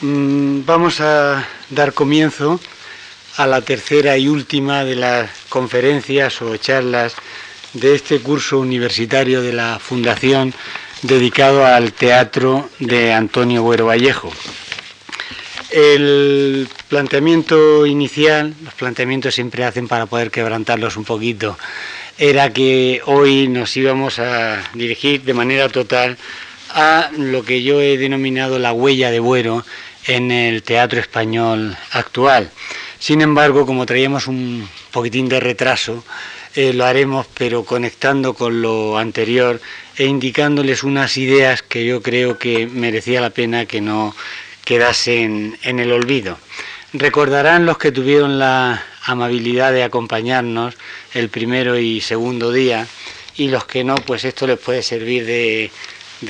mm, 0.00 0.64
vamos 0.64 1.00
a 1.00 1.46
dar 1.70 1.92
comienzo 1.92 2.60
a 3.36 3.46
la 3.46 3.60
tercera 3.62 4.18
y 4.18 4.28
última 4.28 4.84
de 4.84 4.96
las 4.96 5.30
conferencias 5.48 6.42
o 6.42 6.56
charlas 6.56 7.14
de 7.72 7.94
este 7.94 8.20
curso 8.20 8.58
universitario 8.58 9.42
de 9.42 9.52
la 9.52 9.78
Fundación 9.78 10.54
dedicado 11.02 11.64
al 11.64 11.92
teatro 11.92 12.68
de 12.78 13.12
Antonio 13.12 13.62
Buero 13.62 13.86
Vallejo. 13.86 14.32
El 15.70 16.68
planteamiento 16.88 17.84
inicial, 17.86 18.54
los 18.64 18.74
planteamientos 18.74 19.34
siempre 19.34 19.64
hacen 19.64 19.86
para 19.86 20.06
poder 20.06 20.30
quebrantarlos 20.30 20.96
un 20.96 21.04
poquito, 21.04 21.58
era 22.16 22.52
que 22.52 23.02
hoy 23.04 23.48
nos 23.48 23.76
íbamos 23.76 24.18
a 24.18 24.62
dirigir 24.74 25.22
de 25.22 25.34
manera 25.34 25.68
total 25.68 26.16
a 26.70 27.10
lo 27.16 27.44
que 27.44 27.62
yo 27.62 27.80
he 27.80 27.96
denominado 27.98 28.58
la 28.58 28.72
huella 28.72 29.10
de 29.10 29.20
Buero 29.20 29.64
en 30.06 30.30
el 30.30 30.62
teatro 30.62 31.00
español 31.00 31.76
actual. 31.92 32.50
Sin 32.98 33.20
embargo, 33.20 33.66
como 33.66 33.86
traíamos 33.86 34.26
un 34.26 34.68
poquitín 34.90 35.28
de 35.28 35.40
retraso, 35.40 36.04
eh, 36.54 36.72
lo 36.72 36.84
haremos, 36.84 37.26
pero 37.34 37.64
conectando 37.64 38.34
con 38.34 38.62
lo 38.62 38.98
anterior 38.98 39.60
e 39.96 40.06
indicándoles 40.06 40.82
unas 40.82 41.16
ideas 41.16 41.62
que 41.62 41.84
yo 41.84 42.02
creo 42.02 42.38
que 42.38 42.66
merecía 42.66 43.20
la 43.20 43.30
pena 43.30 43.66
que 43.66 43.80
no 43.80 44.14
quedasen 44.64 45.58
en 45.62 45.78
el 45.78 45.92
olvido. 45.92 46.38
Recordarán 46.92 47.66
los 47.66 47.78
que 47.78 47.92
tuvieron 47.92 48.38
la 48.38 48.82
amabilidad 49.04 49.72
de 49.72 49.84
acompañarnos 49.84 50.74
el 51.14 51.28
primero 51.28 51.78
y 51.78 52.00
segundo 52.00 52.52
día 52.52 52.86
y 53.36 53.48
los 53.48 53.64
que 53.64 53.84
no, 53.84 53.94
pues 53.94 54.24
esto 54.24 54.46
les 54.46 54.58
puede 54.58 54.82
servir 54.82 55.24
de, 55.24 55.70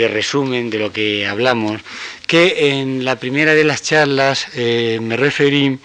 resumen 0.08 0.68
de 0.68 0.78
lo 0.78 0.92
que 0.92 1.26
hablamos, 1.26 1.80
que 2.28 2.78
en 2.78 3.04
la 3.06 3.16
primera 3.16 3.54
de 3.54 3.64
las 3.64 3.82
charlas 3.82 4.46
eh, 4.54 5.00
me 5.02 5.16
referí 5.16 5.78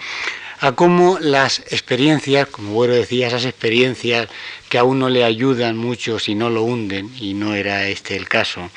a 0.60 0.72
cómo 0.72 1.18
las 1.18 1.60
experiencias, 1.70 2.46
como 2.48 2.72
bueno 2.72 2.94
decía, 2.94 3.26
esas 3.26 3.46
experiencias 3.46 4.28
que 4.68 4.78
a 4.78 4.84
uno 4.84 5.08
le 5.08 5.24
ayudan 5.24 5.76
mucho 5.76 6.18
si 6.18 6.34
no 6.34 6.50
lo 6.50 6.62
hunden, 6.62 7.10
y 7.18 7.34
no 7.34 7.54
era 7.54 7.88
este 7.88 8.14
el 8.16 8.28
caso. 8.28 8.70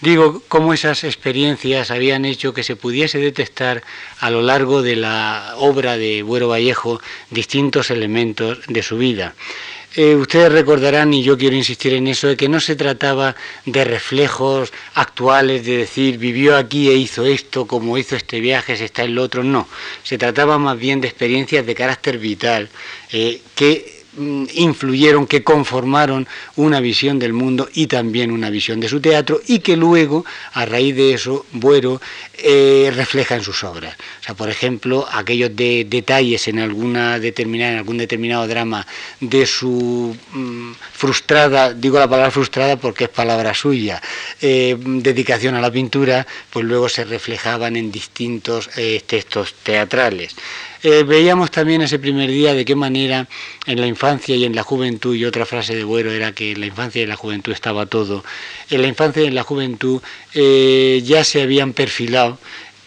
Digo, 0.00 0.42
cómo 0.48 0.74
esas 0.74 1.04
experiencias 1.04 1.90
habían 1.90 2.24
hecho 2.24 2.52
que 2.52 2.64
se 2.64 2.76
pudiese 2.76 3.18
detectar 3.18 3.82
a 4.18 4.30
lo 4.30 4.42
largo 4.42 4.82
de 4.82 4.96
la 4.96 5.54
obra 5.56 5.96
de 5.96 6.22
Buero 6.22 6.48
Vallejo 6.48 7.00
distintos 7.30 7.90
elementos 7.90 8.58
de 8.66 8.82
su 8.82 8.98
vida. 8.98 9.34
Eh, 9.96 10.16
ustedes 10.16 10.50
recordarán, 10.50 11.14
y 11.14 11.22
yo 11.22 11.38
quiero 11.38 11.54
insistir 11.54 11.92
en 11.94 12.08
eso, 12.08 12.26
de 12.26 12.36
que 12.36 12.48
no 12.48 12.58
se 12.58 12.74
trataba 12.74 13.36
de 13.64 13.84
reflejos 13.84 14.72
actuales, 14.94 15.64
de 15.64 15.76
decir 15.78 16.18
vivió 16.18 16.56
aquí 16.56 16.88
e 16.88 16.94
hizo 16.94 17.24
esto, 17.24 17.66
como 17.66 17.96
hizo 17.96 18.16
este 18.16 18.40
viaje, 18.40 18.76
se 18.76 18.86
está 18.86 19.04
en 19.04 19.14
lo 19.14 19.22
otro, 19.22 19.44
no. 19.44 19.68
Se 20.02 20.18
trataba 20.18 20.58
más 20.58 20.76
bien 20.76 21.00
de 21.00 21.06
experiencias 21.06 21.64
de 21.64 21.76
carácter 21.76 22.18
vital 22.18 22.68
eh, 23.12 23.40
que 23.54 24.03
influyeron, 24.54 25.26
que 25.26 25.42
conformaron 25.42 26.26
una 26.56 26.80
visión 26.80 27.18
del 27.18 27.32
mundo 27.32 27.68
y 27.72 27.86
también 27.86 28.30
una 28.30 28.50
visión 28.50 28.80
de 28.80 28.88
su 28.88 29.00
teatro 29.00 29.40
y 29.46 29.60
que 29.60 29.76
luego, 29.76 30.24
a 30.52 30.64
raíz 30.64 30.94
de 30.96 31.14
eso, 31.14 31.46
Buero 31.52 32.00
eh, 32.34 32.92
refleja 32.94 33.36
en 33.36 33.42
sus 33.42 33.64
obras. 33.64 33.96
O 34.20 34.24
sea, 34.24 34.34
por 34.34 34.48
ejemplo, 34.48 35.06
aquellos 35.10 35.54
de, 35.54 35.86
detalles 35.88 36.48
en 36.48 36.58
alguna 36.58 37.18
determinada, 37.18 37.72
en 37.72 37.78
algún 37.78 37.98
determinado 37.98 38.46
drama 38.46 38.86
de 39.20 39.46
su 39.46 40.16
mm, 40.32 40.72
frustrada, 40.92 41.72
digo 41.72 41.98
la 41.98 42.08
palabra 42.08 42.30
frustrada 42.30 42.76
porque 42.76 43.04
es 43.04 43.10
palabra 43.10 43.54
suya, 43.54 44.00
eh, 44.40 44.76
dedicación 44.78 45.54
a 45.54 45.60
la 45.60 45.70
pintura, 45.70 46.26
pues 46.50 46.64
luego 46.64 46.88
se 46.88 47.04
reflejaban 47.04 47.76
en 47.76 47.90
distintos 47.90 48.70
eh, 48.76 49.02
textos 49.06 49.54
teatrales. 49.62 50.34
Eh, 50.86 51.02
veíamos 51.02 51.50
también 51.50 51.80
ese 51.80 51.98
primer 51.98 52.28
día 52.28 52.52
de 52.52 52.66
qué 52.66 52.76
manera 52.76 53.26
en 53.64 53.80
la 53.80 53.86
infancia 53.86 54.36
y 54.36 54.44
en 54.44 54.54
la 54.54 54.62
juventud, 54.62 55.14
y 55.14 55.24
otra 55.24 55.46
frase 55.46 55.74
de 55.74 55.82
Buero 55.82 56.10
era 56.10 56.32
que 56.32 56.52
en 56.52 56.60
la 56.60 56.66
infancia 56.66 57.00
y 57.00 57.04
en 57.04 57.08
la 57.08 57.16
juventud 57.16 57.52
estaba 57.52 57.86
todo, 57.86 58.22
en 58.68 58.82
la 58.82 58.88
infancia 58.88 59.22
y 59.22 59.26
en 59.28 59.34
la 59.34 59.44
juventud 59.44 60.02
eh, 60.34 61.00
ya 61.02 61.24
se 61.24 61.40
habían 61.40 61.72
perfilado 61.72 62.38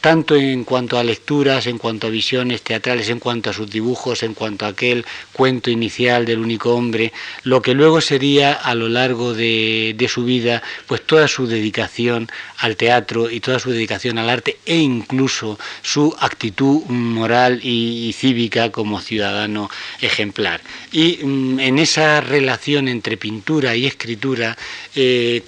tanto 0.02 0.36
en 0.36 0.64
cuanto 0.64 0.98
a 0.98 1.04
lecturas, 1.04 1.68
en 1.68 1.78
cuanto 1.78 2.08
a 2.08 2.10
visiones 2.10 2.62
teatrales, 2.62 3.10
en 3.10 3.20
cuanto 3.20 3.50
a 3.50 3.54
sus 3.54 3.70
dibujos, 3.70 4.24
en 4.24 4.34
cuanto 4.34 4.66
a 4.66 4.70
aquel 4.70 5.06
cuento 5.34 5.70
inicial 5.70 6.26
del 6.26 6.40
único 6.40 6.74
hombre, 6.76 7.14
lo 7.44 7.62
que 7.62 7.74
luego 7.74 8.02
sería 8.02 8.54
a 8.54 8.76
lo 8.76 8.90
largo 8.90 9.34
de, 9.34 9.96
su 10.08 10.24
vida, 10.24 10.64
pues 10.88 11.06
toda 11.06 11.28
su 11.28 11.48
dedicación 11.48 12.30
al 12.60 12.78
teatro 12.78 13.30
y 13.30 13.40
toda 13.42 13.60
su 13.60 13.72
dedicación 13.72 14.18
al 14.18 14.30
arte 14.30 14.58
e 14.66 14.78
incluso 14.78 15.60
su 15.82 16.16
actitud 16.20 16.84
moral 16.86 17.60
y, 17.64 18.14
cívica 18.14 18.72
como 18.72 19.02
ciudadano 19.02 19.70
ejemplar. 20.02 20.62
Y 20.92 21.20
mm, 21.24 21.60
en 21.60 21.80
esa 21.80 22.22
relación 22.22 22.88
entre 22.88 23.18
pintura 23.18 23.76
y 23.76 23.86
escritura, 23.86 24.58
eh, 24.96 25.44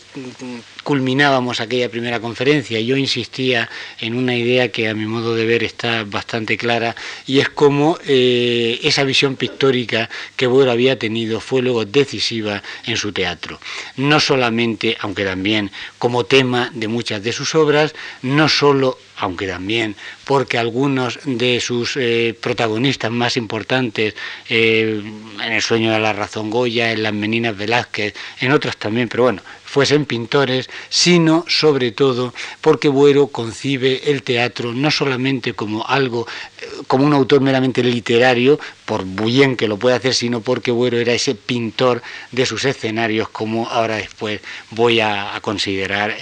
culminábamos 0.83 1.59
aquella 1.59 1.89
primera 1.89 2.19
conferencia. 2.19 2.79
Yo 2.79 2.97
insistía 2.97 3.69
en 3.99 4.15
una 4.15 4.35
idea 4.35 4.69
que 4.69 4.89
a 4.89 4.93
mi 4.93 5.05
modo 5.05 5.35
de 5.35 5.45
ver 5.45 5.63
está 5.63 6.03
bastante 6.03 6.57
clara 6.57 6.95
y 7.25 7.39
es 7.39 7.49
cómo 7.49 7.97
eh, 8.05 8.79
esa 8.83 9.03
visión 9.03 9.35
pictórica 9.35 10.09
que 10.35 10.47
Buero 10.47 10.71
había 10.71 10.97
tenido 10.97 11.39
fue 11.39 11.61
luego 11.61 11.85
decisiva 11.85 12.63
en 12.85 12.97
su 12.97 13.11
teatro. 13.11 13.59
No 13.97 14.19
solamente, 14.19 14.97
aunque 14.99 15.25
también 15.25 15.71
como 15.97 16.25
tema 16.25 16.71
de 16.73 16.87
muchas 16.87 17.23
de 17.23 17.33
sus 17.33 17.55
obras, 17.55 17.93
no 18.21 18.49
solo 18.49 18.97
aunque 19.19 19.47
también 19.47 19.95
porque 20.29 20.59
algunos 20.59 21.19
de 21.25 21.59
sus 21.59 21.97
eh, 21.97 22.37
protagonistas 22.39 23.09
más 23.09 23.35
importantes, 23.35 24.13
eh, 24.47 25.01
en 25.43 25.51
El 25.51 25.61
sueño 25.63 25.91
de 25.91 25.99
la 25.99 26.13
razón 26.13 26.51
Goya, 26.51 26.91
en 26.91 27.01
Las 27.01 27.13
Meninas 27.13 27.57
Velázquez, 27.57 28.13
en 28.39 28.51
otros 28.51 28.77
también, 28.77 29.09
pero 29.09 29.23
bueno, 29.23 29.41
fuesen 29.65 30.05
pintores, 30.05 30.69
sino 30.89 31.45
sobre 31.47 31.91
todo 31.91 32.31
porque 32.61 32.89
Buero 32.89 33.29
concibe 33.29 34.11
el 34.11 34.21
teatro 34.21 34.71
no 34.71 34.91
solamente 34.91 35.53
como 35.53 35.83
algo, 35.87 36.27
eh, 36.61 36.65
como 36.85 37.05
un 37.05 37.13
autor 37.13 37.41
meramente 37.41 37.83
literario, 37.83 38.59
por 38.85 39.05
bien 39.05 39.57
que 39.57 39.67
lo 39.67 39.77
puede 39.77 39.95
hacer, 39.95 40.13
sino 40.13 40.41
porque 40.41 40.69
Buero 40.69 40.99
era 40.99 41.13
ese 41.13 41.33
pintor 41.33 42.03
de 42.31 42.45
sus 42.45 42.65
escenarios, 42.65 43.29
como 43.29 43.67
ahora 43.67 43.95
después 43.95 44.41
voy 44.69 44.99
a, 44.99 45.39
considerar 45.41 46.15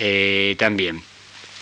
también. 0.58 1.04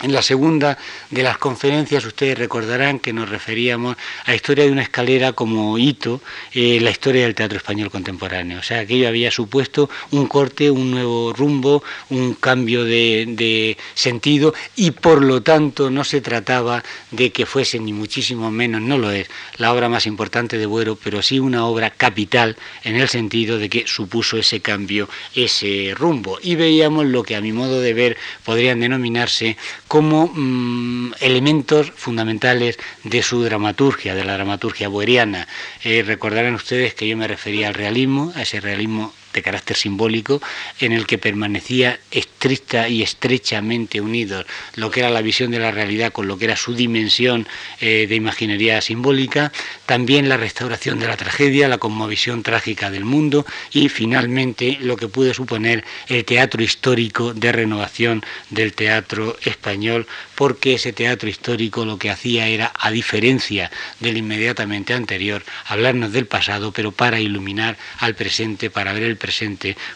En 0.02 0.12
la 0.12 0.20
segunda 0.20 0.76
de 1.10 1.22
las 1.22 1.38
conferencias 1.38 2.04
ustedes 2.04 2.38
recordarán 2.38 2.98
que 2.98 3.14
nos 3.14 3.30
referíamos 3.30 3.96
a 4.26 4.34
historia 4.34 4.64
de 4.64 4.70
una 4.70 4.82
escalera 4.82 5.32
como 5.32 5.78
hito 5.78 6.20
en 6.52 6.84
la 6.84 6.90
historia 6.90 7.22
del 7.22 7.34
teatro 7.34 7.56
español 7.56 7.90
contemporáneo. 7.90 8.58
O 8.58 8.62
sea, 8.62 8.80
aquello 8.80 9.08
había 9.08 9.30
supuesto 9.30 9.88
un 10.10 10.26
corte, 10.26 10.70
un 10.70 10.90
nuevo 10.90 11.32
rumbo, 11.32 11.82
un 12.10 12.34
cambio 12.34 12.84
de, 12.84 13.78
sentido 13.94 14.52
y 14.76 14.90
por 14.90 15.24
lo 15.24 15.42
tanto 15.42 15.88
no 15.90 16.04
se 16.04 16.20
trataba 16.20 16.84
de 17.10 17.32
que 17.32 17.46
fuese 17.46 17.78
ni 17.78 17.94
muchísimo 17.94 18.50
menos, 18.50 18.82
no 18.82 18.98
lo 18.98 19.10
es, 19.10 19.28
la 19.56 19.72
obra 19.72 19.88
más 19.88 20.06
importante 20.06 20.58
de 20.58 20.66
Buero, 20.66 20.98
pero 21.02 21.22
sí 21.22 21.38
una 21.38 21.64
obra 21.64 21.88
capital 21.88 22.58
en 22.84 22.96
el 22.96 23.08
sentido 23.08 23.56
de 23.56 23.70
que 23.70 23.86
supuso 23.86 24.36
ese 24.36 24.60
cambio, 24.60 25.08
ese 25.34 25.94
rumbo. 25.96 26.38
Y 26.42 26.54
veíamos 26.56 27.06
lo 27.06 27.22
que 27.22 27.34
a 27.34 27.40
mi 27.40 27.52
modo 27.52 27.80
de 27.80 27.94
ver 27.94 28.18
podrían 28.44 28.80
denominarse 28.80 29.56
como 29.88 30.30
mm, 30.34 31.14
elementos 31.20 31.92
fundamentales 31.94 32.78
de 33.04 33.22
su 33.22 33.42
dramaturgia, 33.42 34.14
de 34.14 34.24
la 34.24 34.34
dramaturgia 34.34 34.88
boeriana. 34.88 35.46
Eh, 35.84 36.02
recordarán 36.04 36.54
ustedes 36.54 36.94
que 36.94 37.08
yo 37.08 37.16
me 37.16 37.28
refería 37.28 37.68
al 37.68 37.74
realismo, 37.74 38.32
a 38.34 38.42
ese 38.42 38.60
realismo 38.60 39.12
de 39.36 39.42
carácter 39.42 39.76
simbólico, 39.76 40.40
en 40.80 40.92
el 40.92 41.06
que 41.06 41.18
permanecía 41.18 42.00
estricta 42.10 42.88
y 42.88 43.02
estrechamente 43.02 44.00
unidos 44.00 44.46
lo 44.74 44.90
que 44.90 45.00
era 45.00 45.10
la 45.10 45.20
visión 45.20 45.50
de 45.50 45.58
la 45.58 45.70
realidad 45.70 46.10
con 46.10 46.26
lo 46.26 46.38
que 46.38 46.46
era 46.46 46.56
su 46.56 46.74
dimensión 46.74 47.46
eh, 47.80 48.06
de 48.08 48.14
imaginería 48.14 48.80
simbólica, 48.80 49.52
también 49.84 50.28
la 50.28 50.38
restauración 50.38 50.98
de 50.98 51.06
la 51.06 51.18
tragedia, 51.18 51.68
la 51.68 51.76
conmovisión 51.76 52.42
trágica 52.42 52.90
del 52.90 53.04
mundo 53.04 53.44
y 53.72 53.90
finalmente 53.90 54.78
lo 54.80 54.96
que 54.96 55.08
pudo 55.08 55.34
suponer 55.34 55.84
el 56.08 56.24
teatro 56.24 56.62
histórico 56.62 57.34
de 57.34 57.52
renovación 57.52 58.24
del 58.48 58.72
teatro 58.72 59.36
español, 59.44 60.06
porque 60.34 60.74
ese 60.74 60.94
teatro 60.94 61.28
histórico 61.28 61.84
lo 61.84 61.98
que 61.98 62.10
hacía 62.10 62.48
era, 62.48 62.72
a 62.78 62.90
diferencia 62.90 63.70
del 64.00 64.16
inmediatamente 64.16 64.94
anterior, 64.94 65.44
hablarnos 65.66 66.12
del 66.12 66.26
pasado, 66.26 66.72
pero 66.72 66.90
para 66.90 67.20
iluminar 67.20 67.76
al 67.98 68.14
presente, 68.14 68.70
para 68.70 68.94
ver 68.94 69.02
el 69.02 69.16
presente 69.16 69.25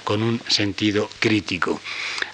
con 0.05 0.23
un 0.23 0.41
sentido 0.49 1.09
crítico. 1.19 1.81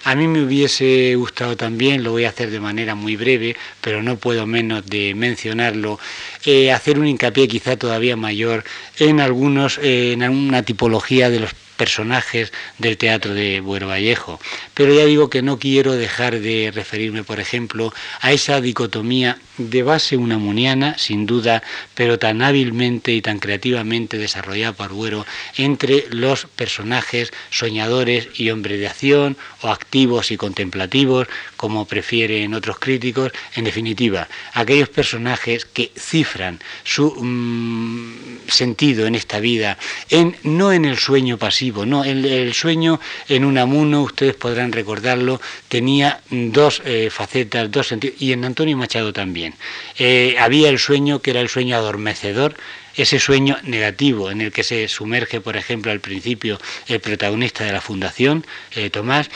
A 0.03 0.15
mí 0.15 0.27
me 0.27 0.41
hubiese 0.43 1.15
gustado 1.15 1.57
también, 1.57 2.03
lo 2.03 2.11
voy 2.11 2.25
a 2.25 2.29
hacer 2.29 2.49
de 2.49 2.59
manera 2.59 2.95
muy 2.95 3.15
breve, 3.15 3.55
pero 3.81 4.01
no 4.01 4.17
puedo 4.17 4.45
menos 4.45 4.85
de 4.85 5.13
mencionarlo, 5.15 5.99
eh, 6.45 6.71
hacer 6.71 6.97
un 6.99 7.07
hincapié 7.07 7.47
quizá 7.47 7.75
todavía 7.77 8.15
mayor 8.15 8.63
en 8.99 9.19
algunos, 9.19 9.79
eh, 9.79 10.13
en 10.13 10.23
una 10.23 10.63
tipología 10.63 11.29
de 11.29 11.41
los 11.41 11.53
personajes 11.77 12.51
del 12.77 12.97
teatro 12.97 13.33
de 13.33 13.61
Buero 13.61 13.87
Vallejo. 13.87 14.39
Pero 14.73 14.93
ya 14.93 15.05
digo 15.05 15.29
que 15.29 15.41
no 15.41 15.59
quiero 15.59 15.93
dejar 15.93 16.39
de 16.39 16.71
referirme, 16.73 17.23
por 17.23 17.39
ejemplo, 17.39 17.93
a 18.19 18.31
esa 18.31 18.59
dicotomía 18.59 19.37
de 19.57 19.83
base 19.83 20.17
unamuniana, 20.17 20.97
sin 20.97 21.25
duda, 21.25 21.63
pero 21.95 22.19
tan 22.19 22.41
hábilmente 22.41 23.13
y 23.13 23.21
tan 23.21 23.39
creativamente 23.39 24.17
desarrollada 24.17 24.73
por 24.73 24.93
Buero, 24.93 25.25
entre 25.55 26.05
los 26.09 26.45
personajes 26.45 27.31
soñadores 27.49 28.27
y 28.35 28.49
hombres 28.49 28.79
de 28.79 28.87
acción, 28.87 29.37
o 29.61 29.69
activos 29.69 30.31
y 30.31 30.37
contemplativos, 30.37 31.27
como 31.55 31.85
prefieren 31.85 32.53
otros 32.53 32.79
críticos, 32.79 33.31
en 33.55 33.65
definitiva, 33.65 34.27
aquellos 34.53 34.89
personajes 34.89 35.65
que 35.65 35.91
cifran 35.97 36.59
su 36.83 37.13
mm, 37.15 38.47
sentido 38.47 39.07
en 39.07 39.15
esta 39.15 39.39
vida, 39.39 39.77
en, 40.09 40.35
no 40.43 40.71
en 40.71 40.85
el 40.85 40.97
sueño 40.97 41.37
pasivo, 41.37 41.66
no, 41.85 42.03
el, 42.03 42.53
sueño 42.53 42.99
en 43.27 43.45
un 43.45 43.57
amuno, 43.57 44.03
ustedes 44.03 44.35
podrán 44.35 44.71
recordarlo, 44.71 45.41
tenía 45.67 46.21
dos 46.29 46.81
eh, 46.85 47.09
facetas, 47.11 47.69
dos 47.71 47.87
sentidos, 47.87 48.21
y 48.21 48.31
en 48.31 48.45
Antonio 48.45 48.77
Machado 48.77 49.13
también. 49.13 49.53
Eh, 49.97 50.35
había 50.39 50.69
el 50.69 50.79
sueño 50.79 51.21
que 51.21 51.31
era 51.31 51.41
el 51.41 51.49
sueño 51.49 51.75
adormecedor, 51.75 52.55
ese 52.95 53.19
sueño 53.19 53.57
negativo 53.63 54.31
en 54.31 54.41
el 54.41 54.51
que 54.51 54.63
se 54.63 54.87
sumerge, 54.87 55.39
por 55.39 55.55
ejemplo, 55.55 55.91
al 55.91 55.99
principio 55.99 56.59
el 56.87 56.99
protagonista 56.99 57.63
de 57.63 57.71
la 57.71 57.81
fundación, 57.81 58.45
eh, 58.75 58.89
Tomás, 58.89 59.29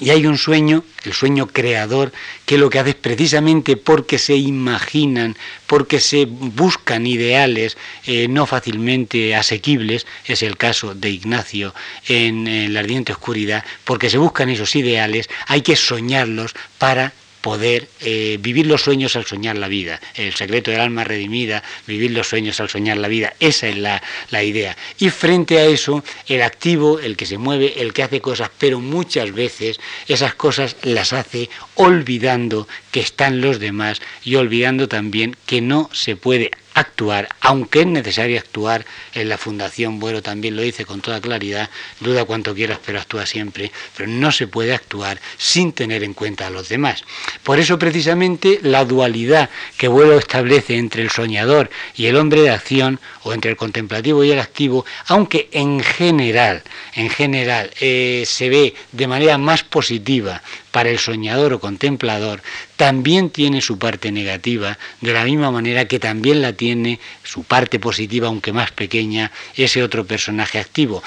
y 0.00 0.10
hay 0.10 0.26
un 0.26 0.38
sueño, 0.38 0.84
el 1.04 1.12
sueño 1.12 1.46
creador, 1.46 2.12
que 2.44 2.58
lo 2.58 2.70
que 2.70 2.78
hace 2.78 2.90
es 2.90 2.96
precisamente 2.96 3.76
porque 3.76 4.18
se 4.18 4.36
imaginan, 4.36 5.36
porque 5.66 6.00
se 6.00 6.26
buscan 6.26 7.06
ideales 7.06 7.76
eh, 8.06 8.28
no 8.28 8.46
fácilmente 8.46 9.34
asequibles, 9.34 10.06
es 10.26 10.42
el 10.42 10.56
caso 10.56 10.94
de 10.94 11.10
Ignacio 11.10 11.74
en, 12.08 12.46
en 12.46 12.74
la 12.74 12.80
ardiente 12.80 13.12
oscuridad, 13.12 13.64
porque 13.84 14.10
se 14.10 14.18
buscan 14.18 14.50
esos 14.50 14.74
ideales, 14.76 15.28
hay 15.46 15.62
que 15.62 15.76
soñarlos 15.76 16.54
para 16.78 17.12
poder 17.46 17.86
eh, 18.00 18.38
vivir 18.40 18.66
los 18.66 18.82
sueños 18.82 19.14
al 19.14 19.24
soñar 19.24 19.56
la 19.56 19.68
vida. 19.68 20.00
El 20.16 20.34
secreto 20.34 20.72
del 20.72 20.80
alma 20.80 21.04
redimida, 21.04 21.62
vivir 21.86 22.10
los 22.10 22.26
sueños 22.26 22.58
al 22.58 22.68
soñar 22.68 22.96
la 22.96 23.06
vida, 23.06 23.34
esa 23.38 23.68
es 23.68 23.76
la, 23.76 24.02
la 24.30 24.42
idea. 24.42 24.76
Y 24.98 25.10
frente 25.10 25.60
a 25.60 25.64
eso, 25.64 26.02
el 26.26 26.42
activo, 26.42 26.98
el 26.98 27.16
que 27.16 27.24
se 27.24 27.38
mueve, 27.38 27.80
el 27.80 27.92
que 27.92 28.02
hace 28.02 28.20
cosas, 28.20 28.50
pero 28.58 28.80
muchas 28.80 29.30
veces 29.30 29.78
esas 30.08 30.34
cosas 30.34 30.74
las 30.82 31.12
hace 31.12 31.48
olvidando 31.76 32.66
que 32.90 32.98
están 32.98 33.40
los 33.40 33.60
demás 33.60 34.02
y 34.24 34.34
olvidando 34.34 34.88
también 34.88 35.36
que 35.46 35.60
no 35.60 35.88
se 35.92 36.16
puede 36.16 36.50
actuar, 36.76 37.28
aunque 37.40 37.80
es 37.80 37.86
necesario 37.86 38.38
actuar, 38.38 38.84
en 39.14 39.30
la 39.30 39.38
Fundación 39.38 39.98
Bueno 39.98 40.22
también 40.22 40.56
lo 40.56 40.62
dice 40.62 40.84
con 40.84 41.00
toda 41.00 41.22
claridad, 41.22 41.70
duda 42.00 42.26
cuanto 42.26 42.54
quieras, 42.54 42.78
pero 42.84 43.00
actúa 43.00 43.24
siempre, 43.24 43.72
pero 43.96 44.08
no 44.08 44.30
se 44.30 44.46
puede 44.46 44.74
actuar 44.74 45.18
sin 45.38 45.72
tener 45.72 46.04
en 46.04 46.12
cuenta 46.12 46.46
a 46.46 46.50
los 46.50 46.68
demás. 46.68 47.02
Por 47.42 47.58
eso 47.58 47.78
precisamente 47.78 48.60
la 48.62 48.84
dualidad 48.84 49.48
que 49.78 49.88
Bueno 49.88 50.12
establece 50.12 50.76
entre 50.76 51.02
el 51.02 51.10
soñador 51.10 51.70
y 51.96 52.06
el 52.06 52.16
hombre 52.16 52.42
de 52.42 52.50
acción, 52.50 53.00
o 53.22 53.32
entre 53.32 53.50
el 53.50 53.56
contemplativo 53.56 54.22
y 54.22 54.30
el 54.30 54.38
activo, 54.38 54.84
aunque 55.06 55.48
en 55.52 55.80
general, 55.80 56.62
en 56.94 57.08
general 57.10 57.70
eh, 57.80 58.24
se 58.26 58.48
ve 58.48 58.74
de 58.92 59.06
manera 59.08 59.38
más 59.38 59.64
positiva 59.64 60.42
para 60.76 60.90
el 60.90 60.98
soñador 60.98 61.54
o 61.54 61.58
contemplador, 61.58 62.42
también 62.76 63.30
tiene 63.30 63.62
su 63.62 63.78
parte 63.78 64.12
negativa, 64.12 64.76
de 65.00 65.14
la 65.14 65.24
misma 65.24 65.50
manera 65.50 65.88
que 65.88 65.98
también 65.98 66.42
la 66.42 66.52
tiene 66.52 67.00
su 67.24 67.44
parte 67.44 67.80
positiva, 67.80 68.28
aunque 68.28 68.52
más 68.52 68.72
pequeña, 68.72 69.32
ese 69.56 69.82
otro 69.82 70.04
personaje 70.04 70.58
activo. 70.58 71.02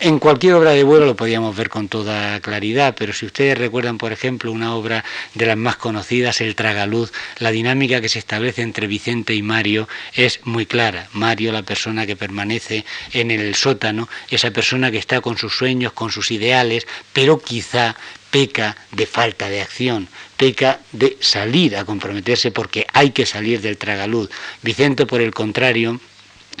En 0.00 0.18
cualquier 0.18 0.54
obra 0.54 0.72
de 0.72 0.82
vuelo 0.82 1.06
lo 1.06 1.14
podíamos 1.14 1.54
ver 1.54 1.68
con 1.68 1.86
toda 1.86 2.40
claridad, 2.40 2.96
pero 2.98 3.12
si 3.12 3.26
ustedes 3.26 3.56
recuerdan, 3.56 3.96
por 3.96 4.10
ejemplo, 4.10 4.50
una 4.50 4.74
obra 4.74 5.04
de 5.34 5.46
las 5.46 5.56
más 5.56 5.76
conocidas, 5.76 6.40
El 6.40 6.56
Tragaluz, 6.56 7.12
la 7.38 7.52
dinámica 7.52 8.00
que 8.00 8.08
se 8.08 8.18
establece 8.18 8.62
entre 8.62 8.88
Vicente 8.88 9.34
y 9.34 9.42
Mario 9.42 9.88
es 10.14 10.40
muy 10.42 10.66
clara. 10.66 11.06
Mario, 11.12 11.52
la 11.52 11.62
persona 11.62 12.04
que 12.06 12.16
permanece 12.16 12.84
en 13.12 13.30
el 13.30 13.54
sótano, 13.54 14.08
esa 14.30 14.50
persona 14.50 14.90
que 14.90 14.98
está 14.98 15.20
con 15.20 15.38
sus 15.38 15.54
sueños, 15.54 15.92
con 15.92 16.10
sus 16.10 16.32
ideales, 16.32 16.88
pero 17.12 17.38
quizá 17.38 17.94
peca 18.32 18.76
de 18.90 19.06
falta 19.06 19.48
de 19.48 19.60
acción, 19.60 20.08
peca 20.36 20.80
de 20.90 21.18
salir 21.20 21.76
a 21.76 21.84
comprometerse 21.84 22.50
porque 22.50 22.86
hay 22.92 23.10
que 23.10 23.26
salir 23.26 23.60
del 23.60 23.76
tragaluz. 23.76 24.30
Vicente, 24.62 25.06
por 25.06 25.20
el 25.20 25.32
contrario, 25.32 26.00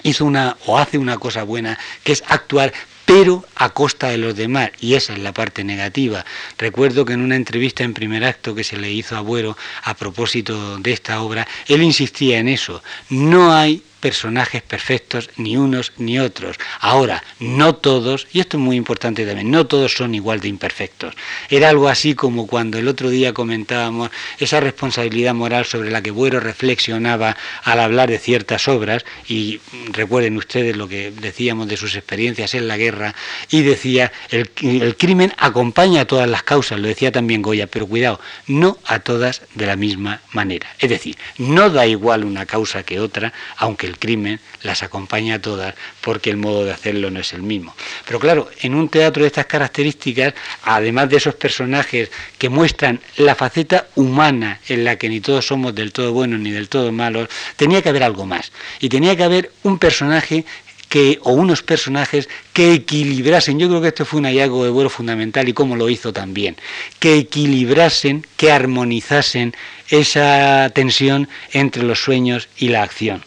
hizo 0.02 0.26
una 0.26 0.56
o 0.66 0.78
hace 0.78 0.98
una 0.98 1.16
cosa 1.16 1.42
buena, 1.42 1.78
que 2.04 2.12
es 2.12 2.22
actuar 2.28 2.72
pero 3.06 3.44
a 3.56 3.70
costa 3.70 4.10
de 4.10 4.18
los 4.18 4.36
demás, 4.36 4.70
y 4.80 4.94
esa 4.94 5.14
es 5.14 5.18
la 5.18 5.32
parte 5.32 5.64
negativa. 5.64 6.24
Recuerdo 6.58 7.04
que 7.04 7.14
en 7.14 7.22
una 7.22 7.36
entrevista 7.36 7.82
en 7.82 7.94
primer 7.94 8.22
acto 8.22 8.54
que 8.54 8.64
se 8.64 8.76
le 8.76 8.92
hizo 8.92 9.16
a 9.16 9.20
Buero 9.20 9.56
a 9.82 9.94
propósito 9.94 10.78
de 10.78 10.92
esta 10.92 11.20
obra, 11.20 11.48
él 11.66 11.82
insistía 11.82 12.38
en 12.38 12.48
eso, 12.48 12.82
no 13.08 13.52
hay 13.52 13.82
personajes 14.02 14.62
perfectos, 14.62 15.30
ni 15.36 15.56
unos 15.56 15.92
ni 15.96 16.18
otros. 16.18 16.56
Ahora, 16.80 17.22
no 17.38 17.76
todos, 17.76 18.26
y 18.32 18.40
esto 18.40 18.56
es 18.56 18.62
muy 18.62 18.76
importante 18.76 19.24
también, 19.24 19.50
no 19.50 19.66
todos 19.68 19.94
son 19.94 20.14
igual 20.14 20.40
de 20.40 20.48
imperfectos. 20.48 21.14
Era 21.48 21.68
algo 21.68 21.88
así 21.88 22.14
como 22.14 22.48
cuando 22.48 22.78
el 22.78 22.88
otro 22.88 23.10
día 23.10 23.32
comentábamos 23.32 24.10
esa 24.38 24.58
responsabilidad 24.58 25.34
moral 25.34 25.64
sobre 25.66 25.92
la 25.92 26.02
que 26.02 26.10
Buero 26.10 26.40
reflexionaba 26.40 27.36
al 27.62 27.78
hablar 27.78 28.10
de 28.10 28.18
ciertas 28.18 28.66
obras, 28.66 29.04
y 29.28 29.60
recuerden 29.92 30.36
ustedes 30.36 30.76
lo 30.76 30.88
que 30.88 31.12
decíamos 31.12 31.68
de 31.68 31.76
sus 31.76 31.94
experiencias 31.94 32.54
en 32.54 32.66
la 32.66 32.76
guerra, 32.76 33.14
y 33.50 33.62
decía, 33.62 34.12
el, 34.30 34.50
el 34.62 34.96
crimen 34.96 35.32
acompaña 35.38 36.02
a 36.02 36.06
todas 36.06 36.28
las 36.28 36.42
causas, 36.42 36.80
lo 36.80 36.88
decía 36.88 37.12
también 37.12 37.40
Goya, 37.40 37.68
pero 37.68 37.86
cuidado, 37.86 38.20
no 38.48 38.78
a 38.84 38.98
todas 38.98 39.42
de 39.54 39.66
la 39.66 39.76
misma 39.76 40.20
manera. 40.32 40.66
Es 40.80 40.90
decir, 40.90 41.16
no 41.38 41.70
da 41.70 41.86
igual 41.86 42.24
una 42.24 42.46
causa 42.46 42.82
que 42.82 42.98
otra, 42.98 43.32
aunque 43.56 43.91
el 43.92 43.98
crimen 43.98 44.40
las 44.62 44.82
acompaña 44.82 45.36
a 45.36 45.38
todas 45.38 45.74
porque 46.00 46.30
el 46.30 46.36
modo 46.36 46.64
de 46.64 46.72
hacerlo 46.72 47.10
no 47.10 47.20
es 47.20 47.32
el 47.32 47.42
mismo. 47.42 47.74
Pero 48.06 48.18
claro, 48.18 48.50
en 48.60 48.74
un 48.74 48.88
teatro 48.88 49.22
de 49.22 49.28
estas 49.28 49.46
características, 49.46 50.34
además 50.64 51.08
de 51.10 51.18
esos 51.18 51.34
personajes 51.34 52.10
que 52.38 52.48
muestran 52.48 53.00
la 53.16 53.34
faceta 53.34 53.86
humana 53.94 54.60
en 54.68 54.84
la 54.84 54.96
que 54.96 55.08
ni 55.08 55.20
todos 55.20 55.46
somos 55.46 55.74
del 55.74 55.92
todo 55.92 56.12
buenos 56.12 56.40
ni 56.40 56.50
del 56.50 56.68
todo 56.68 56.90
malos, 56.92 57.28
tenía 57.56 57.82
que 57.82 57.90
haber 57.90 58.02
algo 58.02 58.26
más. 58.26 58.52
Y 58.80 58.88
tenía 58.88 59.16
que 59.16 59.24
haber 59.24 59.52
un 59.62 59.78
personaje 59.78 60.44
que, 60.92 61.18
o 61.22 61.32
unos 61.32 61.62
personajes 61.62 62.28
que 62.52 62.74
equilibrasen, 62.74 63.58
yo 63.58 63.66
creo 63.68 63.80
que 63.80 63.88
esto 63.88 64.04
fue 64.04 64.20
un 64.20 64.26
hallazgo 64.26 64.62
de 64.64 64.70
vuelo 64.70 64.90
fundamental 64.90 65.48
y 65.48 65.54
cómo 65.54 65.74
lo 65.74 65.88
hizo 65.88 66.12
también, 66.12 66.56
que 66.98 67.16
equilibrasen, 67.16 68.26
que 68.36 68.52
armonizasen 68.52 69.54
esa 69.88 70.70
tensión 70.74 71.30
entre 71.52 71.82
los 71.82 72.02
sueños 72.02 72.48
y 72.58 72.68
la 72.68 72.82
acción. 72.82 73.24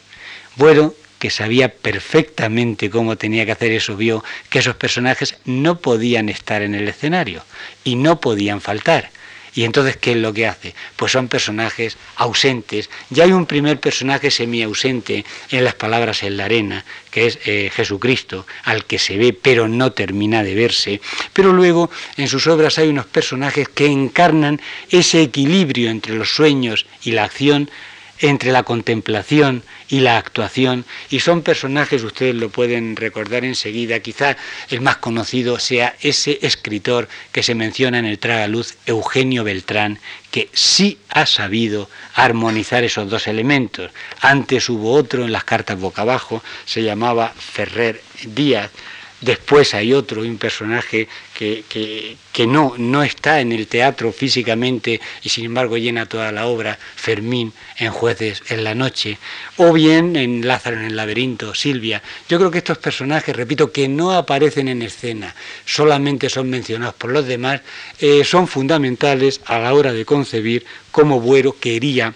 Bueno, 0.56 0.94
que 1.20 1.30
sabía 1.30 1.70
perfectamente 1.70 2.90
cómo 2.90 3.18
tenía 3.18 3.46
que 3.46 3.52
hacer 3.52 3.72
eso, 3.72 3.98
vio 3.98 4.24
que 4.50 4.60
esos 4.60 4.76
personajes 4.76 5.38
no 5.46 5.80
podían 5.80 6.30
estar 6.30 6.62
en 6.62 6.76
el 6.76 6.88
escenario 6.88 7.44
y 7.84 7.96
no 7.96 8.20
podían 8.20 8.62
faltar. 8.62 9.10
Y 9.56 9.64
entonces, 9.64 9.96
¿qué 9.96 10.12
es 10.12 10.18
lo 10.18 10.34
que 10.34 10.48
hace? 10.48 10.76
Pues 10.98 11.14
son 11.14 11.30
personajes 11.30 11.98
ausentes. 12.18 12.90
Ya 13.10 13.24
hay 13.24 13.32
un 13.32 13.46
primer 13.46 13.80
personaje 13.80 14.30
semi-ausente 14.30 15.24
en 15.50 15.64
las 15.64 15.76
palabras 15.76 16.24
en 16.24 16.36
la 16.36 16.46
arena, 16.46 16.84
que 17.10 17.28
es 17.28 17.40
eh, 17.46 17.72
Jesucristo, 17.74 18.46
al 18.66 18.84
que 18.84 19.00
se 19.00 19.18
ve 19.18 19.32
pero 19.32 19.70
no 19.70 19.94
termina 19.94 20.44
de 20.44 20.56
verse. 20.56 21.00
Pero 21.32 21.54
luego 21.54 21.90
en 22.18 22.28
sus 22.28 22.48
obras 22.48 22.78
hay 22.78 22.90
unos 22.90 23.06
personajes 23.06 23.70
que 23.70 23.86
encarnan 23.86 24.60
ese 24.90 25.22
equilibrio 25.22 25.90
entre 25.90 26.16
los 26.16 26.36
sueños 26.36 26.86
y 27.04 27.12
la 27.12 27.24
acción 27.24 27.72
entre 28.20 28.52
la 28.52 28.64
contemplación 28.64 29.64
y 29.88 30.00
la 30.00 30.18
actuación, 30.18 30.86
y 31.10 31.20
son 31.20 31.42
personajes, 31.42 32.04
ustedes 32.04 32.36
lo 32.36 32.50
pueden 32.50 32.96
recordar 32.96 33.46
enseguida, 33.46 34.00
quizá 34.00 34.38
el 34.70 34.82
más 34.82 34.98
conocido 34.98 35.60
sea 35.60 35.96
ese 36.02 36.40
escritor 36.42 37.08
que 37.32 37.44
se 37.44 37.56
menciona 37.56 38.00
en 38.00 38.06
el 38.06 38.20
Tragaluz, 38.20 38.76
Eugenio 38.86 39.44
Beltrán, 39.44 40.00
que 40.32 40.50
sí 40.54 40.98
ha 41.10 41.26
sabido 41.26 41.90
armonizar 42.14 42.84
esos 42.84 43.10
dos 43.10 43.28
elementos. 43.28 43.92
Antes 44.22 44.70
hubo 44.70 44.94
otro 44.94 45.24
en 45.24 45.32
las 45.32 45.44
cartas 45.44 45.80
boca 45.80 46.02
abajo, 46.02 46.44
se 46.66 46.84
llamaba 46.84 47.34
Ferrer 47.38 48.02
Díaz, 48.24 48.72
Después 49.22 49.74
hay 49.74 49.94
otro, 49.94 50.22
un 50.22 50.38
personaje 50.38 51.08
que, 51.34 51.64
que, 51.70 52.48
no, 52.48 52.74
no 52.78 53.02
está 53.02 53.40
en 53.40 53.54
el 53.54 53.68
teatro 53.68 54.12
físicamente 54.12 55.00
y 55.24 55.30
sin 55.30 55.46
embargo 55.46 55.78
llena 55.78 56.06
toda 56.06 56.32
la 56.32 56.48
obra, 56.48 56.78
Fermín 56.96 57.54
en 57.78 57.92
Jueces 57.92 58.44
en 58.50 58.64
la 58.64 58.76
Noche, 58.76 59.18
o 59.58 59.72
bien 59.72 60.16
en 60.16 60.46
Lázaro 60.46 60.78
en 60.78 60.86
el 60.86 60.96
laberinto, 60.96 61.56
Silvia. 61.56 62.04
Yo 62.28 62.38
creo 62.38 62.52
que 62.52 62.58
estos 62.58 62.78
personajes, 62.78 63.36
repito, 63.36 63.72
que 63.72 63.88
no 63.88 64.12
aparecen 64.12 64.68
en 64.68 64.82
escena, 64.82 65.34
solamente 65.66 66.30
son 66.30 66.50
mencionados 66.50 66.96
por 66.96 67.12
los 67.12 67.26
demás, 67.26 67.62
eh, 68.00 68.24
son 68.26 68.48
fundamentales 68.48 69.42
a 69.46 69.60
la 69.60 69.74
hora 69.74 69.94
de 69.94 70.06
concebir 70.06 70.66
cómo 70.92 71.22
Buero 71.22 71.56
quería 71.58 72.14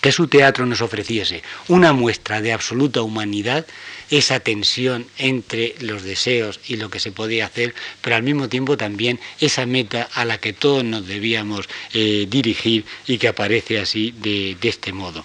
que 0.00 0.12
su 0.12 0.28
teatro 0.28 0.66
nos 0.66 0.80
ofreciese 0.80 1.42
una 1.68 1.92
muestra 1.92 2.40
de 2.40 2.52
absoluta 2.52 3.02
humanidad, 3.02 3.66
esa 4.10 4.40
tensión 4.40 5.06
entre 5.18 5.74
los 5.80 6.02
deseos 6.02 6.60
y 6.66 6.76
lo 6.76 6.90
que 6.90 7.00
se 7.00 7.12
podía 7.12 7.46
hacer, 7.46 7.74
pero 8.00 8.16
al 8.16 8.22
mismo 8.22 8.48
tiempo 8.48 8.76
también 8.76 9.20
esa 9.40 9.66
meta 9.66 10.08
a 10.14 10.24
la 10.24 10.38
que 10.38 10.52
todos 10.52 10.84
nos 10.84 11.06
debíamos 11.06 11.68
eh, 11.92 12.26
dirigir 12.28 12.84
y 13.06 13.18
que 13.18 13.28
aparece 13.28 13.78
así 13.78 14.14
de 14.16 14.56
este 14.62 14.92
modo. 14.92 15.24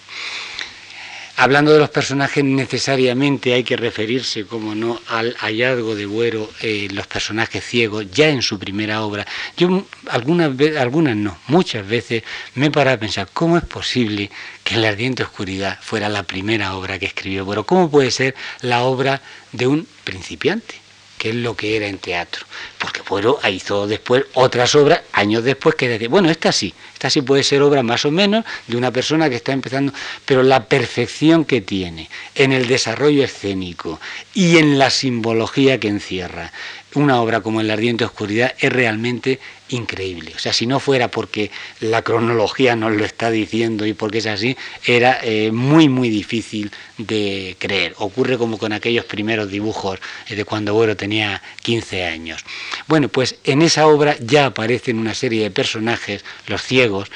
Hablando 1.35 1.73
de 1.73 1.79
los 1.79 1.89
personajes, 1.89 2.43
necesariamente 2.43 3.53
hay 3.53 3.63
que 3.63 3.75
referirse, 3.75 4.45
como 4.45 4.75
no, 4.75 5.01
al 5.07 5.33
hallazgo 5.39 5.95
de 5.95 6.05
Buero, 6.05 6.47
eh, 6.61 6.87
los 6.91 7.07
personajes 7.07 7.65
ciegos, 7.65 8.05
ya 8.11 8.29
en 8.29 8.43
su 8.43 8.59
primera 8.59 9.01
obra. 9.01 9.25
Yo 9.57 9.83
algunas 10.09 10.55
veces, 10.55 10.77
algunas 10.77 11.15
no, 11.15 11.35
muchas 11.47 11.87
veces 11.87 12.21
me 12.53 12.67
he 12.67 12.71
parado 12.71 12.97
a 12.97 12.99
pensar, 12.99 13.29
¿cómo 13.33 13.57
es 13.57 13.63
posible 13.63 14.29
que 14.63 14.77
La 14.77 14.89
ardiente 14.89 15.23
oscuridad 15.23 15.79
fuera 15.81 16.07
la 16.07 16.21
primera 16.21 16.75
obra 16.75 16.99
que 16.99 17.07
escribió 17.07 17.45
Buero? 17.45 17.65
¿Cómo 17.65 17.89
puede 17.89 18.11
ser 18.11 18.35
la 18.61 18.83
obra 18.83 19.19
de 19.53 19.65
un 19.65 19.87
principiante? 20.03 20.82
Que 21.17 21.29
es 21.29 21.35
lo 21.35 21.55
que 21.55 21.77
era 21.77 21.87
en 21.87 21.97
teatro. 21.97 22.45
Porque 22.77 23.01
bueno, 23.07 23.37
hizo 23.49 23.87
después 23.87 24.25
otras 24.33 24.75
obras, 24.75 25.01
años 25.13 25.43
después, 25.43 25.75
que 25.75 25.87
decía, 25.87 26.09
bueno, 26.09 26.29
esta 26.29 26.51
sí, 26.51 26.73
esta 26.93 27.09
sí 27.09 27.21
puede 27.21 27.43
ser 27.43 27.61
obra 27.61 27.83
más 27.83 28.05
o 28.05 28.11
menos 28.11 28.45
de 28.67 28.77
una 28.77 28.91
persona 28.91 29.29
que 29.29 29.37
está 29.37 29.51
empezando, 29.51 29.93
pero 30.25 30.43
la 30.43 30.65
perfección 30.65 31.45
que 31.45 31.61
tiene 31.61 32.09
en 32.35 32.51
el 32.51 32.67
desarrollo 32.67 33.23
escénico 33.23 33.99
y 34.33 34.57
en 34.57 34.77
la 34.77 34.89
simbología 34.89 35.79
que 35.79 35.87
encierra, 35.87 36.51
una 36.95 37.21
obra 37.21 37.41
como 37.41 37.61
El 37.61 37.71
ardiente 37.71 38.05
oscuridad 38.05 38.53
es 38.59 38.71
realmente 38.71 39.39
increíble. 39.69 40.33
O 40.35 40.39
sea, 40.39 40.53
si 40.53 40.67
no 40.67 40.79
fuera 40.79 41.07
porque 41.09 41.51
la 41.79 42.01
cronología 42.01 42.75
nos 42.75 42.93
lo 42.93 43.05
está 43.05 43.31
diciendo 43.31 43.85
y 43.85 43.93
porque 43.93 44.19
es 44.19 44.27
así, 44.27 44.55
era 44.85 45.19
eh, 45.23 45.51
muy, 45.51 45.89
muy 45.89 46.09
difícil 46.09 46.71
de 46.97 47.55
creer. 47.59 47.93
Ocurre 47.97 48.37
como 48.37 48.57
con 48.57 48.73
aquellos 48.73 49.05
primeros 49.05 49.49
dibujos 49.49 49.99
eh, 50.27 50.35
de 50.35 50.45
cuando 50.45 50.73
Buero 50.73 50.95
tenía 50.95 51.41
15 51.63 52.05
años. 52.05 52.43
Bueno, 52.87 53.09
pues 53.09 53.35
en 53.43 53.61
esa 53.61 53.87
obra 53.87 54.15
ya 54.19 54.47
aparecen 54.47 54.99
una 54.99 55.13
serie 55.13 55.43
de 55.43 55.51
personajes, 55.51 56.23
los 56.47 56.61
ciegos, 56.61 57.09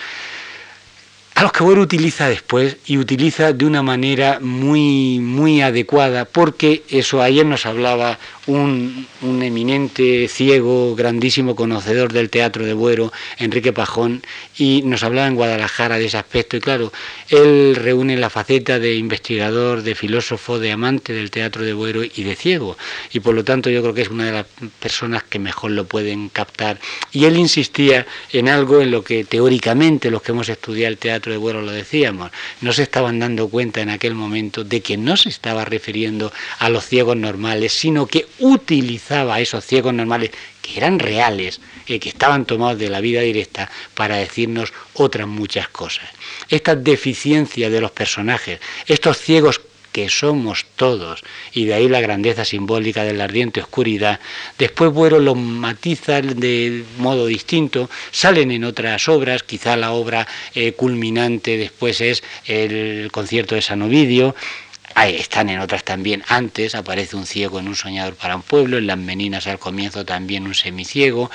a 1.38 1.44
los 1.44 1.52
que 1.52 1.62
Boero 1.64 1.84
utiliza 1.84 2.28
después 2.28 2.78
y 2.88 2.98
utiliza 2.98 3.54
de 3.54 3.64
una 3.64 3.84
manera 3.84 4.40
muy, 4.42 5.20
muy 5.20 5.62
adecuada, 5.62 6.26
porque 6.26 6.82
eso 6.90 7.22
ayer 7.22 7.46
nos 7.46 7.68
hablaba 7.68 8.18
un, 8.48 9.08
eminente 9.22 10.28
ciego, 10.28 10.96
grandísimo 10.96 11.56
conocedor 11.56 12.14
del 12.14 12.30
teatro 12.30 12.66
de 12.66 12.74
Buero, 12.74 13.12
Enrique 13.38 13.74
Pajón, 13.74 14.24
y 14.58 14.82
nos 14.84 15.04
hablaba 15.04 15.28
en 15.28 15.36
Guadalajara 15.36 15.98
de 15.98 16.06
ese 16.06 16.18
aspecto. 16.18 16.58
Y 16.58 16.62
claro, 16.62 16.92
él 17.30 17.76
reúne 17.76 18.18
la 18.18 18.30
faceta 18.30 18.80
de 18.80 18.96
investigador, 18.96 19.84
de 19.84 19.96
filósofo, 19.96 20.60
de 20.60 20.72
amante 20.72 21.14
del 21.14 21.30
teatro 21.30 21.64
de 21.64 21.74
Buero 21.74 22.04
y 22.04 22.24
de 22.24 22.36
ciego. 22.36 22.78
Y 23.12 23.20
por 23.20 23.36
lo 23.36 23.44
tanto 23.44 23.70
yo 23.70 23.82
creo 23.82 23.94
que 23.94 24.02
es 24.02 24.10
una 24.10 24.26
de 24.26 24.32
las 24.32 24.46
personas 24.80 25.24
que 25.24 25.40
mejor 25.40 25.72
lo 25.72 25.86
pueden 25.86 26.30
captar. 26.30 26.80
Y 27.12 27.26
él 27.26 27.38
insistía 27.38 28.06
en 28.32 28.50
algo 28.50 28.82
en 28.82 28.92
lo 28.92 29.04
que 29.04 29.26
teóricamente 29.26 30.10
los 30.10 30.22
que 30.22 30.32
hemos 30.32 30.50
estudiado 30.50 30.92
el 30.92 30.98
teatro 30.98 31.32
de 31.32 31.38
Buero 31.38 31.62
lo 31.62 31.72
decíamos. 31.72 32.32
No 32.62 32.72
se 32.72 32.84
estaban 32.84 33.20
dando 33.20 33.50
cuenta 33.50 33.82
en 33.82 33.90
aquel 33.90 34.16
momento 34.16 34.64
de 34.64 34.82
que 34.82 34.98
no 34.98 35.18
se 35.18 35.30
estaba 35.30 35.66
refiriendo 35.66 36.32
a 36.60 36.70
los 36.70 36.86
ciegos 36.86 37.18
normales, 37.18 37.74
sino 37.74 38.08
que 38.08 38.26
utilizaba 38.40 39.36
a 39.36 39.42
esos 39.42 39.66
ciegos 39.66 39.94
normales 39.94 40.32
que 40.62 40.78
eran 40.78 41.00
reales, 41.00 41.60
y 41.88 42.00
que 42.00 42.10
estaban 42.10 42.46
tomados 42.46 42.80
de 42.80 42.90
la 42.90 43.02
vida 43.02 43.22
directa 43.22 43.70
para 43.94 44.18
decirnos 44.18 44.74
otras 44.94 45.28
muchas 45.28 45.70
cosas. 45.70 46.10
Esta 46.50 46.76
deficiencia 46.76 47.70
de 47.70 47.82
los 47.82 47.92
personajes, 47.92 48.60
estos 48.86 49.18
ciegos 49.18 49.62
que 49.92 50.10
somos 50.10 50.66
todos, 50.76 51.24
y 51.54 51.66
de 51.66 51.74
ahí 51.74 51.90
la 51.90 52.02
grandeza 52.02 52.46
simbólica 52.46 53.04
de 53.04 53.14
la 53.14 53.24
ardiente 53.24 53.62
oscuridad, 53.62 54.20
después 54.60 54.92
Buero 54.92 55.20
los 55.20 55.36
matiza 55.36 56.22
de 56.22 56.84
modo 57.00 57.26
distinto, 57.26 57.90
salen 58.12 58.52
en 58.52 58.64
otras 58.64 59.10
obras, 59.10 59.42
quizá 59.42 59.76
la 59.76 59.94
obra 59.94 60.28
eh, 60.54 60.74
culminante 60.74 61.58
después 61.58 62.02
es 62.02 62.24
el 62.46 63.10
concierto 63.12 63.56
de 63.56 63.64
San 63.64 63.82
Ovidio, 63.82 64.36
están 65.06 65.50
en 65.50 65.60
otras 65.60 65.84
también. 65.84 66.24
Antes 66.28 66.76
aparece 66.76 67.16
un 67.16 67.26
ciego 67.26 67.60
en 67.60 67.68
un 67.68 67.76
soñador 67.76 68.16
para 68.16 68.36
un 68.36 68.42
pueblo, 68.42 68.78
en 68.78 68.88
las 68.88 68.98
meninas 68.98 69.48
al 69.48 69.60
comienzo 69.60 70.06
también 70.06 70.46
un 70.48 70.56
semiciego. 70.56 71.30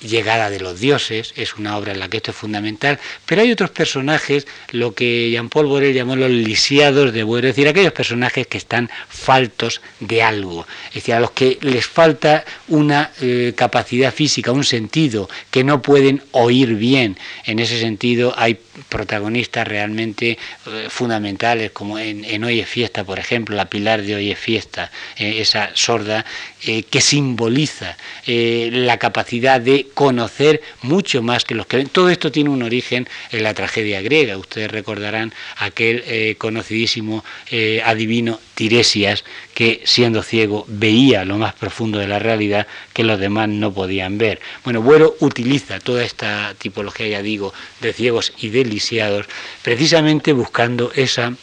Llegada 0.00 0.48
de 0.48 0.60
los 0.60 0.78
dioses, 0.78 1.32
es 1.36 1.56
una 1.56 1.76
obra 1.76 1.92
en 1.92 1.98
la 1.98 2.08
que 2.08 2.18
esto 2.18 2.30
es 2.30 2.36
fundamental, 2.36 3.00
pero 3.26 3.42
hay 3.42 3.50
otros 3.50 3.70
personajes, 3.70 4.46
lo 4.70 4.94
que 4.94 5.30
Jean-Paul 5.30 5.66
Borel 5.66 5.92
llamó 5.92 6.14
los 6.14 6.30
lisiados 6.30 7.12
de 7.12 7.24
Buero, 7.24 7.48
es 7.48 7.56
decir, 7.56 7.68
aquellos 7.68 7.92
personajes 7.92 8.46
que 8.46 8.58
están 8.58 8.90
faltos 9.08 9.80
de 9.98 10.22
algo, 10.22 10.66
es 10.88 10.94
decir, 10.94 11.14
a 11.14 11.20
los 11.20 11.32
que 11.32 11.58
les 11.62 11.86
falta 11.86 12.44
una 12.68 13.10
eh, 13.20 13.54
capacidad 13.56 14.14
física, 14.14 14.52
un 14.52 14.64
sentido, 14.64 15.28
que 15.50 15.64
no 15.64 15.82
pueden 15.82 16.22
oír 16.30 16.76
bien. 16.76 17.18
En 17.44 17.58
ese 17.58 17.80
sentido 17.80 18.34
hay 18.36 18.58
protagonistas 18.88 19.66
realmente 19.66 20.38
eh, 20.66 20.86
fundamentales, 20.88 21.72
como 21.72 21.98
en, 21.98 22.44
Hoy 22.44 22.60
es 22.60 22.68
Fiesta, 22.68 23.04
por 23.04 23.18
ejemplo, 23.18 23.56
la 23.56 23.68
pilar 23.68 24.02
de 24.02 24.14
Hoy 24.14 24.30
es 24.30 24.38
Fiesta, 24.38 24.90
eh, 25.16 25.40
esa 25.40 25.70
sorda 25.74 26.24
que 26.60 27.00
simboliza 27.00 27.96
la 28.26 28.98
capacidad 28.98 29.60
de 29.60 29.88
conocer 29.94 30.60
mucho 30.82 31.22
más 31.22 31.44
que 31.44 31.54
los 31.54 31.66
que. 31.66 31.84
Todo 31.86 32.10
esto 32.10 32.32
tiene 32.32 32.50
un 32.50 32.62
origen 32.62 33.08
en 33.30 33.42
la 33.42 33.54
tragedia 33.54 34.00
griega. 34.00 34.36
Ustedes 34.36 34.70
recordarán 34.70 35.32
aquel 35.56 36.02
eh, 36.06 36.34
conocidísimo 36.38 37.24
eh, 37.50 37.82
adivino 37.84 38.40
Tiresias 38.54 39.24
que 39.54 39.82
siendo 39.84 40.22
ciego 40.22 40.64
veía 40.68 41.24
lo 41.24 41.38
más 41.38 41.54
profundo 41.54 41.98
de 41.98 42.08
la 42.08 42.18
realidad 42.18 42.66
que 42.92 43.04
los 43.04 43.18
demás 43.18 43.48
no 43.48 43.72
podían 43.72 44.18
ver. 44.18 44.40
Bueno, 44.64 44.82
Buero 44.82 45.16
utiliza 45.20 45.78
toda 45.80 46.04
esta 46.04 46.54
tipología, 46.58 47.08
ya 47.08 47.22
digo, 47.22 47.52
de 47.80 47.92
ciegos 47.92 48.32
y 48.40 48.48
de 48.50 48.64
lisiados, 48.64 49.26
precisamente 49.62 50.32
buscando 50.32 50.92
esa 50.94 51.34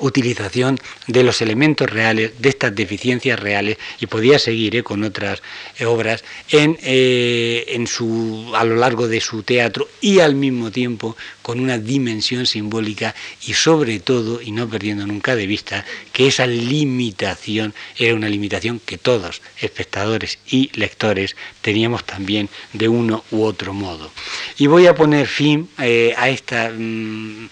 utilización 0.00 0.78
de 1.06 1.22
los 1.22 1.40
elementos 1.40 1.88
reales, 1.88 2.32
de 2.38 2.48
estas 2.48 2.74
deficiencias 2.74 3.38
reales, 3.38 3.78
y 4.00 4.06
podía 4.06 4.38
seguir 4.38 4.76
eh, 4.76 4.82
con 4.82 5.04
otras 5.04 5.42
eh, 5.78 5.84
obras 5.84 6.24
en, 6.50 6.78
eh, 6.82 7.64
en 7.68 7.86
su, 7.86 8.52
a 8.54 8.64
lo 8.64 8.76
largo 8.76 9.08
de 9.08 9.20
su 9.20 9.42
teatro 9.42 9.88
y 10.00 10.20
al 10.20 10.34
mismo 10.34 10.70
tiempo 10.70 11.16
con 11.42 11.60
una 11.60 11.78
dimensión 11.78 12.46
simbólica 12.46 13.14
y 13.46 13.54
sobre 13.54 14.00
todo, 14.00 14.40
y 14.40 14.50
no 14.50 14.68
perdiendo 14.68 15.06
nunca 15.06 15.36
de 15.36 15.46
vista, 15.46 15.84
que 16.12 16.26
esa 16.28 16.46
limitación 16.46 17.74
era 17.98 18.14
una 18.14 18.28
limitación 18.28 18.80
que 18.84 18.98
todos, 18.98 19.42
espectadores 19.60 20.38
y 20.46 20.70
lectores, 20.74 21.36
teníamos 21.60 22.04
también 22.04 22.48
de 22.72 22.88
uno 22.88 23.24
u 23.30 23.42
otro 23.42 23.72
modo. 23.72 24.10
Y 24.58 24.66
voy 24.66 24.86
a 24.86 24.94
poner 24.94 25.26
fin 25.26 25.68
a 25.76 26.28
esta 26.28 26.70
mm, 26.70 27.48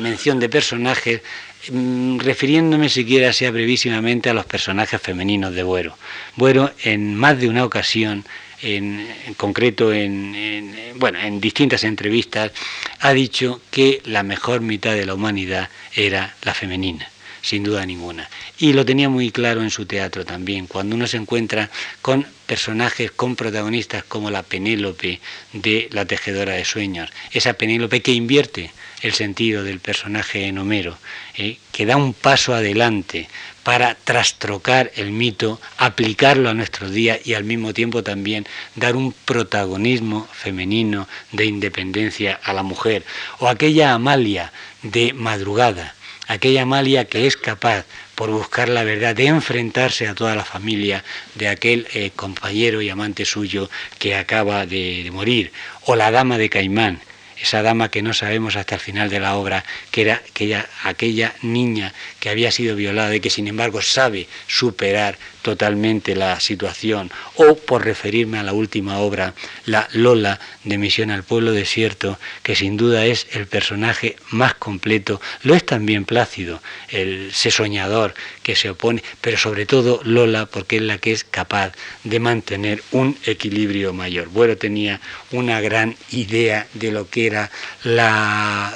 mención 0.00 0.38
de 0.38 0.48
personajes 0.48 1.22
refiriéndome 1.68 2.88
siquiera 2.88 3.32
sea 3.32 3.50
brevísimamente 3.50 4.30
a 4.30 4.34
los 4.34 4.46
personajes 4.46 5.00
femeninos 5.00 5.54
de 5.54 5.62
Buero. 5.62 5.96
Buero 6.36 6.72
en 6.82 7.14
más 7.14 7.38
de 7.38 7.48
una 7.48 7.64
ocasión, 7.64 8.24
en, 8.62 9.06
concreto 9.36 9.92
en, 9.92 10.74
bueno, 10.96 11.18
en 11.18 11.40
distintas 11.40 11.84
entrevistas, 11.84 12.52
ha 13.00 13.12
dicho 13.12 13.60
que 13.70 14.00
la 14.04 14.22
mejor 14.22 14.60
mitad 14.60 14.94
de 14.94 15.06
la 15.06 15.14
humanidad 15.14 15.68
era 15.94 16.34
la 16.42 16.54
femenina 16.54 17.08
sin 17.44 17.62
duda 17.62 17.84
ninguna. 17.84 18.30
Y 18.58 18.72
lo 18.72 18.86
tenía 18.86 19.10
muy 19.10 19.30
claro 19.30 19.60
en 19.60 19.70
su 19.70 19.84
teatro 19.84 20.24
también, 20.24 20.66
cuando 20.66 20.96
uno 20.96 21.06
se 21.06 21.18
encuentra 21.18 21.70
con 22.00 22.26
personajes, 22.46 23.10
con 23.10 23.36
protagonistas 23.36 24.02
como 24.02 24.30
la 24.30 24.42
Penélope 24.42 25.20
de 25.52 25.88
La 25.92 26.06
Tejedora 26.06 26.54
de 26.54 26.64
Sueños, 26.64 27.10
esa 27.32 27.52
Penélope 27.52 28.00
que 28.00 28.12
invierte 28.12 28.72
el 29.04 29.12
sentido 29.12 29.64
del 29.64 29.80
personaje 29.80 30.46
en 30.46 30.56
Homero, 30.56 30.96
eh, 31.36 31.58
que 31.72 31.84
da 31.84 31.98
un 31.98 32.14
paso 32.14 32.54
adelante 32.54 33.28
para 33.62 33.96
trastrocar 33.96 34.90
el 34.96 35.10
mito, 35.10 35.60
aplicarlo 35.76 36.48
a 36.48 36.54
nuestros 36.54 36.90
días 36.90 37.20
y 37.22 37.34
al 37.34 37.44
mismo 37.44 37.74
tiempo 37.74 38.02
también 38.02 38.46
dar 38.76 38.96
un 38.96 39.12
protagonismo 39.12 40.26
femenino 40.32 41.06
de 41.32 41.44
independencia 41.44 42.40
a 42.42 42.54
la 42.54 42.62
mujer. 42.62 43.04
O 43.40 43.48
aquella 43.48 43.92
Amalia 43.92 44.52
de 44.82 45.12
madrugada, 45.12 45.94
aquella 46.26 46.62
Amalia 46.62 47.04
que 47.04 47.26
es 47.26 47.36
capaz, 47.36 47.84
por 48.14 48.30
buscar 48.30 48.70
la 48.70 48.84
verdad, 48.84 49.14
de 49.14 49.26
enfrentarse 49.26 50.08
a 50.08 50.14
toda 50.14 50.34
la 50.34 50.46
familia 50.46 51.04
de 51.34 51.48
aquel 51.48 51.86
eh, 51.92 52.10
compañero 52.16 52.80
y 52.80 52.88
amante 52.88 53.26
suyo 53.26 53.68
que 53.98 54.16
acaba 54.16 54.64
de 54.64 55.06
morir. 55.12 55.52
O 55.82 55.94
la 55.94 56.10
dama 56.10 56.38
de 56.38 56.48
Caimán, 56.48 57.02
esa 57.40 57.62
dama 57.62 57.90
que 57.90 58.02
no 58.02 58.12
sabemos 58.12 58.56
hasta 58.56 58.76
el 58.76 58.80
final 58.80 59.10
de 59.10 59.20
la 59.20 59.36
obra, 59.36 59.64
que 59.90 60.02
era 60.02 60.22
aquella, 60.28 60.68
aquella 60.82 61.34
niña 61.42 61.92
que 62.20 62.30
había 62.30 62.50
sido 62.50 62.76
violada 62.76 63.14
y 63.14 63.20
que 63.20 63.30
sin 63.30 63.48
embargo 63.48 63.82
sabe 63.82 64.28
superar 64.46 65.18
totalmente 65.44 66.16
la 66.16 66.40
situación, 66.40 67.10
o 67.36 67.54
por 67.54 67.84
referirme 67.84 68.38
a 68.38 68.42
la 68.42 68.54
última 68.54 68.98
obra, 68.98 69.34
la 69.66 69.86
Lola 69.92 70.40
de 70.64 70.78
Misión 70.78 71.10
al 71.10 71.22
Pueblo 71.22 71.52
Desierto, 71.52 72.18
que 72.42 72.56
sin 72.56 72.78
duda 72.78 73.04
es 73.04 73.26
el 73.32 73.46
personaje 73.46 74.16
más 74.30 74.54
completo, 74.54 75.20
lo 75.42 75.54
es 75.54 75.64
también 75.64 76.06
Plácido, 76.06 76.62
el 76.88 77.30
se 77.34 77.50
soñador 77.50 78.14
que 78.42 78.56
se 78.56 78.70
opone, 78.70 79.02
pero 79.20 79.36
sobre 79.36 79.66
todo 79.66 80.00
Lola, 80.04 80.46
porque 80.46 80.76
es 80.76 80.82
la 80.82 80.96
que 80.96 81.12
es 81.12 81.24
capaz 81.24 81.72
de 82.04 82.20
mantener 82.20 82.82
un 82.90 83.16
equilibrio 83.26 83.92
mayor. 83.92 84.28
Bueno, 84.28 84.56
tenía 84.56 85.00
una 85.30 85.60
gran 85.60 85.94
idea 86.10 86.66
de 86.72 86.90
lo 86.90 87.10
que 87.10 87.23
era 87.26 87.50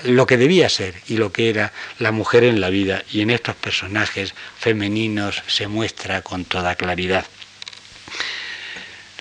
lo 0.04 0.26
que 0.26 0.36
debía 0.36 0.68
ser 0.68 0.94
y 1.06 1.16
lo 1.16 1.32
que 1.32 1.50
era 1.50 1.72
la 1.98 2.12
mujer 2.12 2.44
en 2.44 2.60
la 2.60 2.70
vida, 2.70 3.02
y 3.12 3.20
en 3.20 3.30
estos 3.30 3.56
personajes 3.56 4.34
femeninos 4.58 5.42
se 5.46 5.66
muestra 5.66 6.22
con 6.22 6.44
toda 6.44 6.74
claridad. 6.74 7.24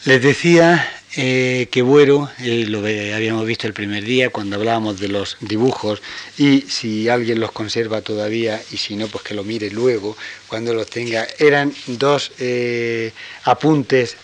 Les 0.05 0.21
decía 0.21 0.96
eh, 1.19 1.67
que 1.71 1.81
Buero, 1.81 2.29
eh, 2.37 2.65
lo 2.67 2.77
habíamos 2.79 3.43
visto 3.47 3.65
el 3.65 3.73
primer 3.73 4.03
día 4.03 4.29
cuando 4.29 4.55
hablábamos 4.55 4.99
de 4.99 5.07
los 5.07 5.35
dibujos, 5.41 5.99
y 6.37 6.61
si 6.61 7.09
alguien 7.09 7.39
los 7.39 7.51
conserva 7.51 8.01
todavía, 8.01 8.61
y 8.71 8.77
si 8.77 8.95
no, 8.95 9.07
pues 9.07 9.23
que 9.23 9.33
lo 9.33 9.43
mire 9.43 9.71
luego, 9.71 10.15
cuando 10.47 10.75
los 10.75 10.87
tenga, 10.87 11.27
eran 11.39 11.73
dos 11.87 12.31
eh, 12.37 13.13
apuntes 13.45 14.15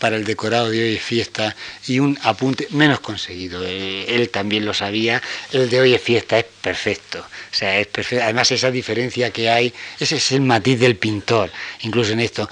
para 0.00 0.16
el 0.16 0.24
decorado 0.24 0.68
de 0.68 0.82
hoy 0.82 0.96
es 0.96 1.02
fiesta 1.02 1.54
y 1.86 2.00
un 2.00 2.18
apunte 2.22 2.66
menos 2.70 2.98
conseguido. 2.98 3.64
él 3.64 4.28
también 4.30 4.64
lo 4.64 4.74
sabía, 4.74 5.22
el 5.52 5.70
de 5.70 5.80
hoy 5.80 5.94
es 5.94 6.02
fiesta 6.02 6.40
es 6.40 6.46
perfecto, 6.60 7.20
o 7.20 7.54
sea, 7.54 7.78
es 7.78 7.86
perfecto. 7.86 8.24
Además, 8.24 8.50
esa 8.50 8.72
diferencia 8.72 9.30
que 9.30 9.48
hay, 9.48 9.72
ese 10.00 10.16
es 10.16 10.32
el 10.32 10.40
matiz 10.40 10.80
del 10.80 10.96
pintor, 10.96 11.52
incluso 11.82 12.12
en 12.12 12.20
esto, 12.20 12.50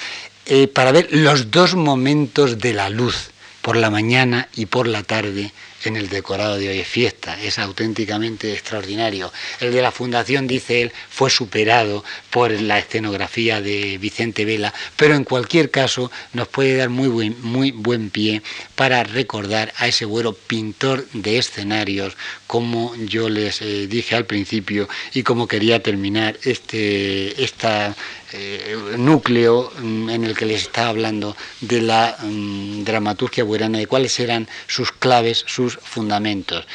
para 0.73 0.93
ver 0.93 1.09
los 1.11 1.51
dos 1.51 1.75
momentos 1.75 2.59
de 2.59 2.73
la 2.73 2.89
luz 2.89 3.30
por 3.63 3.77
la 3.77 3.91
mañana 3.91 4.49
y 4.55 4.67
por 4.67 4.87
la 4.87 5.03
tarde 5.03 5.53
en 5.85 5.97
el 5.97 6.09
decorado 6.09 6.59
de 6.59 6.69
hoy 6.69 6.79
es 6.79 6.89
fiesta, 6.89 7.41
es 7.41 7.59
auténticamente 7.59 8.53
extraordinario. 8.53 9.33
El 9.61 9.73
de 9.73 9.83
la 9.83 9.91
fundación, 9.91 10.47
dice 10.47 10.83
él, 10.83 10.93
fue 11.09 11.31
superado 11.31 12.05
por 12.31 12.51
la 12.51 12.79
escenografía 12.79 13.61
de 13.61 13.99
Vicente 13.99 14.45
Vela, 14.45 14.75
pero 14.97 15.15
en 15.15 15.25
cualquier 15.25 15.71
caso 15.71 16.11
nos 16.33 16.49
puede 16.49 16.77
dar 16.77 16.91
muy 16.91 17.09
buen, 17.09 17.41
muy 17.41 17.71
buen 17.71 18.11
pie 18.11 18.43
para 18.75 19.03
recordar 19.05 19.73
a 19.77 19.89
ese 19.89 20.05
güero 20.05 20.33
pintor 20.35 21.07
de 21.13 21.39
escenarios, 21.39 22.17
como 22.47 22.95
yo 22.97 23.29
les 23.29 23.63
eh, 23.63 23.87
dije 23.87 24.17
al 24.17 24.27
principio 24.27 24.89
y 25.15 25.23
como 25.23 25.49
quería 25.49 25.83
terminar 25.83 26.39
este, 26.45 27.43
esta 27.43 27.97
eh, 28.33 28.77
núcleo 28.97 29.73
mm, 29.81 30.11
en 30.11 30.25
el 30.25 30.37
que 30.37 30.47
les 30.47 30.63
estaba 30.63 30.89
hablando 30.89 31.37
de 31.61 31.83
la 31.83 32.17
mm, 32.23 32.85
dramaturgia 32.85 33.45
buerana, 33.45 33.79
de 33.79 33.87
cuáles 33.87 34.19
eran 34.21 34.49
sus 34.67 34.93
claves, 34.93 35.45
sus 35.47 35.79
fundamentos. 35.83 36.67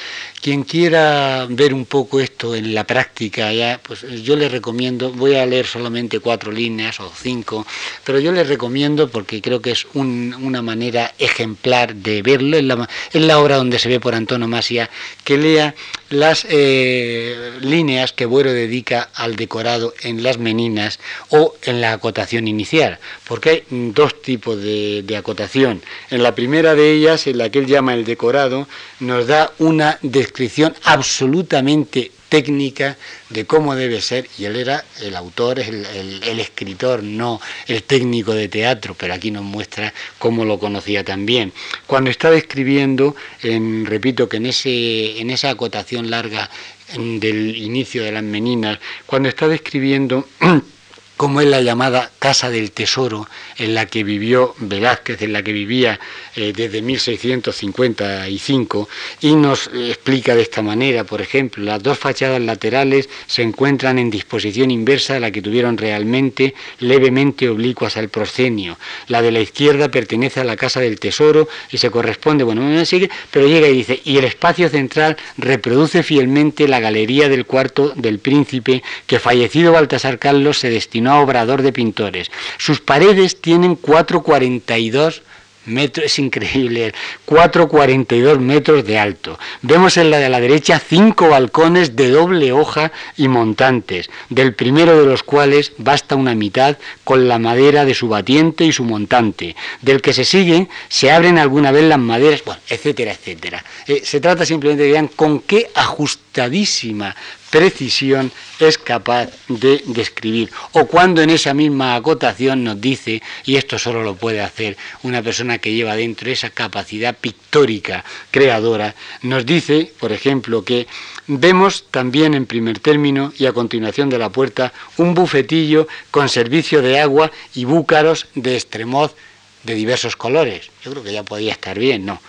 Quien 0.42 0.64
quiera 0.64 1.48
ver 1.50 1.74
un 1.74 1.86
poco 1.86 2.20
esto 2.20 2.56
en 2.56 2.76
la 2.76 2.86
práctica, 2.86 3.52
ya, 3.52 3.80
pues 3.82 4.02
yo 4.24 4.36
les 4.36 4.52
recomiendo, 4.52 5.12
voy 5.12 5.36
a 5.36 5.46
leer 5.46 5.66
solamente 5.66 6.20
cuatro 6.20 6.52
líneas 6.52 7.00
o 7.00 7.12
cinco, 7.16 7.66
pero 8.04 8.20
yo 8.20 8.32
les 8.32 8.48
recomiendo 8.48 9.10
porque 9.10 9.42
creo 9.42 9.62
que 9.62 9.72
es 9.72 9.88
una 9.94 10.62
manera 10.62 11.14
ejemplar 11.18 11.96
de 11.96 12.22
verlo, 12.22 12.58
en 12.58 12.68
la, 12.68 12.90
en 13.14 13.28
la 13.28 13.40
obra 13.40 13.56
donde 13.56 13.80
se 13.80 13.90
ve 13.90 14.00
por 14.00 14.14
antonomasia, 14.14 14.90
que 15.24 15.38
lea 15.38 15.74
las 16.20 16.46
eh, 16.50 17.52
líneas 17.62 18.14
que 18.14 18.26
Buero 18.26 18.52
dedica 18.54 19.10
al 19.14 19.36
decorado 19.36 19.94
en 20.02 20.24
las 20.24 20.38
meninas 20.38 21.00
o 21.30 21.54
en 21.64 21.82
la 21.82 21.94
acotación 21.94 22.48
inicial, 22.48 23.00
porque 23.28 23.50
hay 23.50 23.64
dos 23.70 24.22
tipos 24.22 24.62
de, 24.62 25.04
de 25.04 25.18
acotación. 25.18 25.82
En 26.10 26.24
la 26.24 26.36
primera 26.36 26.76
de 26.76 26.92
ellas, 26.94 27.28
en 27.28 27.38
la 27.38 27.50
que 27.50 27.60
él 27.60 27.68
llama 27.68 27.94
el 27.94 28.06
decorado, 28.06 28.68
nos 29.00 29.28
da 29.28 29.52
una 29.60 30.00
descripción 30.02 30.74
absolutamente 30.84 32.12
técnica 32.30 32.98
de 33.30 33.46
cómo 33.46 33.76
debe 33.76 34.02
ser, 34.02 34.28
y 34.38 34.46
él 34.46 34.56
era 34.56 34.84
el 35.02 35.16
autor, 35.16 35.60
el, 35.60 35.86
el, 36.24 36.40
escritor, 36.40 37.04
no 37.04 37.40
el 37.68 37.84
técnico 37.84 38.34
de 38.34 38.48
teatro, 38.48 38.96
pero 38.98 39.14
aquí 39.14 39.32
nos 39.32 39.44
muestra 39.44 39.94
cómo 40.20 40.46
lo 40.46 40.60
conocía 40.60 41.04
también. 41.04 41.54
Cuando 41.88 42.10
estaba 42.10 42.36
escribiendo, 42.36 43.16
en, 43.42 43.86
repito 43.86 44.28
que 44.28 44.38
en, 44.38 44.48
ese, 44.48 45.20
en 45.20 45.30
esa 45.30 45.50
acotación 45.50 46.10
larga 46.10 46.50
del 46.98 47.56
inicio 47.58 48.04
de 48.04 48.12
las 48.12 48.24
meninas, 48.24 48.80
cuando 49.06 49.30
estaba 49.30 49.56
escribiendo 49.56 50.28
como 51.18 51.42
es 51.42 51.48
la 51.48 51.62
llamada 51.62 52.12
Casa 52.20 52.50
del 52.50 52.72
Tesoro, 52.72 53.28
en 53.58 53.74
la 53.74 53.86
que 53.86 54.04
vivió 54.04 54.54
Velázquez, 54.58 55.22
en 55.22 55.32
la 55.34 55.44
que 55.44 55.54
vivía 55.54 56.00
eh, 56.36 56.52
desde 56.56 56.82
1655, 56.82 58.90
y 59.22 59.36
nos 59.36 59.68
explica 59.68 60.36
de 60.36 60.42
esta 60.42 60.62
manera, 60.62 61.06
por 61.06 61.22
ejemplo, 61.22 61.64
las 61.64 61.82
dos 61.82 61.98
fachadas 61.98 62.42
laterales 62.42 63.08
se 63.28 63.44
encuentran 63.44 63.98
en 63.98 64.10
disposición 64.10 64.72
inversa 64.72 65.16
a 65.16 65.20
la 65.20 65.32
que 65.32 65.42
tuvieron 65.42 65.78
realmente, 65.78 66.54
levemente 66.80 67.48
oblicuas 67.48 67.96
al 67.96 68.10
proscenio. 68.10 68.78
La 69.08 69.22
de 69.22 69.32
la 69.32 69.40
izquierda 69.40 69.88
pertenece 69.90 70.42
a 70.42 70.44
la 70.44 70.58
Casa 70.58 70.82
del 70.82 71.00
Tesoro 71.00 71.48
y 71.72 71.78
se 71.78 71.90
corresponde, 71.90 72.44
bueno, 72.44 72.86
sigue, 72.86 73.10
pero 73.32 73.48
llega 73.48 73.70
y 73.70 73.74
dice, 73.74 74.02
y 74.04 74.18
el 74.18 74.26
espacio 74.26 74.68
central 74.70 75.16
reproduce 75.38 76.04
fielmente 76.04 76.68
la 76.68 76.82
galería 76.82 77.30
del 77.30 77.46
cuarto 77.46 77.94
del 77.96 78.20
príncipe 78.20 78.84
que 79.08 79.20
fallecido 79.20 79.72
Baltasar 79.72 80.20
Carlos 80.20 80.60
se 80.60 80.70
destinó 80.70 81.05
obrador 81.08 81.62
de 81.62 81.74
pintores. 81.74 82.32
Sus 82.58 82.82
paredes 82.82 83.42
tienen 83.42 83.76
442 83.76 85.22
metros, 85.66 86.06
es 86.06 86.20
increíble, 86.20 86.94
4,42 87.26 88.40
metros 88.40 88.86
de 88.86 89.00
alto. 89.00 89.40
Vemos 89.62 89.98
en 89.98 90.12
la 90.12 90.20
de 90.20 90.30
la 90.30 90.40
derecha 90.40 90.80
cinco 90.80 91.30
balcones 91.30 91.96
de 91.96 92.10
doble 92.10 92.52
hoja 92.52 92.92
y 93.18 93.28
montantes, 93.28 94.10
del 94.30 94.54
primero 94.54 95.00
de 95.00 95.06
los 95.06 95.24
cuales 95.24 95.74
basta 95.78 96.16
una 96.16 96.36
mitad 96.36 96.78
con 97.04 97.28
la 97.28 97.40
madera 97.40 97.86
de 97.86 97.94
su 97.94 98.08
batiente 98.08 98.66
y 98.66 98.72
su 98.72 98.84
montante. 98.84 99.56
Del 99.82 100.02
que 100.02 100.14
se 100.14 100.26
sigue 100.26 100.68
se 100.88 101.12
abren 101.12 101.38
alguna 101.38 101.72
vez 101.72 101.84
las 101.86 102.00
maderas, 102.00 102.44
bueno, 102.46 102.62
etcétera, 102.70 103.12
etcétera. 103.12 103.64
Eh, 103.88 104.02
se 104.04 104.20
trata 104.20 104.46
simplemente 104.46 104.84
de 104.84 104.92
vean 104.92 105.08
con 105.08 105.40
qué 105.40 105.70
ajustadísima 105.74 107.16
precisión 107.56 108.34
es 108.60 108.78
capaz 108.78 109.30
de 109.48 109.82
describir. 109.86 110.52
O 110.74 110.88
cuando 110.88 111.22
en 111.22 111.30
esa 111.30 111.54
misma 111.54 111.96
acotación 111.96 112.66
nos 112.66 112.82
dice, 112.82 113.22
y 113.46 113.56
esto 113.56 113.80
solo 113.80 114.04
lo 114.04 114.16
puede 114.16 114.42
hacer 114.42 114.76
una 115.04 115.22
persona 115.24 115.60
que 115.60 115.72
lleva 115.72 115.96
dentro 115.96 116.30
esa 116.30 116.50
capacidad 116.50 117.16
pictórica 117.16 118.04
creadora, 118.30 118.94
nos 119.22 119.46
dice, 119.46 119.90
por 120.02 120.12
ejemplo, 120.12 120.66
que 120.66 120.86
vemos 121.28 121.86
también 121.92 122.34
en 122.34 122.46
primer 122.46 122.80
término 122.80 123.32
y 123.38 123.46
a 123.46 123.54
continuación 123.54 124.10
de 124.10 124.20
la 124.20 124.32
puerta 124.32 124.74
un 124.98 125.14
bufetillo 125.14 125.88
con 126.12 126.28
servicio 126.28 126.82
de 126.82 127.00
agua 127.00 127.32
y 127.54 127.64
búcaros 127.64 128.28
de 128.36 128.56
extremoz 128.56 129.16
de 129.64 129.76
diversos 129.76 130.18
colores. 130.18 130.72
Yo 130.84 130.92
creo 130.92 131.04
que 131.04 131.14
ya 131.14 131.24
podía 131.24 131.54
estar 131.54 131.80
bien, 131.80 132.06
¿no? 132.06 132.22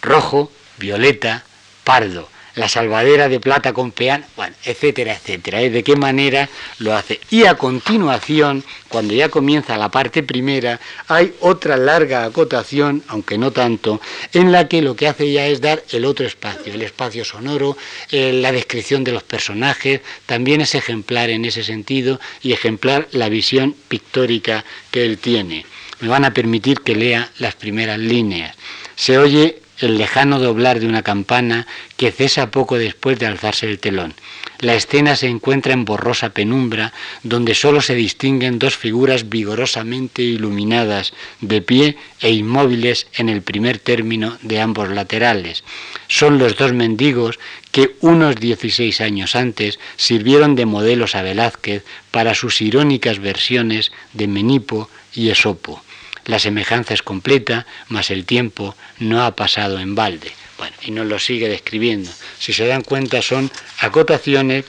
Rojo, 0.00 0.50
violeta, 0.78 1.44
pardo 1.84 2.31
la 2.54 2.68
salvadera 2.68 3.28
de 3.28 3.40
plata 3.40 3.72
con 3.72 3.92
peán, 3.92 4.24
bueno, 4.36 4.54
etcétera, 4.64 5.14
etcétera. 5.14 5.60
¿De 5.60 5.82
qué 5.82 5.96
manera 5.96 6.48
lo 6.78 6.94
hace? 6.94 7.20
Y 7.30 7.44
a 7.44 7.54
continuación, 7.54 8.64
cuando 8.88 9.14
ya 9.14 9.28
comienza 9.28 9.76
la 9.76 9.90
parte 9.90 10.22
primera, 10.22 10.80
hay 11.08 11.34
otra 11.40 11.76
larga 11.76 12.24
acotación, 12.24 13.02
aunque 13.08 13.38
no 13.38 13.50
tanto, 13.50 14.00
en 14.32 14.52
la 14.52 14.68
que 14.68 14.82
lo 14.82 14.96
que 14.96 15.08
hace 15.08 15.32
ya 15.32 15.46
es 15.46 15.60
dar 15.60 15.82
el 15.90 16.04
otro 16.04 16.26
espacio, 16.26 16.72
el 16.72 16.82
espacio 16.82 17.24
sonoro, 17.24 17.76
eh, 18.10 18.32
la 18.32 18.52
descripción 18.52 19.04
de 19.04 19.12
los 19.12 19.22
personajes, 19.22 20.00
también 20.26 20.60
es 20.60 20.74
ejemplar 20.74 21.30
en 21.30 21.44
ese 21.44 21.64
sentido 21.64 22.20
y 22.42 22.52
ejemplar 22.52 23.08
la 23.12 23.28
visión 23.28 23.74
pictórica 23.88 24.64
que 24.90 25.04
él 25.04 25.18
tiene. 25.18 25.64
Me 26.00 26.08
van 26.08 26.24
a 26.24 26.34
permitir 26.34 26.80
que 26.80 26.96
lea 26.96 27.30
las 27.38 27.54
primeras 27.54 27.98
líneas. 27.98 28.56
Se 28.96 29.18
oye 29.18 29.61
el 29.78 29.98
lejano 29.98 30.38
doblar 30.38 30.80
de 30.80 30.86
una 30.86 31.02
campana 31.02 31.66
que 31.96 32.12
cesa 32.12 32.50
poco 32.50 32.78
después 32.78 33.18
de 33.18 33.26
alzarse 33.26 33.66
el 33.66 33.78
telón. 33.78 34.14
La 34.58 34.76
escena 34.76 35.16
se 35.16 35.26
encuentra 35.26 35.72
en 35.72 35.84
borrosa 35.84 36.30
penumbra, 36.30 36.92
donde 37.24 37.54
sólo 37.54 37.80
se 37.80 37.96
distinguen 37.96 38.60
dos 38.60 38.76
figuras 38.76 39.28
vigorosamente 39.28 40.22
iluminadas, 40.22 41.12
de 41.40 41.60
pie 41.62 41.96
e 42.20 42.30
inmóviles 42.30 43.08
en 43.14 43.28
el 43.28 43.42
primer 43.42 43.78
término 43.78 44.38
de 44.42 44.60
ambos 44.60 44.88
laterales. 44.88 45.64
Son 46.06 46.38
los 46.38 46.56
dos 46.56 46.72
mendigos 46.72 47.40
que 47.72 47.96
unos 48.00 48.36
16 48.36 49.00
años 49.00 49.34
antes 49.34 49.80
sirvieron 49.96 50.54
de 50.54 50.66
modelos 50.66 51.16
a 51.16 51.22
Velázquez 51.22 51.84
para 52.12 52.34
sus 52.36 52.60
irónicas 52.60 53.18
versiones 53.18 53.90
de 54.12 54.28
Menipo 54.28 54.88
y 55.12 55.30
Esopo. 55.30 55.82
La 56.26 56.38
semejanza 56.38 56.94
es 56.94 57.02
completa, 57.02 57.66
mas 57.88 58.10
el 58.10 58.24
tiempo 58.24 58.76
no 58.98 59.24
ha 59.24 59.34
pasado 59.34 59.78
en 59.80 59.94
balde. 59.94 60.32
Bueno, 60.58 60.76
y 60.82 60.90
nos 60.92 61.06
lo 61.06 61.18
sigue 61.18 61.48
describiendo. 61.48 62.10
Si 62.38 62.52
se 62.52 62.66
dan 62.66 62.82
cuenta, 62.82 63.22
son 63.22 63.50
acotaciones 63.80 64.64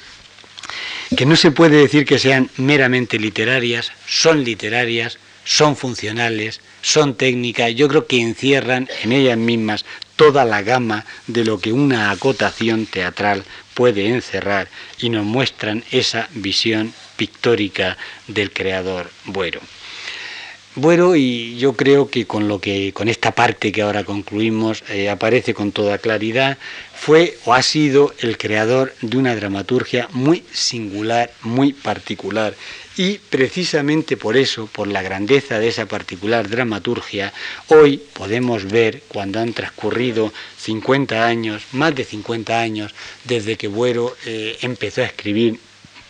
que 1.16 1.26
no 1.26 1.36
se 1.36 1.52
puede 1.52 1.78
decir 1.78 2.06
que 2.06 2.18
sean 2.18 2.50
meramente 2.58 3.20
literarias, 3.20 3.92
son 4.08 4.44
literarias, 4.44 5.20
son 5.46 5.76
funcionales, 5.76 6.62
son 6.82 7.16
técnicas, 7.16 7.76
yo 7.76 7.88
creo 7.88 8.08
que 8.08 8.22
encierran 8.22 8.90
en 9.04 9.12
ellas 9.12 9.38
mismas 9.38 9.86
toda 10.16 10.46
la 10.46 10.62
gama 10.62 11.06
de 11.28 11.44
lo 11.44 11.60
que 11.60 11.74
una 11.74 12.12
acotación 12.12 12.86
teatral 12.86 13.44
puede 13.74 14.08
encerrar 14.08 14.70
y 15.00 15.10
nos 15.10 15.26
muestran 15.26 15.84
esa 15.92 16.30
visión 16.32 16.94
pictórica 17.18 17.98
del 18.28 18.52
creador 18.52 19.12
Buero. 19.26 19.62
Bueno, 20.76 21.16
y 21.16 21.56
yo 21.58 21.74
creo 21.74 22.10
que 22.10 22.26
con 22.26 22.48
lo 22.48 22.60
que 22.60 22.94
con 22.94 23.08
esta 23.08 23.30
parte 23.36 23.72
que 23.72 23.84
ahora 23.84 24.04
concluimos 24.04 24.84
eh, 24.90 25.08
aparece 25.08 25.54
con 25.54 25.72
toda 25.72 26.00
claridad, 26.00 26.58
fue 26.96 27.38
o 27.46 27.54
ha 27.54 27.62
sido 27.62 28.12
el 28.22 28.40
creador 28.40 28.96
de 29.02 29.18
una 29.18 29.36
dramaturgia 29.36 30.10
muy 30.14 30.44
singular, 30.52 31.32
muy 31.44 31.74
particular. 31.74 32.56
Y 32.98 33.20
precisamente 33.20 34.18
por 34.18 34.36
eso, 34.36 34.66
por 34.66 34.88
la 34.88 35.04
grandeza 35.04 35.60
de 35.60 35.68
esa 35.68 35.86
particular 35.86 36.50
dramaturgia, 36.50 37.34
hoy 37.68 38.02
podemos 38.14 38.66
ver, 38.66 39.04
cuando 39.10 39.40
han 39.40 39.54
transcurrido 39.54 40.34
50 40.58 41.24
años, 41.24 41.62
más 41.72 41.94
de 41.94 42.04
50 42.04 42.60
años, 42.60 42.96
desde 43.26 43.58
que 43.58 43.68
Buero 43.68 44.16
eh, 44.26 44.58
empezó 44.62 45.02
a 45.02 45.06
escribir 45.06 45.60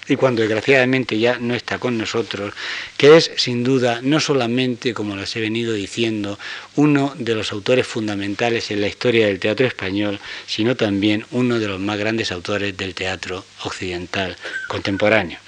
y 0.07 0.15
cuando 0.15 0.41
desgraciadamente 0.41 1.17
ya 1.17 1.37
no 1.39 1.55
está 1.55 1.79
con 1.79 1.97
nosotros, 1.97 2.53
que 2.97 3.17
es 3.17 3.31
sin 3.37 3.63
duda 3.63 3.99
no 4.01 4.19
solamente, 4.19 4.93
como 4.93 5.15
les 5.15 5.35
he 5.35 5.41
venido 5.41 5.73
diciendo, 5.73 6.37
uno 6.75 7.13
de 7.17 7.35
los 7.35 7.51
autores 7.51 7.87
fundamentales 7.87 8.71
en 8.71 8.81
la 8.81 8.87
historia 8.87 9.27
del 9.27 9.39
teatro 9.39 9.65
español, 9.65 10.19
sino 10.45 10.75
también 10.75 11.25
uno 11.31 11.59
de 11.59 11.67
los 11.67 11.79
más 11.79 11.97
grandes 11.97 12.31
autores 12.31 12.75
del 12.75 12.93
teatro 12.93 13.45
occidental 13.63 14.35
contemporáneo. 14.67 15.39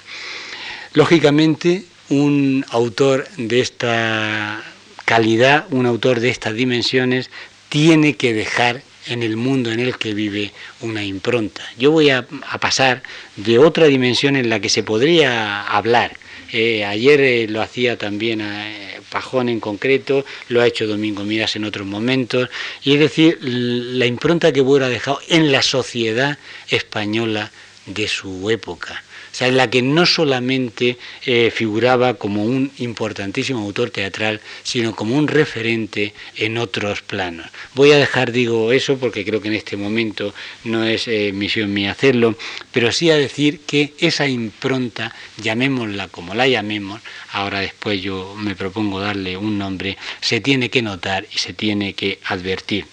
Lógicamente, 0.94 1.84
un 2.08 2.64
autor 2.70 3.28
de 3.36 3.60
esta 3.60 4.62
calidad, 5.04 5.66
un 5.70 5.86
autor 5.86 6.20
de 6.20 6.30
estas 6.30 6.54
dimensiones, 6.54 7.30
tiene 7.68 8.16
que 8.16 8.32
dejar 8.32 8.82
en 9.06 9.22
el 9.22 9.36
mundo 9.36 9.70
en 9.70 9.80
el 9.80 9.96
que 9.98 10.14
vive 10.14 10.52
una 10.80 11.04
impronta. 11.04 11.62
Yo 11.78 11.90
voy 11.90 12.10
a, 12.10 12.26
pasar 12.60 13.02
de 13.36 13.58
otra 13.58 13.86
dimensión 13.86 14.36
en 14.36 14.48
la 14.48 14.60
que 14.60 14.68
se 14.68 14.82
podría 14.82 15.62
hablar. 15.62 16.16
Eh, 16.52 16.84
ayer 16.84 17.20
eh, 17.20 17.46
lo 17.48 17.60
hacía 17.60 17.98
también 17.98 18.40
eh, 18.40 19.00
Pajón 19.10 19.48
en 19.48 19.60
concreto, 19.60 20.24
lo 20.48 20.62
ha 20.62 20.66
hecho 20.66 20.86
Domingo 20.86 21.24
Miras 21.24 21.56
en 21.56 21.64
otros 21.64 21.86
momentos, 21.86 22.48
y 22.82 22.94
es 22.94 23.00
decir, 23.00 23.38
la 23.40 24.06
impronta 24.06 24.52
que 24.52 24.60
hubiera 24.60 24.88
dejado 24.88 25.20
en 25.28 25.50
la 25.52 25.62
sociedad 25.62 26.38
española 26.68 27.50
de 27.86 28.08
su 28.08 28.50
época 28.50 29.02
sea, 29.36 29.48
en 29.48 29.58
la 29.58 29.68
que 29.68 29.82
no 29.82 30.06
solamente 30.06 30.96
eh, 31.26 31.52
figuraba 31.54 32.14
como 32.14 32.42
un 32.42 32.72
importantísimo 32.78 33.60
autor 33.60 33.90
teatral, 33.90 34.40
sino 34.62 34.96
como 34.96 35.14
un 35.14 35.28
referente 35.28 36.14
en 36.36 36.56
otros 36.56 37.02
planos. 37.02 37.46
Voy 37.74 37.92
a 37.92 37.98
dejar, 37.98 38.32
digo, 38.32 38.72
eso 38.72 38.96
porque 38.96 39.26
creo 39.26 39.42
que 39.42 39.48
en 39.48 39.54
este 39.54 39.76
momento 39.76 40.32
no 40.64 40.84
es 40.84 41.06
eh, 41.06 41.32
misión 41.34 41.72
mía 41.74 41.90
hacerlo, 41.90 42.34
pero 42.72 42.90
sí 42.92 43.10
a 43.10 43.16
decir 43.16 43.60
que 43.60 43.92
esa 43.98 44.26
impronta, 44.26 45.14
llamémosla 45.36 46.08
como 46.08 46.34
la 46.34 46.48
llamemos, 46.48 47.02
ahora 47.32 47.60
después 47.60 48.00
yo 48.00 48.34
me 48.38 48.54
propongo 48.54 49.00
darle 49.00 49.36
un 49.36 49.58
nombre, 49.58 49.98
se 50.22 50.40
tiene 50.40 50.70
que 50.70 50.80
notar 50.80 51.26
y 51.30 51.38
se 51.38 51.52
tiene 51.52 51.92
que 51.92 52.20
advertir. 52.24 52.86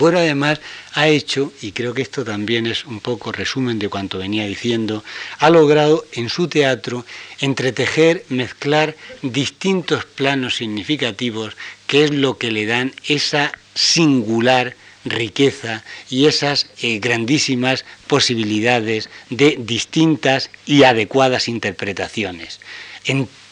Bueno, 0.00 0.18
además 0.18 0.62
ha 0.94 1.08
hecho, 1.08 1.52
y 1.60 1.72
creo 1.72 1.92
que 1.92 2.00
esto 2.00 2.24
también 2.24 2.66
es 2.66 2.86
un 2.86 3.00
poco 3.00 3.32
resumen 3.32 3.78
de 3.78 3.90
cuanto 3.90 4.16
venía 4.16 4.46
diciendo, 4.46 5.04
ha 5.38 5.50
logrado 5.50 6.06
en 6.12 6.30
su 6.30 6.48
teatro 6.48 7.04
entretejer, 7.38 8.24
mezclar 8.30 8.96
distintos 9.20 10.06
planos 10.06 10.56
significativos, 10.56 11.54
que 11.86 12.04
es 12.04 12.12
lo 12.12 12.38
que 12.38 12.50
le 12.50 12.64
dan 12.64 12.94
esa 13.08 13.52
singular 13.74 14.74
riqueza 15.04 15.84
y 16.08 16.24
esas 16.24 16.70
eh, 16.80 16.98
grandísimas 16.98 17.84
posibilidades 18.06 19.10
de 19.28 19.58
distintas 19.60 20.50
y 20.64 20.84
adecuadas 20.84 21.46
interpretaciones. 21.46 22.58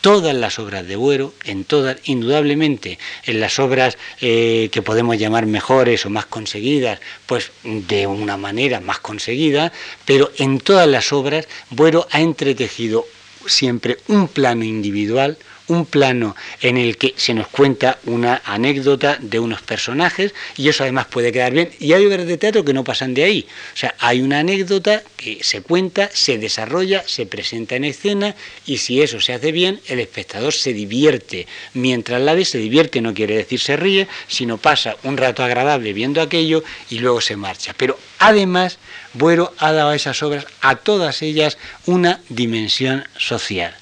Todas 0.01 0.35
las 0.35 0.59
obras 0.59 0.87
de 0.87 0.97
Buero, 0.97 1.35
en 1.45 1.65
todas, 1.65 1.99
indudablemente, 2.05 2.99
en 3.25 3.41
las 3.41 3.59
obras 3.59 3.99
eh, 4.21 4.69
que 4.73 4.83
podemos 4.83 5.19
llamar 5.19 5.47
mejores 5.47 6.07
o 6.07 6.11
más 6.11 6.27
conseguidas, 6.27 7.01
pues 7.27 7.51
de 7.65 8.07
una 8.07 8.37
manera 8.37 8.81
más 8.81 9.01
conseguida, 9.01 9.73
pero 10.05 10.31
en 10.39 10.61
todas 10.61 10.89
las 10.89 11.13
obras 11.13 11.49
Buero 11.71 12.07
ha 12.11 12.21
entretejido 12.21 13.07
siempre 13.47 13.99
un 14.09 14.29
plano 14.29 14.65
individual, 14.65 15.39
un 15.69 15.87
plano 15.87 16.35
en 16.61 16.77
el 16.77 16.97
que 16.97 17.15
se 17.17 17.35
nos 17.35 17.49
cuenta 17.49 17.99
una 18.05 18.43
anécdota 18.45 19.19
de 19.21 19.39
unos 19.39 19.63
personajes 19.63 20.35
y 20.57 20.69
eso 20.69 20.83
además 20.83 21.07
puede 21.07 21.33
quedar 21.33 21.53
bien. 21.53 21.71
Y 21.79 21.93
hay 21.93 22.05
obras 22.07 22.27
de 22.27 22.37
teatro 22.37 22.65
que 22.65 22.73
no 22.73 22.85
pasan 22.85 23.15
de 23.15 23.25
ahí. 23.25 23.47
O 23.75 23.77
sea, 23.77 23.95
hay 23.99 24.21
una 24.21 24.41
anécdota 24.41 25.03
que 25.17 25.39
se 25.43 25.63
cuenta, 25.63 26.11
se 26.13 26.39
desarrolla, 26.39 27.05
se 27.07 27.27
presenta 27.27 27.77
en 27.77 27.85
escena 27.85 28.35
y 28.67 28.79
si 28.79 29.01
eso 29.03 29.21
se 29.21 29.33
hace 29.33 29.53
bien, 29.53 29.81
el 29.87 30.01
espectador 30.01 30.53
se 30.53 30.73
divierte. 30.73 31.47
Mientras 31.75 32.21
la 32.21 32.35
ve, 32.35 32.45
se 32.45 32.59
divierte 32.59 33.01
no 33.01 33.15
quiere 33.15 33.37
decir 33.37 33.61
se 33.61 33.77
ríe, 33.77 34.09
sino 34.27 34.59
pasa 34.59 34.97
un 35.03 35.17
rato 35.17 35.43
agradable 35.43 35.93
viendo 35.93 36.21
aquello 36.21 36.65
y 36.91 36.99
luego 36.99 37.21
se 37.21 37.37
marcha. 37.37 37.75
Pero 37.77 37.99
además, 38.19 38.79
Buero 39.15 39.53
ha 39.59 39.73
dado 39.73 39.91
a 39.91 39.97
esas 39.97 40.23
obras, 40.23 40.47
a 40.61 40.77
todas 40.77 41.23
ellas, 41.23 41.59
una 41.87 42.21
dimensión 42.29 43.05
social. 43.19 43.75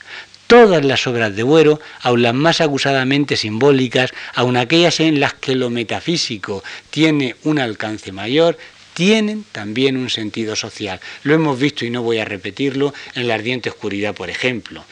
Todas 0.47 0.85
las 0.85 1.07
obras 1.09 1.35
de 1.35 1.43
Buero, 1.43 1.81
aun 2.03 2.23
las 2.23 2.35
más 2.35 2.61
acusadamente 2.61 3.37
simbólicas, 3.37 4.13
aun 4.35 4.57
aquellas 4.57 5.01
en 5.01 5.19
las 5.19 5.35
que 5.35 5.57
lo 5.57 5.71
metafísico 5.71 6.63
tiene 6.91 7.35
un 7.43 7.59
alcance 7.59 8.13
mayor, 8.13 8.57
tienen 8.95 9.45
también 9.51 9.97
un 9.97 10.09
sentido 10.09 10.55
social. 10.55 11.01
Lo 11.25 11.35
hemos 11.35 11.59
visto 11.59 11.85
y 11.85 11.91
no 11.91 12.03
voy 12.03 12.19
a 12.19 12.25
repetirlo 12.25 12.95
en 13.15 13.27
la 13.27 13.35
ardiente 13.35 13.71
oscuridad, 13.71 14.15
por 14.15 14.31
ejemplo. 14.31 14.85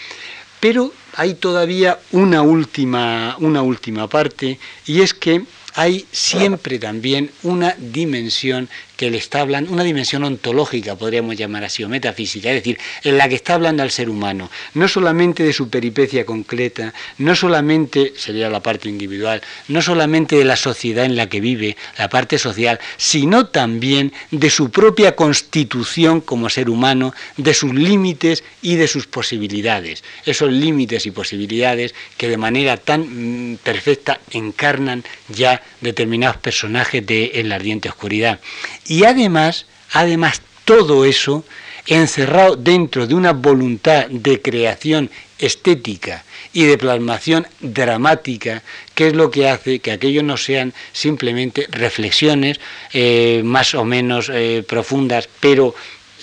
Pero 0.58 0.92
hay 1.14 1.34
todavía 1.34 1.98
una 2.10 2.42
última, 2.42 3.36
una 3.38 3.62
última 3.62 4.08
parte 4.08 4.58
y 4.86 5.02
es 5.02 5.14
que 5.14 5.42
hay 5.74 6.06
siempre 6.12 6.78
también 6.78 7.30
una 7.42 7.74
dimensión 7.78 8.68
que 8.96 9.10
le 9.10 9.18
está 9.18 9.40
hablando, 9.40 9.72
una 9.72 9.82
dimensión 9.82 10.22
ontológica, 10.22 10.94
podríamos 10.94 11.36
llamar 11.36 11.64
así, 11.64 11.82
o 11.82 11.88
metafísica, 11.88 12.50
es 12.50 12.56
decir, 12.56 12.78
en 13.02 13.18
la 13.18 13.28
que 13.28 13.34
está 13.34 13.54
hablando 13.54 13.82
al 13.82 13.90
ser 13.90 14.08
humano, 14.08 14.50
no 14.74 14.86
solamente 14.86 15.42
de 15.42 15.52
su 15.52 15.68
peripecia 15.68 16.24
concreta, 16.24 16.94
no 17.18 17.34
solamente, 17.34 18.12
sería 18.16 18.48
la 18.50 18.62
parte 18.62 18.88
individual, 18.88 19.42
no 19.66 19.82
solamente 19.82 20.36
de 20.36 20.44
la 20.44 20.56
sociedad 20.56 21.04
en 21.04 21.16
la 21.16 21.28
que 21.28 21.40
vive, 21.40 21.76
la 21.98 22.08
parte 22.08 22.38
social, 22.38 22.78
sino 22.96 23.46
también 23.46 24.12
de 24.30 24.50
su 24.50 24.70
propia 24.70 25.16
constitución 25.16 26.20
como 26.20 26.48
ser 26.48 26.70
humano, 26.70 27.14
de 27.36 27.52
sus 27.52 27.74
límites 27.74 28.44
y 28.62 28.76
de 28.76 28.86
sus 28.86 29.08
posibilidades, 29.08 30.04
esos 30.24 30.52
límites 30.52 31.06
y 31.06 31.10
posibilidades 31.10 31.94
que 32.16 32.28
de 32.28 32.36
manera 32.36 32.76
tan 32.76 33.52
mm, 33.52 33.56
perfecta 33.56 34.20
encarnan 34.30 35.02
ya 35.28 35.63
determinados 35.80 36.36
personajes 36.38 37.04
de 37.06 37.32
En 37.34 37.48
la 37.48 37.56
ardiente 37.56 37.88
oscuridad. 37.88 38.40
Y 38.86 39.04
además, 39.04 39.66
además, 39.92 40.42
todo 40.64 41.04
eso 41.04 41.44
encerrado 41.86 42.56
dentro 42.56 43.06
de 43.06 43.14
una 43.14 43.32
voluntad 43.32 44.06
de 44.08 44.40
creación 44.40 45.10
estética 45.38 46.24
y 46.52 46.64
de 46.64 46.78
plasmación 46.78 47.46
dramática, 47.60 48.62
que 48.94 49.08
es 49.08 49.14
lo 49.14 49.30
que 49.30 49.48
hace 49.48 49.80
que 49.80 49.90
aquello 49.90 50.22
no 50.22 50.36
sean 50.36 50.72
simplemente 50.92 51.66
reflexiones 51.70 52.60
eh, 52.92 53.42
más 53.44 53.74
o 53.74 53.84
menos 53.84 54.30
eh, 54.32 54.64
profundas, 54.66 55.28
pero 55.40 55.74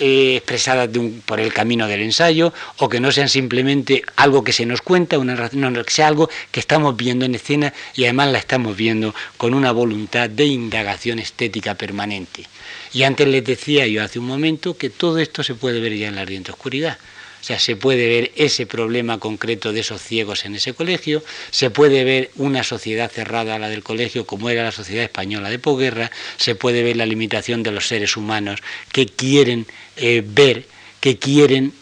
eh, 0.03 0.37
expresadas 0.37 0.89
por 1.27 1.39
el 1.39 1.53
camino 1.53 1.87
del 1.87 2.01
ensayo, 2.01 2.51
o 2.77 2.89
que 2.89 2.99
no 2.99 3.11
sean 3.11 3.29
simplemente 3.29 4.01
algo 4.15 4.43
que 4.43 4.51
se 4.51 4.65
nos 4.65 4.81
cuenta, 4.81 5.19
una, 5.19 5.35
no, 5.53 5.83
que 5.83 5.91
sea 5.91 6.07
algo 6.07 6.27
que 6.49 6.59
estamos 6.59 6.97
viendo 6.97 7.23
en 7.23 7.35
escena 7.35 7.71
y 7.93 8.05
además 8.05 8.31
la 8.31 8.39
estamos 8.39 8.75
viendo 8.75 9.13
con 9.37 9.53
una 9.53 9.71
voluntad 9.71 10.27
de 10.27 10.45
indagación 10.45 11.19
estética 11.19 11.75
permanente. 11.75 12.47
Y 12.93 13.03
antes 13.03 13.27
les 13.27 13.45
decía 13.45 13.85
yo 13.85 14.03
hace 14.03 14.17
un 14.17 14.25
momento 14.25 14.75
que 14.75 14.89
todo 14.89 15.19
esto 15.19 15.43
se 15.43 15.53
puede 15.53 15.79
ver 15.79 15.95
ya 15.95 16.07
en 16.07 16.15
la 16.15 16.21
ardiente 16.21 16.51
oscuridad. 16.51 16.97
O 17.41 17.43
sea, 17.43 17.57
se 17.57 17.75
puede 17.75 18.07
ver 18.07 18.31
ese 18.35 18.67
problema 18.67 19.17
concreto 19.19 19.73
de 19.73 19.79
esos 19.79 20.01
ciegos 20.01 20.45
en 20.45 20.55
ese 20.55 20.73
colegio, 20.73 21.23
se 21.49 21.71
puede 21.71 22.03
ver 22.03 22.29
una 22.35 22.63
sociedad 22.63 23.09
cerrada 23.09 23.55
a 23.55 23.59
la 23.59 23.67
del 23.67 23.81
colegio 23.81 24.27
como 24.27 24.49
era 24.51 24.63
la 24.63 24.71
sociedad 24.71 25.03
española 25.03 25.49
de 25.49 25.57
posguerra, 25.57 26.11
se 26.37 26.53
puede 26.53 26.83
ver 26.83 26.97
la 26.97 27.07
limitación 27.07 27.63
de 27.63 27.71
los 27.71 27.87
seres 27.87 28.15
humanos 28.15 28.61
que 28.91 29.07
quieren 29.07 29.65
eh, 29.97 30.23
ver, 30.23 30.67
que 30.99 31.17
quieren 31.17 31.73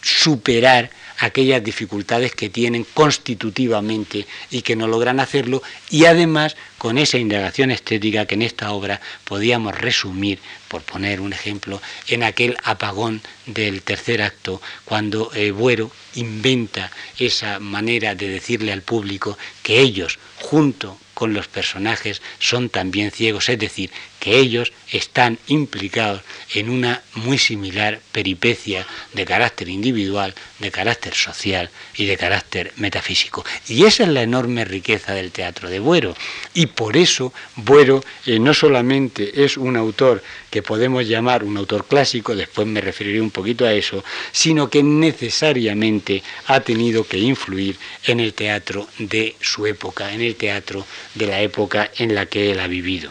superar 0.00 0.90
aquellas 1.18 1.62
dificultades 1.62 2.32
que 2.32 2.50
tienen 2.50 2.86
constitutivamente 2.94 4.26
y 4.50 4.62
que 4.62 4.76
no 4.76 4.86
logran 4.86 5.20
hacerlo, 5.20 5.62
y 5.90 6.04
además 6.04 6.56
con 6.78 6.98
esa 6.98 7.18
indagación 7.18 7.70
estética 7.70 8.26
que 8.26 8.34
en 8.34 8.42
esta 8.42 8.72
obra 8.72 9.00
podíamos 9.24 9.76
resumir, 9.76 10.38
por 10.68 10.82
poner 10.82 11.20
un 11.20 11.32
ejemplo, 11.32 11.80
en 12.08 12.22
aquel 12.22 12.56
apagón 12.64 13.22
del 13.46 13.82
tercer 13.82 14.22
acto, 14.22 14.60
cuando 14.84 15.32
eh, 15.34 15.50
Buero 15.50 15.90
inventa 16.14 16.90
esa 17.18 17.58
manera 17.60 18.14
de 18.14 18.28
decirle 18.28 18.72
al 18.72 18.82
público 18.82 19.38
que 19.62 19.80
ellos, 19.80 20.18
junto 20.40 20.98
con 21.16 21.32
los 21.32 21.48
personajes 21.48 22.20
son 22.38 22.68
también 22.68 23.10
ciegos, 23.10 23.48
es 23.48 23.58
decir, 23.58 23.90
que 24.20 24.38
ellos 24.38 24.74
están 24.92 25.38
implicados 25.46 26.20
en 26.52 26.68
una 26.68 27.00
muy 27.14 27.38
similar 27.38 28.00
peripecia 28.12 28.86
de 29.14 29.24
carácter 29.24 29.70
individual, 29.70 30.34
de 30.58 30.70
carácter 30.70 31.14
social 31.14 31.70
y 31.96 32.04
de 32.04 32.18
carácter 32.18 32.74
metafísico. 32.76 33.46
Y 33.66 33.84
esa 33.84 34.02
es 34.02 34.10
la 34.10 34.22
enorme 34.22 34.66
riqueza 34.66 35.14
del 35.14 35.32
teatro 35.32 35.70
de 35.70 35.78
Buero. 35.78 36.14
Y 36.52 36.66
por 36.66 36.98
eso 36.98 37.32
Buero 37.54 38.04
eh, 38.26 38.38
no 38.38 38.52
solamente 38.52 39.42
es 39.42 39.56
un 39.56 39.78
autor 39.78 40.22
que 40.50 40.62
podemos 40.62 41.06
llamar 41.06 41.44
un 41.44 41.56
autor 41.56 41.86
clásico, 41.86 42.34
después 42.34 42.66
me 42.66 42.80
referiré 42.80 43.20
un 43.20 43.30
poquito 43.30 43.64
a 43.64 43.72
eso, 43.72 44.04
sino 44.32 44.70
que 44.70 44.82
necesariamente 44.82 46.22
ha 46.46 46.60
tenido 46.60 47.04
que 47.04 47.18
influir 47.18 47.76
en 48.04 48.20
el 48.20 48.34
teatro 48.34 48.88
de 48.98 49.36
su 49.40 49.66
época, 49.66 50.12
en 50.12 50.22
el 50.22 50.36
teatro 50.36 50.86
de 51.14 51.26
la 51.26 51.40
época 51.40 51.90
en 51.98 52.14
la 52.14 52.26
que 52.26 52.50
él 52.50 52.60
ha 52.60 52.66
vivido. 52.66 53.10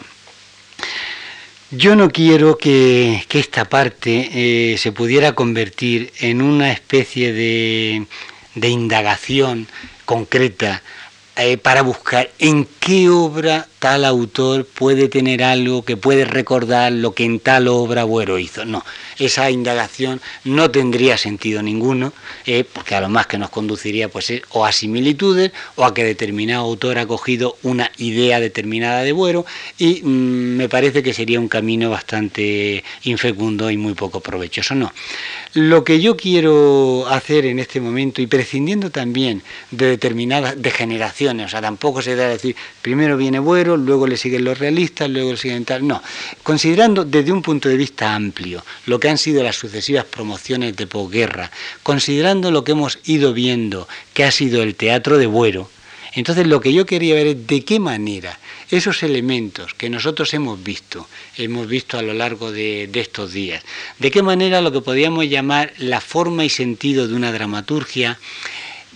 Yo 1.70 1.96
no 1.96 2.10
quiero 2.10 2.56
que, 2.56 3.26
esta 3.30 3.64
parte 3.64 4.30
eh, 4.32 4.78
se 4.78 4.92
pudiera 4.92 5.32
convertir 5.32 6.12
en 6.20 6.40
una 6.40 6.70
especie 6.72 7.32
de, 7.32 8.06
de 8.54 8.68
indagación 8.68 9.66
concreta 10.04 10.82
eh, 11.36 11.58
para 11.58 11.82
buscar 11.82 12.30
en 12.38 12.66
qué 12.80 13.10
obra 13.10 13.68
tal 13.78 14.04
autor 14.04 14.64
puede 14.64 15.08
tener 15.08 15.42
algo 15.42 15.84
que 15.84 15.96
puede 15.96 16.24
recordar 16.24 16.92
lo 16.92 17.12
que 17.12 17.24
en 17.24 17.40
tal 17.40 17.68
obra 17.68 18.04
Buero 18.04 18.38
hizo. 18.38 18.64
No, 18.64 18.84
esa 19.18 19.50
indagación 19.50 20.20
no 20.44 20.70
tendría 20.70 21.16
sentido 21.18 21.62
ninguno, 21.62 22.12
eh, 22.46 22.64
porque 22.70 22.94
a 22.94 23.00
lo 23.00 23.08
más 23.08 23.26
que 23.26 23.38
nos 23.38 23.50
conduciría 23.50 24.08
pues 24.08 24.32
o 24.50 24.64
a 24.64 24.72
similitudes 24.72 25.52
o 25.76 25.84
a 25.84 25.94
que 25.94 26.04
determinado 26.04 26.64
autor 26.64 26.98
ha 26.98 27.06
cogido 27.06 27.56
una 27.62 27.90
idea 27.98 28.40
determinada 28.40 29.02
de 29.02 29.12
Buero 29.12 29.46
y 29.78 30.02
mm, 30.02 30.56
me 30.56 30.68
parece 30.68 31.02
que 31.02 31.14
sería 31.14 31.40
un 31.40 31.48
camino 31.48 31.90
bastante 31.90 32.82
infecundo 33.04 33.70
y 33.70 33.76
muy 33.76 33.94
poco 33.94 34.20
provechoso. 34.20 34.74
No. 34.74 34.92
Lo 35.54 35.84
que 35.84 36.00
yo 36.00 36.16
quiero 36.16 37.06
hacer 37.08 37.46
en 37.46 37.58
este 37.58 37.80
momento, 37.80 38.20
y 38.20 38.26
prescindiendo 38.26 38.90
también 38.90 39.42
de 39.70 39.86
determinadas 39.86 40.60
degeneraciones, 40.60 41.46
o 41.46 41.48
sea, 41.48 41.62
tampoco 41.62 42.02
se 42.02 42.14
da 42.14 42.28
decir, 42.28 42.54
primero 42.82 43.16
viene 43.16 43.38
Buero, 43.38 43.65
luego 43.74 44.06
le 44.06 44.16
siguen 44.16 44.44
los 44.44 44.58
realistas, 44.58 45.08
luego 45.10 45.32
le 45.32 45.36
siguen 45.36 45.64
tal, 45.64 45.86
no, 45.86 46.02
considerando 46.42 47.04
desde 47.04 47.32
un 47.32 47.42
punto 47.42 47.68
de 47.68 47.76
vista 47.76 48.14
amplio 48.14 48.64
lo 48.86 49.00
que 49.00 49.08
han 49.08 49.18
sido 49.18 49.42
las 49.42 49.56
sucesivas 49.56 50.04
promociones 50.04 50.76
de 50.76 50.86
posguerra, 50.86 51.50
considerando 51.82 52.50
lo 52.50 52.62
que 52.62 52.72
hemos 52.72 52.98
ido 53.04 53.32
viendo, 53.32 53.88
que 54.14 54.24
ha 54.24 54.30
sido 54.30 54.62
el 54.62 54.74
teatro 54.74 55.18
de 55.18 55.26
Buero, 55.26 55.70
entonces 56.16 56.46
lo 56.46 56.60
que 56.60 56.72
yo 56.72 56.86
quería 56.86 57.14
ver 57.14 57.26
es 57.26 57.46
de 57.46 57.62
qué 57.62 57.78
manera 57.78 58.38
esos 58.70 59.02
elementos 59.02 59.74
que 59.74 59.90
nosotros 59.90 60.32
hemos 60.32 60.62
visto, 60.62 61.06
hemos 61.36 61.68
visto 61.68 61.98
a 61.98 62.02
lo 62.02 62.14
largo 62.14 62.50
de, 62.50 62.88
estos 62.94 63.32
días, 63.32 63.62
de 63.98 64.10
qué 64.10 64.22
manera 64.22 64.62
lo 64.62 64.72
que 64.72 64.80
podríamos 64.80 65.28
llamar 65.28 65.74
la 65.76 66.00
forma 66.00 66.44
y 66.44 66.48
sentido 66.48 67.06
de 67.06 67.14
una 67.14 67.32
dramaturgia 67.32 68.18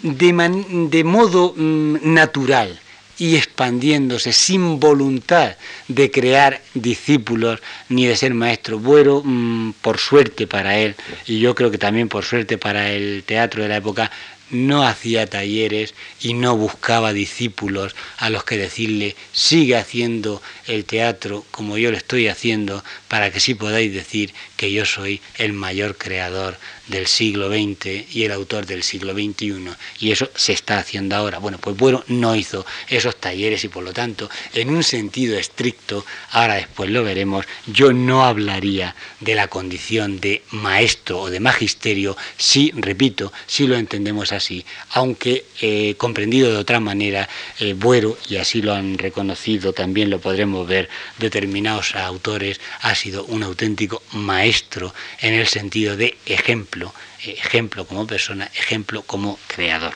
de, 0.02 1.04
modo 1.04 1.52
mm, 1.54 1.98
natural 2.02 2.80
y 3.20 3.36
expandiéndose 3.36 4.32
sin 4.32 4.80
voluntad 4.80 5.56
de 5.88 6.10
crear 6.10 6.62
discípulos 6.74 7.60
ni 7.90 8.06
de 8.06 8.16
ser 8.16 8.34
maestro. 8.34 8.78
Bueno, 8.78 9.22
mm, 9.22 9.74
por 9.82 9.98
suerte 9.98 10.46
para 10.46 10.78
él, 10.78 10.96
y 11.26 11.38
yo 11.38 11.54
creo 11.54 11.70
que 11.70 11.78
también 11.78 12.08
por 12.08 12.24
suerte 12.24 12.58
para 12.58 12.90
el 12.90 13.22
teatro 13.24 13.62
de 13.62 13.68
la 13.68 13.76
época, 13.76 14.10
no 14.50 14.84
hacía 14.86 15.26
talleres 15.26 15.94
y 16.20 16.34
no 16.34 16.56
buscaba 16.56 17.12
discípulos 17.12 17.94
a 18.16 18.30
los 18.30 18.42
que 18.44 18.56
decirle 18.56 19.14
sigue 19.32 19.76
haciendo 19.76 20.42
el 20.66 20.84
teatro 20.84 21.44
como 21.52 21.78
yo 21.78 21.90
lo 21.90 21.96
estoy 21.96 22.26
haciendo 22.26 22.82
para 23.06 23.30
que 23.30 23.38
sí 23.38 23.54
podáis 23.54 23.92
decir 23.92 24.34
que 24.56 24.72
yo 24.72 24.84
soy 24.84 25.20
el 25.36 25.52
mayor 25.52 25.96
creador 25.96 26.58
del 26.90 27.06
siglo 27.06 27.48
XX 27.48 28.14
y 28.14 28.24
el 28.24 28.32
autor 28.32 28.66
del 28.66 28.82
siglo 28.82 29.12
XXI. 29.12 29.70
Y 30.00 30.10
eso 30.10 30.28
se 30.34 30.52
está 30.52 30.78
haciendo 30.78 31.16
ahora. 31.16 31.38
Bueno, 31.38 31.58
pues 31.58 31.76
bueno, 31.76 32.04
no 32.08 32.34
hizo 32.34 32.66
esos 32.88 33.16
talleres 33.16 33.64
y 33.64 33.68
por 33.68 33.84
lo 33.84 33.92
tanto, 33.92 34.28
en 34.52 34.70
un 34.70 34.82
sentido 34.82 35.38
estricto, 35.38 36.04
ahora 36.32 36.54
después 36.54 36.90
lo 36.90 37.04
veremos, 37.04 37.46
yo 37.66 37.92
no 37.92 38.24
hablaría 38.24 38.94
de 39.20 39.34
la 39.34 39.48
condición 39.48 40.20
de 40.20 40.42
maestro 40.50 41.20
o 41.20 41.30
de 41.30 41.40
magisterio 41.40 42.16
si, 42.36 42.72
repito, 42.74 43.32
si 43.46 43.66
lo 43.66 43.76
entendemos 43.76 44.32
así, 44.32 44.64
aunque 44.90 45.44
eh, 45.60 45.94
comprendido 45.96 46.50
de 46.50 46.58
otra 46.58 46.80
manera, 46.80 47.28
eh, 47.60 47.74
Buero, 47.74 48.18
y 48.28 48.36
así 48.36 48.62
lo 48.62 48.74
han 48.74 48.98
reconocido, 48.98 49.72
también 49.72 50.10
lo 50.10 50.20
podremos 50.20 50.66
ver 50.66 50.88
determinados 51.18 51.94
autores, 51.94 52.60
ha 52.80 52.94
sido 52.94 53.24
un 53.26 53.42
auténtico 53.42 54.02
maestro 54.12 54.92
en 55.20 55.34
el 55.34 55.46
sentido 55.46 55.96
de 55.96 56.16
ejemplo 56.26 56.79
ejemplo, 57.24 57.86
como 57.86 58.06
persona, 58.06 58.50
ejemplo 58.54 59.02
como 59.02 59.38
creador. 59.46 59.94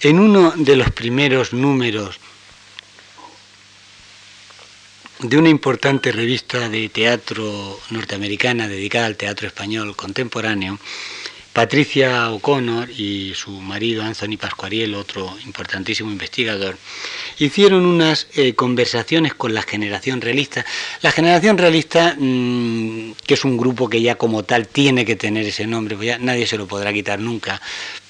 En 0.00 0.18
uno 0.18 0.52
de 0.56 0.76
los 0.76 0.90
primeros 0.90 1.52
números 1.52 2.18
de 5.20 5.38
una 5.38 5.48
importante 5.48 6.12
revista 6.12 6.68
de 6.68 6.88
teatro 6.88 7.80
norteamericana 7.90 8.68
dedicada 8.68 9.06
al 9.06 9.16
teatro 9.16 9.46
español 9.46 9.96
contemporáneo, 9.96 10.78
Patricia 11.54 12.32
O'Connor 12.32 12.90
y 12.90 13.32
su 13.36 13.52
marido 13.52 14.02
Anthony 14.02 14.36
Pascuariel, 14.36 14.96
otro 14.96 15.36
importantísimo 15.46 16.10
investigador, 16.10 16.76
hicieron 17.38 17.86
unas 17.86 18.26
eh, 18.34 18.54
conversaciones 18.56 19.34
con 19.34 19.54
la 19.54 19.62
generación 19.62 20.20
realista. 20.20 20.66
La 21.00 21.12
generación 21.12 21.56
realista, 21.56 22.16
mm, 22.18 23.12
que 23.24 23.34
es 23.34 23.44
un 23.44 23.56
grupo 23.56 23.88
que 23.88 24.02
ya 24.02 24.16
como 24.16 24.42
tal 24.42 24.66
tiene 24.66 25.04
que 25.04 25.14
tener 25.14 25.46
ese 25.46 25.64
nombre, 25.68 25.94
pues 25.94 26.08
ya 26.08 26.18
nadie 26.18 26.48
se 26.48 26.58
lo 26.58 26.66
podrá 26.66 26.92
quitar 26.92 27.20
nunca, 27.20 27.62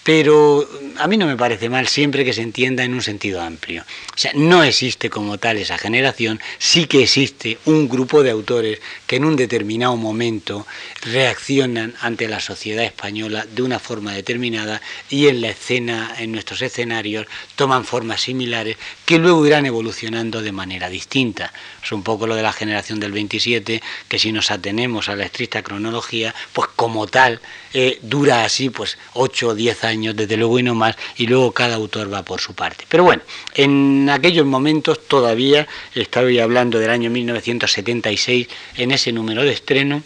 pero 0.05 0.69
a 0.99 1.09
mí 1.09 1.17
no 1.17 1.27
me 1.27 1.37
parece 1.37 1.71
mal 1.71 1.89
siempre 1.89 2.25
que 2.27 2.35
se 2.35 2.43
entienda 2.43 2.85
en 2.85 2.93
un 2.93 3.03
sentido 3.03 3.41
amplio. 3.41 3.85
O 4.15 4.19
sea, 4.19 4.33
no 4.35 4.63
existe 4.63 5.09
como 5.09 5.39
tal 5.39 5.57
esa 5.57 5.79
generación, 5.79 6.41
sí 6.59 6.87
que 6.87 7.03
existe 7.03 7.59
un 7.65 7.89
grupo 7.89 8.23
de 8.23 8.31
autores 8.31 8.81
que 9.07 9.17
en 9.17 9.25
un 9.25 9.35
determinado 9.35 9.97
momento 9.97 10.67
reaccionan 11.03 11.95
ante 12.01 12.29
la 12.29 12.41
sociedad 12.41 12.85
española 12.85 13.47
de 13.51 13.63
una 13.63 13.79
forma 13.79 14.13
determinada 14.13 14.83
y 15.09 15.29
en 15.29 15.41
la 15.41 15.49
escena, 15.49 16.15
en 16.19 16.33
nuestros 16.33 16.61
escenarios, 16.61 17.27
toman 17.57 17.87
formas 17.87 18.21
similares 18.21 18.77
que 19.07 19.19
luego 19.19 19.47
irán 19.47 19.65
evolucionando 19.65 20.43
de 20.43 20.53
manera 20.53 20.91
distinta. 20.91 21.53
Es 21.83 21.93
un 21.93 22.03
poco 22.03 22.27
lo 22.27 22.37
de 22.37 22.43
la 22.43 22.53
generación 22.53 23.01
del 23.01 23.13
27, 23.13 23.83
que 24.09 24.19
si 24.19 24.33
nos 24.33 24.51
atenemos 24.51 25.09
a 25.09 25.17
la 25.17 25.25
estricta 25.25 25.63
cronología, 25.63 26.35
pues 26.53 26.69
como 26.77 27.07
tal 27.07 27.41
eh, 27.75 27.99
dura 28.03 28.45
así 28.45 28.71
pues 28.71 28.97
8 29.15 29.49
o 29.49 29.55
10 29.55 29.85
años, 29.85 30.17
desde 30.17 30.37
luego 30.37 30.59
y 30.61 30.63
no 30.63 30.75
más, 30.75 30.97
y 31.17 31.27
luego 31.27 31.53
cada 31.53 31.75
autor 31.75 32.13
va 32.13 32.23
por 32.23 32.41
su 32.41 32.55
parte. 32.55 32.85
Pero 32.89 33.03
bueno, 33.03 33.23
en 33.55 34.09
aquellos 34.09 34.47
momentos 34.47 35.07
todavía, 35.09 35.67
estaba 35.95 36.29
hablando 36.41 36.79
del 36.79 36.91
año 36.91 37.11
1976, 37.11 38.49
en 38.77 38.93
ese 38.93 39.13
número 39.13 39.43
de 39.43 39.53
estreno, 39.53 40.03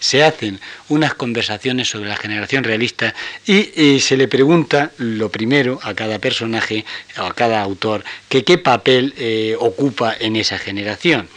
se 0.00 0.22
hacen 0.22 0.60
unas 0.88 1.14
conversaciones 1.14 1.88
sobre 1.88 2.08
la 2.08 2.16
generación 2.16 2.64
realista 2.64 3.14
y, 3.46 4.00
se 4.00 4.16
le 4.16 4.28
pregunta 4.28 4.92
lo 4.98 5.30
primero 5.30 5.78
a 5.82 5.94
cada 5.94 6.18
personaje 6.18 6.84
o 7.18 7.22
a 7.22 7.34
cada 7.34 7.62
autor 7.62 8.04
que 8.28 8.44
qué 8.44 8.58
papel 8.58 9.14
eh, 9.16 9.56
ocupa 9.58 10.14
en 10.18 10.36
esa 10.36 10.58
generación. 10.58 11.28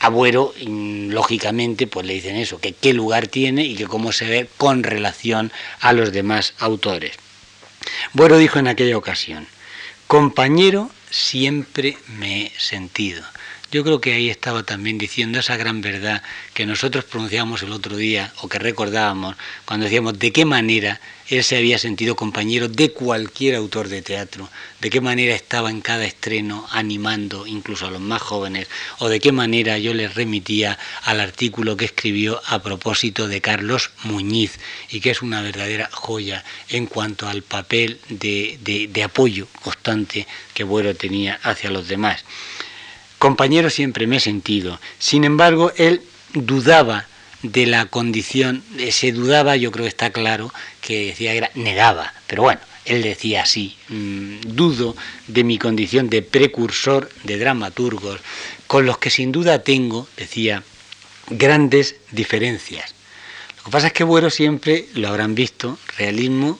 Abuero, 0.00 0.54
lógicamente, 0.60 1.86
pues 1.86 2.06
le 2.06 2.14
dicen 2.14 2.36
eso, 2.36 2.60
que 2.60 2.72
qué 2.72 2.92
lugar 2.92 3.26
tiene 3.26 3.64
y 3.64 3.74
que 3.74 3.86
cómo 3.86 4.12
se 4.12 4.26
ve 4.26 4.48
con 4.56 4.82
relación 4.82 5.52
a 5.80 5.92
los 5.92 6.12
demás 6.12 6.54
autores. 6.58 7.12
Buero 8.12 8.38
dijo 8.38 8.58
en 8.58 8.68
aquella 8.68 8.96
ocasión, 8.96 9.46
compañero 10.06 10.90
siempre 11.10 11.98
me 12.06 12.46
he 12.46 12.52
sentido. 12.58 13.24
Yo 13.70 13.84
creo 13.84 14.00
que 14.00 14.14
ahí 14.14 14.30
estaba 14.30 14.62
también 14.62 14.96
diciendo 14.96 15.38
esa 15.38 15.56
gran 15.56 15.82
verdad 15.82 16.22
que 16.54 16.64
nosotros 16.64 17.04
pronunciábamos 17.04 17.62
el 17.62 17.72
otro 17.72 17.96
día 17.96 18.32
o 18.40 18.48
que 18.48 18.58
recordábamos 18.58 19.36
cuando 19.66 19.84
decíamos 19.84 20.18
de 20.18 20.32
qué 20.32 20.46
manera 20.46 21.00
él 21.28 21.44
se 21.44 21.58
había 21.58 21.78
sentido 21.78 22.16
compañero 22.16 22.68
de 22.68 22.92
cualquier 22.92 23.56
autor 23.56 23.88
de 23.88 24.00
teatro, 24.00 24.48
de 24.80 24.88
qué 24.88 25.02
manera 25.02 25.34
estaba 25.34 25.70
en 25.70 25.82
cada 25.82 26.06
estreno 26.06 26.66
animando 26.70 27.46
incluso 27.46 27.86
a 27.86 27.90
los 27.90 28.00
más 28.00 28.22
jóvenes, 28.22 28.68
o 28.98 29.10
de 29.10 29.20
qué 29.20 29.30
manera 29.30 29.76
yo 29.76 29.92
les 29.92 30.14
remitía 30.14 30.78
al 31.02 31.20
artículo 31.20 31.76
que 31.76 31.84
escribió 31.84 32.40
a 32.46 32.62
propósito 32.62 33.28
de 33.28 33.42
Carlos 33.42 33.90
Muñiz, 34.04 34.58
y 34.88 35.00
que 35.00 35.10
es 35.10 35.20
una 35.20 35.42
verdadera 35.42 35.90
joya 35.92 36.42
en 36.70 36.86
cuanto 36.86 37.28
al 37.28 37.42
papel 37.42 38.00
de, 38.08 38.88
de 38.90 39.02
apoyo 39.02 39.48
constante 39.62 40.26
que 40.54 40.64
Buero 40.64 40.94
tenía 40.94 41.38
hacia 41.42 41.70
los 41.70 41.88
demás. 41.88 42.24
Compañero 43.18 43.70
siempre 43.70 44.06
me 44.06 44.16
he 44.16 44.20
sentido. 44.20 44.78
Sin 44.98 45.24
embargo, 45.24 45.72
él 45.76 46.02
dudaba 46.34 47.06
de 47.42 47.66
la 47.66 47.86
condición, 47.86 48.62
se 48.90 49.12
dudaba, 49.12 49.56
yo 49.56 49.70
creo 49.70 49.84
que 49.84 49.90
está 49.90 50.10
claro, 50.10 50.52
que 50.80 51.06
decía 51.06 51.34
era 51.34 51.50
negaba, 51.54 52.12
pero 52.26 52.42
bueno, 52.42 52.60
él 52.84 53.02
decía 53.02 53.42
así, 53.42 53.76
mm, 53.88 54.40
dudo 54.40 54.96
de 55.26 55.44
mi 55.44 55.58
condición 55.58 56.08
de 56.10 56.22
precursor 56.22 57.10
de 57.24 57.38
dramaturgos, 57.38 58.20
con 58.66 58.86
los 58.86 58.98
que 58.98 59.10
sin 59.10 59.30
duda 59.30 59.62
tengo, 59.62 60.08
decía, 60.16 60.62
grandes 61.28 61.96
diferencias. 62.10 62.94
Lo 63.58 63.64
que 63.64 63.70
pasa 63.70 63.86
es 63.88 63.92
que 63.92 64.04
Bueno 64.04 64.30
siempre 64.30 64.86
lo 64.94 65.08
habrán 65.08 65.34
visto, 65.34 65.78
realismo, 65.96 66.58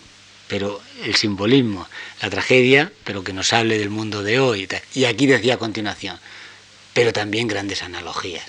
pero 0.49 0.81
el 1.05 1.15
simbolismo, 1.15 1.87
la 2.23 2.31
tragedia, 2.31 2.93
pero 3.05 3.23
que 3.23 3.33
nos 3.33 3.53
hable 3.53 3.79
del 3.79 3.91
mundo 3.91 4.23
de 4.23 4.41
hoy. 4.41 4.69
Y 4.95 5.05
aquí 5.05 5.27
decía 5.27 5.55
a 5.55 5.59
continuación, 5.59 6.19
pero 6.99 7.13
también 7.13 7.47
grandes 7.47 7.85
analogías. 7.85 8.45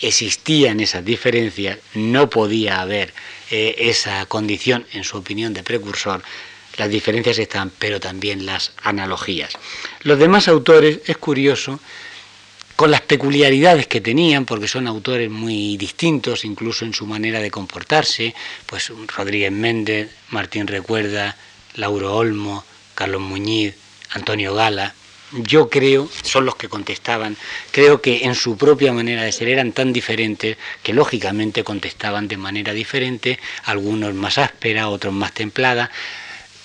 existían 0.00 0.78
esas 0.78 1.04
diferencias, 1.04 1.76
no 1.94 2.30
podía 2.30 2.80
haber 2.80 3.12
eh, 3.50 3.74
esa 3.78 4.24
condición, 4.26 4.86
en 4.92 5.02
su 5.02 5.16
opinión, 5.16 5.52
de 5.52 5.64
precursor. 5.64 6.22
Las 6.76 6.88
diferencias 6.88 7.38
están, 7.38 7.72
pero 7.80 7.98
también 7.98 8.46
las 8.46 8.70
analogías. 8.80 9.54
Los 10.02 10.20
demás 10.20 10.46
autores, 10.46 11.00
es 11.04 11.16
curioso, 11.16 11.80
con 12.76 12.92
las 12.92 13.00
peculiaridades 13.00 13.88
que 13.88 14.00
tenían, 14.00 14.44
porque 14.44 14.68
son 14.68 14.86
autores 14.86 15.28
muy 15.28 15.76
distintos, 15.76 16.44
incluso 16.44 16.84
en 16.84 16.94
su 16.94 17.06
manera 17.06 17.40
de 17.40 17.50
comportarse, 17.50 18.36
pues 18.66 18.92
Rodríguez 19.16 19.50
Méndez, 19.50 20.12
Martín 20.30 20.68
Recuerda, 20.68 21.36
Lauro 21.74 22.14
Olmo, 22.14 22.64
Carlos 22.94 23.20
Muñiz, 23.20 23.74
Antonio 24.10 24.54
Gala, 24.54 24.94
yo 25.32 25.68
creo, 25.70 26.08
son 26.22 26.44
los 26.44 26.56
que 26.56 26.68
contestaban, 26.68 27.36
creo 27.70 28.00
que 28.00 28.24
en 28.24 28.34
su 28.34 28.56
propia 28.56 28.92
manera 28.92 29.22
de 29.22 29.32
ser 29.32 29.48
eran 29.48 29.72
tan 29.72 29.92
diferentes 29.92 30.56
que 30.82 30.92
lógicamente 30.92 31.64
contestaban 31.64 32.28
de 32.28 32.36
manera 32.36 32.72
diferente, 32.72 33.38
algunos 33.64 34.14
más 34.14 34.38
áspera, 34.38 34.88
otros 34.88 35.12
más 35.12 35.32
templada. 35.32 35.90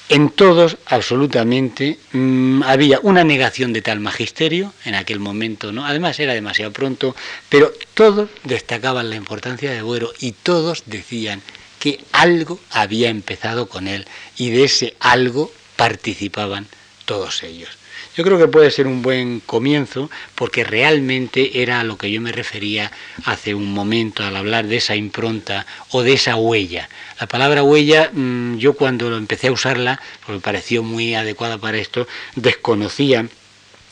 En 0.10 0.30
todos, 0.30 0.78
absolutamente, 0.86 2.00
mm, 2.14 2.64
había 2.64 3.00
una 3.04 3.26
negación 3.26 3.74
de 3.74 3.82
tal 3.82 4.00
magisterio 4.00 4.74
en 4.86 4.96
aquel 4.96 5.20
momento, 5.20 5.74
¿no? 5.74 5.86
Además 5.86 6.18
era 6.20 6.34
demasiado 6.34 6.72
pronto, 6.72 7.14
pero 7.50 7.74
todos 7.94 8.30
destacaban 8.46 9.10
la 9.10 9.18
importancia 9.18 9.72
de 9.72 9.82
Buero 9.82 10.14
y 10.20 10.32
todos 10.32 10.84
decían 10.86 11.42
que 11.80 12.00
algo 12.14 12.60
había 12.72 13.10
empezado 13.10 13.68
con 13.68 13.88
él 13.88 14.08
y 14.38 14.50
de 14.50 14.64
ese 14.64 14.96
algo 15.00 15.52
participaban 15.76 16.68
todos 17.06 17.44
ellos. 17.44 17.77
Yo 18.18 18.24
creo 18.24 18.40
que 18.40 18.48
puede 18.48 18.72
ser 18.72 18.88
un 18.88 19.04
buen 19.04 19.42
comienzo 19.42 20.10
porque 20.34 20.64
realmente 20.64 21.62
era 21.62 21.80
a 21.80 21.84
lo 21.84 22.00
que 22.00 22.10
yo 22.10 22.20
me 22.20 22.32
refería 22.32 22.92
hace 23.26 23.54
un 23.54 23.72
momento 23.72 24.24
al 24.24 24.36
hablar 24.36 24.66
de 24.66 24.78
esa 24.78 24.96
impronta 24.96 25.68
o 25.92 26.02
de 26.02 26.14
esa 26.14 26.36
huella. 26.36 26.90
La 27.20 27.28
palabra 27.28 27.62
huella, 27.62 28.10
mm, 28.12 28.58
yo 28.58 28.74
cuando 28.74 29.16
empecé 29.16 29.50
a 29.50 29.52
usarla, 29.52 30.02
porque 30.22 30.38
me 30.38 30.40
pareció 30.40 30.82
muy 30.82 31.14
adecuada 31.14 31.60
para 31.60 31.78
esto, 31.78 32.08
desconocía 32.36 33.28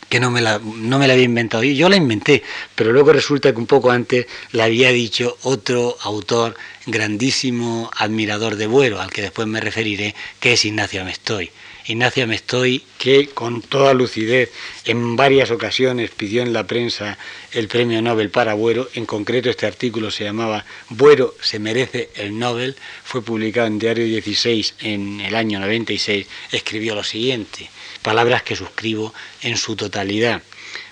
que 0.09 0.19
no 0.19 0.31
me, 0.31 0.41
la, 0.41 0.59
no 0.59 0.97
me 0.97 1.05
la 1.05 1.13
había 1.13 1.25
inventado 1.25 1.63
yo, 1.63 1.73
yo 1.73 1.89
la 1.89 1.95
inventé, 1.95 2.41
pero 2.73 2.91
luego 2.91 3.13
resulta 3.13 3.51
que 3.51 3.59
un 3.59 3.67
poco 3.67 3.91
antes 3.91 4.25
la 4.53 4.63
había 4.63 4.89
dicho 4.89 5.37
otro 5.43 5.97
autor 6.01 6.55
grandísimo 6.87 7.91
admirador 7.95 8.55
de 8.55 8.65
Buero, 8.65 9.01
al 9.01 9.11
que 9.11 9.21
después 9.21 9.47
me 9.47 9.61
referiré, 9.61 10.15
que 10.39 10.53
es 10.53 10.65
Ignacio 10.65 11.01
Amestoy. 11.01 11.51
Ignacia 11.87 12.25
Mestoy, 12.25 12.83
que 12.97 13.27
con 13.27 13.61
toda 13.61 13.93
lucidez 13.93 14.51
en 14.85 15.15
varias 15.15 15.51
ocasiones 15.51 16.09
pidió 16.09 16.41
en 16.41 16.51
la 16.51 16.65
prensa 16.65 17.19
el 17.51 17.67
premio 17.67 18.01
Nobel 18.01 18.31
para 18.31 18.55
Buero, 18.55 18.89
en 18.95 19.05
concreto 19.05 19.51
este 19.51 19.67
artículo 19.67 20.09
se 20.09 20.23
llamaba 20.23 20.65
Buero 20.89 21.35
se 21.41 21.59
merece 21.59 22.09
el 22.15 22.39
Nobel, 22.39 22.75
fue 23.03 23.21
publicado 23.21 23.67
en 23.67 23.77
Diario 23.77 24.05
16 24.05 24.75
en 24.79 25.21
el 25.21 25.35
año 25.35 25.59
96, 25.59 26.25
escribió 26.51 26.95
lo 26.95 27.03
siguiente, 27.03 27.69
palabras 28.01 28.41
que 28.41 28.55
suscribo 28.55 29.13
en 29.41 29.55
su 29.55 29.75
totalidad. 29.75 30.41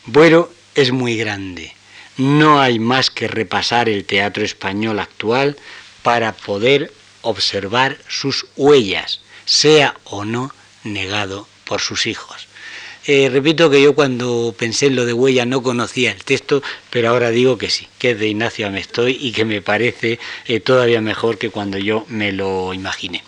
Buero 0.05 0.53
es 0.75 0.91
muy 0.91 1.17
grande, 1.17 1.73
no 2.17 2.61
hay 2.61 2.77
más 2.77 3.09
que 3.09 3.27
repasar 3.27 3.89
el 3.89 4.05
teatro 4.05 4.43
español 4.43 4.99
actual 4.99 5.57
para 6.03 6.33
poder 6.33 6.93
observar 7.23 7.97
sus 8.07 8.45
huellas, 8.55 9.21
sea 9.45 9.95
o 10.03 10.23
no 10.23 10.53
negado 10.83 11.47
por 11.65 11.81
sus 11.81 12.07
hijos. 12.07 12.47
Eh, 13.05 13.29
repito 13.29 13.69
que 13.69 13.81
yo 13.81 13.95
cuando 13.95 14.55
pensé 14.57 14.85
en 14.85 14.95
lo 14.95 15.05
de 15.05 15.11
huella 15.11 15.45
no 15.45 15.61
conocía 15.61 16.11
el 16.11 16.23
texto, 16.23 16.63
pero 16.89 17.09
ahora 17.09 17.31
digo 17.31 17.57
que 17.57 17.69
sí, 17.69 17.87
que 17.97 18.11
es 18.11 18.19
de 18.19 18.29
Ignacio 18.29 18.65
Amestoy 18.65 19.17
y 19.19 19.33
que 19.33 19.43
me 19.43 19.61
parece 19.61 20.19
eh, 20.45 20.61
todavía 20.61 21.01
mejor 21.01 21.37
que 21.37 21.49
cuando 21.49 21.77
yo 21.77 22.05
me 22.07 22.31
lo 22.31 22.73
imaginé. 22.73 23.21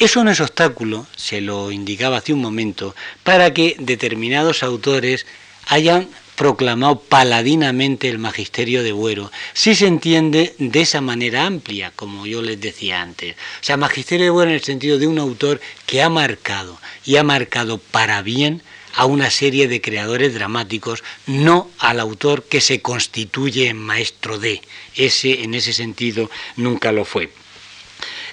Eso 0.00 0.24
no 0.24 0.30
es 0.30 0.40
obstáculo, 0.40 1.06
se 1.16 1.40
lo 1.40 1.70
indicaba 1.70 2.18
hace 2.18 2.32
un 2.32 2.40
momento, 2.40 2.94
para 3.22 3.52
que 3.54 3.76
determinados 3.78 4.62
autores 4.62 5.26
hayan 5.66 6.08
proclamado 6.38 7.00
paladinamente 7.00 8.08
el 8.08 8.20
magisterio 8.20 8.84
de 8.84 8.92
Buero, 8.92 9.32
si 9.54 9.74
se 9.74 9.88
entiende 9.88 10.54
de 10.58 10.80
esa 10.80 11.00
manera 11.00 11.44
amplia, 11.44 11.92
como 11.96 12.26
yo 12.26 12.42
les 12.42 12.60
decía 12.60 13.02
antes. 13.02 13.34
O 13.34 13.64
sea, 13.64 13.76
magisterio 13.76 14.26
de 14.26 14.30
Buero 14.30 14.50
en 14.50 14.54
el 14.54 14.62
sentido 14.62 14.98
de 14.98 15.08
un 15.08 15.18
autor 15.18 15.60
que 15.84 16.00
ha 16.00 16.08
marcado 16.08 16.78
y 17.04 17.16
ha 17.16 17.24
marcado 17.24 17.78
para 17.78 18.22
bien 18.22 18.62
a 18.94 19.04
una 19.04 19.30
serie 19.30 19.66
de 19.66 19.80
creadores 19.80 20.32
dramáticos, 20.32 21.02
no 21.26 21.70
al 21.78 21.98
autor 21.98 22.44
que 22.44 22.60
se 22.60 22.80
constituye 22.82 23.68
en 23.68 23.78
maestro 23.78 24.38
de. 24.38 24.62
Ese, 24.94 25.42
en 25.42 25.54
ese 25.54 25.72
sentido, 25.72 26.30
nunca 26.56 26.92
lo 26.92 27.04
fue. 27.04 27.30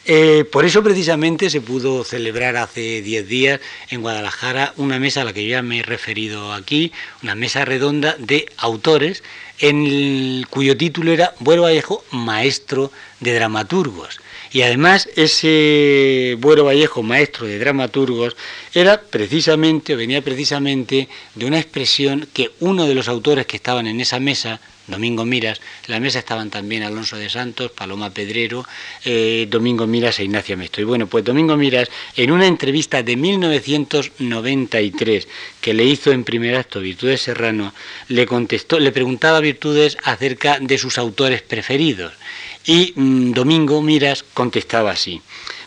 Eh, 0.07 0.45
por 0.51 0.65
eso 0.65 0.83
precisamente 0.83 1.49
se 1.49 1.61
pudo 1.61 2.03
celebrar 2.03 2.57
hace 2.57 3.01
10 3.01 3.27
días 3.27 3.59
en 3.89 4.01
Guadalajara 4.01 4.71
una 4.77 4.99
mesa 4.99 5.21
a 5.21 5.23
la 5.23 5.33
que 5.33 5.47
ya 5.47 5.63
me 5.63 5.79
he 5.79 5.83
referido 5.83 6.53
aquí, 6.53 6.91
una 7.23 7.33
mesa 7.33 7.65
redonda 7.65 8.15
de 8.19 8.45
autores 8.57 9.23
en 9.57 10.43
cuyo 10.51 10.77
título 10.77 11.11
era 11.11 11.33
Buero 11.39 11.63
Vallejo, 11.63 12.03
maestro 12.11 12.91
de 13.19 13.33
dramaturgos. 13.33 14.19
Y 14.51 14.61
además 14.61 15.09
ese 15.15 16.37
Buero 16.39 16.65
Vallejo, 16.65 17.01
maestro 17.01 17.47
de 17.47 17.57
dramaturgos, 17.57 18.35
era 18.75 19.01
precisamente, 19.01 19.95
o 19.95 19.97
venía 19.97 20.21
precisamente 20.21 21.09
de 21.33 21.45
una 21.45 21.59
expresión 21.59 22.27
que 22.31 22.51
uno 22.59 22.85
de 22.85 22.93
los 22.93 23.07
autores 23.07 23.47
que 23.47 23.57
estaban 23.57 23.87
en 23.87 23.99
esa 23.99 24.19
mesa, 24.19 24.61
Domingo 24.87 25.25
Miras. 25.25 25.59
En 25.87 25.93
la 25.93 25.99
mesa 25.99 26.19
estaban 26.19 26.49
también 26.49 26.83
Alonso 26.83 27.17
de 27.17 27.29
Santos, 27.29 27.71
Paloma 27.71 28.11
Pedrero, 28.11 28.65
eh, 29.03 29.47
Domingo 29.49 29.87
Miras 29.87 30.19
e 30.19 30.25
Ignacio 30.25 30.57
Mesto. 30.57 30.81
Y 30.81 30.83
bueno, 30.83 31.07
pues 31.07 31.23
Domingo 31.23 31.57
Miras, 31.57 31.89
en 32.15 32.31
una 32.31 32.47
entrevista 32.47 33.03
de 33.03 33.15
1993 33.15 35.27
que 35.61 35.73
le 35.73 35.85
hizo 35.85 36.11
en 36.11 36.23
primer 36.23 36.55
acto 36.55 36.79
Virtudes 36.79 37.21
Serrano, 37.21 37.73
le 38.07 38.25
contestó, 38.25 38.79
le 38.79 38.91
preguntaba 38.91 39.37
a 39.37 39.41
Virtudes 39.41 39.97
acerca 40.03 40.59
de 40.59 40.77
sus 40.77 40.97
autores 40.97 41.41
preferidos. 41.41 42.13
Y 42.65 42.93
mm, 42.95 43.31
Domingo 43.31 43.81
Miras 43.81 44.23
contestaba 44.33 44.91
así: 44.91 45.21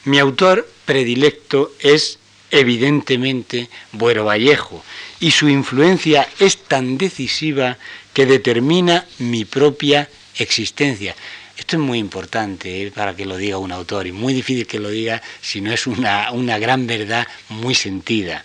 Mi 0.04 0.18
autor 0.18 0.68
predilecto 0.84 1.72
es 1.80 2.18
evidentemente 2.50 3.68
Buero 3.92 4.24
Vallejo 4.24 4.82
y 5.20 5.32
su 5.32 5.48
influencia 5.48 6.28
es 6.38 6.56
tan 6.56 6.98
decisiva 6.98 7.78
que 8.18 8.26
determina 8.26 9.06
mi 9.18 9.44
propia 9.44 10.08
existencia. 10.36 11.14
Esto 11.56 11.76
es 11.76 11.80
muy 11.80 12.00
importante 12.00 12.82
eh, 12.82 12.90
para 12.90 13.14
que 13.14 13.24
lo 13.24 13.36
diga 13.36 13.58
un 13.58 13.70
autor 13.70 14.08
y 14.08 14.10
muy 14.10 14.34
difícil 14.34 14.66
que 14.66 14.80
lo 14.80 14.90
diga 14.90 15.22
si 15.40 15.60
no 15.60 15.72
es 15.72 15.86
una, 15.86 16.32
una 16.32 16.58
gran 16.58 16.88
verdad 16.88 17.28
muy 17.48 17.76
sentida. 17.76 18.44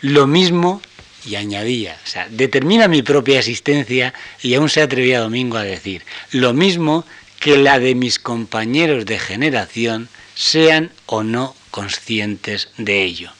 Lo 0.00 0.26
mismo, 0.26 0.82
y 1.24 1.36
añadía, 1.36 1.96
o 2.04 2.08
sea, 2.08 2.26
determina 2.28 2.88
mi 2.88 3.02
propia 3.02 3.38
existencia 3.38 4.12
y 4.42 4.54
aún 4.54 4.68
se 4.68 4.82
atrevía 4.82 5.20
Domingo 5.20 5.58
a 5.58 5.62
decir, 5.62 6.02
lo 6.32 6.52
mismo 6.52 7.04
que 7.38 7.56
la 7.56 7.78
de 7.78 7.94
mis 7.94 8.18
compañeros 8.18 9.06
de 9.06 9.20
generación 9.20 10.08
sean 10.34 10.90
o 11.06 11.22
no 11.22 11.54
conscientes 11.70 12.70
de 12.78 13.04
ello. 13.04 13.30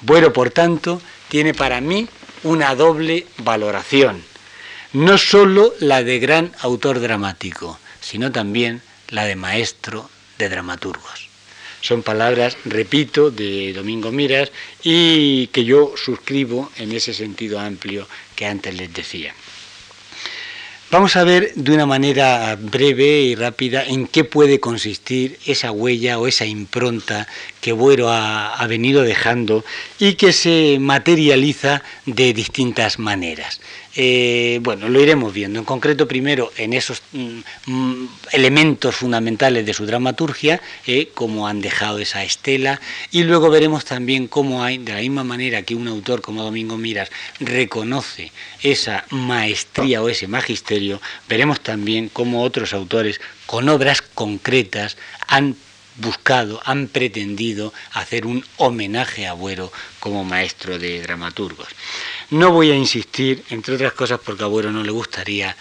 Bueno, 0.00 0.32
por 0.32 0.50
tanto, 0.50 1.00
tiene 1.28 1.54
para 1.54 1.80
mí 1.80 2.08
una 2.42 2.74
doble 2.74 3.28
valoración 3.38 4.28
no 4.92 5.18
sólo 5.18 5.72
la 5.78 6.02
de 6.02 6.18
gran 6.18 6.52
autor 6.60 7.00
dramático, 7.00 7.78
sino 8.00 8.32
también 8.32 8.82
la 9.08 9.24
de 9.24 9.36
maestro 9.36 10.10
de 10.38 10.48
dramaturgos. 10.48 11.28
Son 11.80 12.02
palabras, 12.02 12.56
repito, 12.64 13.30
de 13.30 13.72
Domingo 13.72 14.10
Miras 14.10 14.50
y 14.82 15.46
que 15.48 15.64
yo 15.64 15.94
suscribo 15.96 16.70
en 16.76 16.92
ese 16.92 17.14
sentido 17.14 17.58
amplio 17.58 18.06
que 18.36 18.46
antes 18.46 18.74
les 18.74 18.92
decía. 18.92 19.34
Vamos 20.90 21.14
a 21.14 21.22
ver 21.22 21.54
de 21.54 21.72
una 21.72 21.86
manera 21.86 22.56
breve 22.60 23.20
y 23.20 23.36
rápida 23.36 23.84
en 23.84 24.08
qué 24.08 24.24
puede 24.24 24.58
consistir 24.58 25.38
esa 25.46 25.70
huella 25.70 26.18
o 26.18 26.26
esa 26.26 26.46
impronta 26.46 27.28
que 27.60 27.70
Buero 27.70 28.08
ha, 28.08 28.54
ha, 28.54 28.66
venido 28.66 29.02
dejando 29.02 29.64
y 30.00 30.14
que 30.14 30.32
se 30.32 30.78
materializa 30.80 31.84
de 32.06 32.32
distintas 32.32 32.98
maneras. 32.98 33.60
Eh, 33.96 34.60
bueno, 34.62 34.88
lo 34.88 35.00
iremos 35.00 35.32
viendo. 35.32 35.58
En 35.58 35.64
concreto, 35.64 36.06
primero 36.06 36.52
en 36.56 36.72
esos 36.72 37.02
mm, 37.12 37.40
mm, 37.66 38.08
elementos 38.32 38.94
fundamentales 38.94 39.66
de 39.66 39.74
su 39.74 39.84
dramaturgia, 39.84 40.60
eh, 40.86 41.10
cómo 41.14 41.48
han 41.48 41.60
dejado 41.60 41.98
esa 41.98 42.22
estela, 42.22 42.80
y 43.10 43.24
luego 43.24 43.50
veremos 43.50 43.84
también 43.84 44.28
cómo 44.28 44.62
hay, 44.62 44.78
de 44.78 44.92
la 44.92 45.00
misma 45.00 45.24
manera 45.24 45.62
que 45.62 45.74
un 45.74 45.88
autor 45.88 46.20
como 46.20 46.44
Domingo 46.44 46.76
Miras 46.76 47.10
reconoce 47.40 48.30
esa 48.62 49.04
maestría 49.10 50.02
o 50.02 50.08
ese 50.08 50.28
magisterio, 50.28 51.00
veremos 51.28 51.60
también 51.60 52.08
cómo 52.08 52.42
otros 52.42 52.72
autores 52.72 53.20
con 53.46 53.68
obras 53.68 54.02
concretas 54.02 54.96
han 55.26 55.56
buscado, 55.96 56.60
han 56.64 56.88
pretendido 56.88 57.72
hacer 57.92 58.26
un 58.26 58.44
homenaje 58.56 59.26
a 59.26 59.32
Buero 59.32 59.72
como 59.98 60.24
maestro 60.24 60.78
de 60.78 61.02
dramaturgos. 61.02 61.68
No 62.30 62.52
voy 62.52 62.70
a 62.70 62.76
insistir, 62.76 63.44
entre 63.50 63.74
otras 63.74 63.92
cosas 63.92 64.20
porque 64.24 64.44
a 64.44 64.48
Buero 64.48 64.70
no 64.70 64.82
le 64.82 64.90
gustaría 64.90 65.56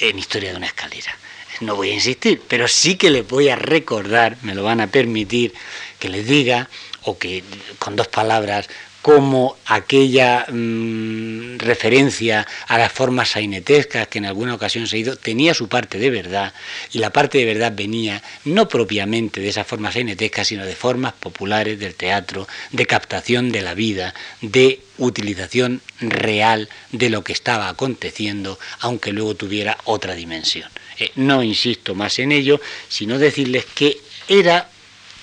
en 0.00 0.18
Historia 0.18 0.50
de 0.50 0.56
una 0.56 0.66
escalera. 0.66 1.16
No 1.60 1.76
voy 1.76 1.90
a 1.90 1.94
insistir, 1.94 2.40
pero 2.48 2.66
sí 2.66 2.96
que 2.96 3.10
les 3.10 3.26
voy 3.26 3.48
a 3.48 3.56
recordar, 3.56 4.36
me 4.42 4.54
lo 4.54 4.64
van 4.64 4.80
a 4.80 4.86
permitir, 4.86 5.54
que 5.98 6.08
les 6.08 6.26
diga, 6.26 6.68
o 7.02 7.18
que 7.18 7.44
con 7.78 7.96
dos 7.96 8.08
palabras 8.08 8.68
como 9.02 9.56
aquella 9.66 10.46
mm, 10.48 11.58
referencia 11.58 12.46
a 12.68 12.78
las 12.78 12.92
formas 12.92 13.30
sainetescas 13.30 14.06
que 14.06 14.18
en 14.18 14.26
alguna 14.26 14.54
ocasión 14.54 14.86
se 14.86 14.96
ha 14.96 15.00
ido 15.00 15.16
tenía 15.16 15.54
su 15.54 15.68
parte 15.68 15.98
de 15.98 16.08
verdad 16.08 16.54
y 16.92 16.98
la 16.98 17.10
parte 17.10 17.38
de 17.38 17.44
verdad 17.44 17.72
venía 17.74 18.22
no 18.44 18.68
propiamente 18.68 19.40
de 19.40 19.48
esas 19.48 19.66
formas 19.66 19.94
sainetescas 19.94 20.46
sino 20.46 20.64
de 20.64 20.76
formas 20.76 21.12
populares 21.14 21.78
del 21.80 21.94
teatro, 21.94 22.46
de 22.70 22.86
captación 22.86 23.50
de 23.50 23.62
la 23.62 23.74
vida, 23.74 24.14
de 24.40 24.80
utilización 24.98 25.82
real 26.00 26.68
de 26.92 27.10
lo 27.10 27.24
que 27.24 27.32
estaba 27.32 27.68
aconteciendo, 27.68 28.58
aunque 28.80 29.12
luego 29.12 29.34
tuviera 29.34 29.78
otra 29.84 30.14
dimensión. 30.14 30.70
Eh, 30.98 31.10
no 31.16 31.42
insisto 31.42 31.94
más 31.94 32.18
en 32.18 32.32
ello, 32.32 32.60
sino 32.88 33.18
decirles 33.18 33.64
que 33.74 33.98
era 34.28 34.68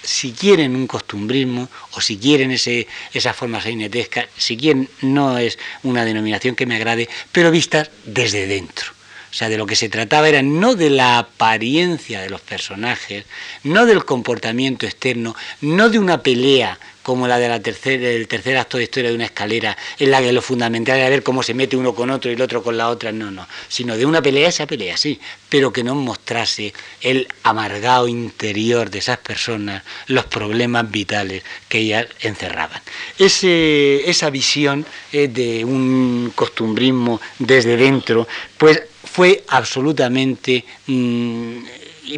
si 0.10 0.32
quieren 0.32 0.76
un 0.76 0.88
costumbrismo 0.88 1.70
o 1.92 2.02
si 2.02 2.18
quieren 2.18 2.50
ese, 2.50 2.88
esa 3.14 3.32
forma 3.32 3.62
sainetesca, 3.62 4.28
si 4.36 4.58
quieren 4.58 4.90
no 5.02 5.38
es 5.38 5.60
una 5.84 6.04
denominación 6.04 6.56
que 6.56 6.66
me 6.66 6.78
agrade, 6.78 7.08
pero 7.32 7.52
vistas 7.52 7.92
desde 8.06 8.48
dentro. 8.48 8.88
O 9.32 9.34
sea, 9.34 9.50
de 9.50 9.58
lo 9.60 9.68
que 9.68 9.76
se 9.76 9.88
trataba 9.88 10.28
era 10.28 10.42
no 10.42 10.74
de 10.74 10.90
la 10.90 11.20
apariencia 11.20 12.22
de 12.22 12.32
los 12.32 12.42
personajes, 12.42 13.26
no 13.64 13.86
del 13.86 14.04
comportamiento 14.04 14.88
externo, 14.88 15.36
no 15.62 15.90
de 15.90 16.00
una 16.00 16.24
pelea 16.24 16.80
como 17.10 17.28
la 17.28 17.40
de 17.40 17.50
la 17.50 17.58
del 17.58 18.28
tercer 18.28 18.56
acto 18.56 18.78
de 18.78 18.84
historia 18.84 19.10
de 19.10 19.16
una 19.16 19.26
escalera, 19.26 19.76
en 19.98 20.12
la 20.12 20.22
que 20.22 20.32
lo 20.32 20.44
fundamental 20.44 21.00
era 21.00 21.10
ver 21.10 21.24
cómo 21.24 21.42
se 21.42 21.56
mete 21.56 21.76
uno 21.76 21.96
con 21.96 22.12
otro 22.12 22.30
y 22.30 22.36
el 22.36 22.42
otro 22.44 22.62
con 22.62 22.78
la 22.78 22.88
otra, 22.88 23.12
no, 23.12 23.32
no, 23.32 23.48
sino 23.68 23.98
de 23.98 24.06
una 24.06 24.22
pelea, 24.22 24.48
esa 24.48 24.68
pelea, 24.68 24.96
sí, 24.96 25.20
pero 25.50 25.74
que 25.74 25.84
no 25.84 25.96
mostrase 25.96 26.72
el 27.02 27.28
amargado 27.42 28.08
interior 28.08 28.92
de 28.92 29.00
esas 29.00 29.18
personas, 29.18 29.82
los 30.06 30.26
problemas 30.26 30.92
vitales 30.92 31.42
que 31.68 31.80
ellas 31.80 32.06
encerraban. 32.22 32.80
Ese, 33.18 34.08
esa 34.08 34.30
visión 34.30 34.86
de 35.12 35.66
un 35.66 36.32
costumbrismo 36.36 37.20
desde 37.40 37.76
dentro, 37.76 38.28
pues 38.56 38.84
fue 39.04 39.44
absolutamente... 39.48 40.64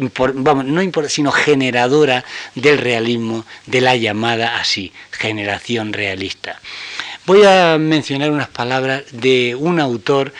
No 0.00 1.08
sino 1.08 1.32
generadora 1.32 2.24
del 2.54 2.78
realismo, 2.78 3.44
de 3.66 3.80
la 3.80 3.96
llamada 3.96 4.56
así, 4.58 4.92
generación 5.10 5.92
realista. 5.92 6.60
Voy 7.24 7.44
a 7.44 7.78
mencionar 7.78 8.30
unas 8.30 8.48
palabras 8.48 9.04
de 9.12 9.54
un 9.54 9.78
autor 9.78 10.32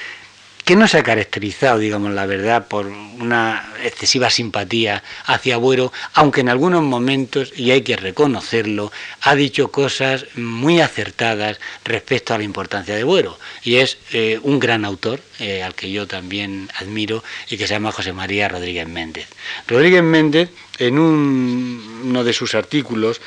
que 0.64 0.76
no 0.76 0.86
se 0.86 0.98
ha 0.98 1.02
caracterizado, 1.02 1.78
digamos 1.78 2.12
la 2.12 2.26
verdad, 2.26 2.68
por 2.68 2.86
una 2.86 3.72
excesiva 3.82 4.30
simpatía 4.30 5.02
hacia 5.26 5.56
Buero, 5.56 5.92
aunque 6.14 6.40
en 6.40 6.48
algunos 6.48 6.82
momentos, 6.82 7.52
y 7.56 7.72
hay 7.72 7.82
que 7.82 7.96
reconocerlo, 7.96 8.92
ha 9.22 9.34
dicho 9.34 9.72
cosas 9.72 10.26
muy 10.36 10.80
acertadas 10.80 11.58
respecto 11.84 12.32
a 12.32 12.38
la 12.38 12.44
importancia 12.44 12.94
de 12.94 13.04
Buero. 13.04 13.38
Y 13.64 13.76
es 13.76 13.98
eh, 14.12 14.38
un 14.42 14.60
gran 14.60 14.84
autor, 14.84 15.20
eh, 15.40 15.62
al 15.62 15.74
que 15.74 15.90
yo 15.90 16.06
también 16.06 16.70
admiro, 16.78 17.24
y 17.50 17.56
que 17.56 17.66
se 17.66 17.74
llama 17.74 17.92
José 17.92 18.12
María 18.12 18.48
Rodríguez 18.48 18.86
Méndez. 18.86 19.26
Rodríguez 19.66 20.02
Méndez, 20.02 20.50
en 20.78 20.98
uno 20.98 22.22
de 22.22 22.32
sus 22.32 22.54
artículos, 22.54 23.20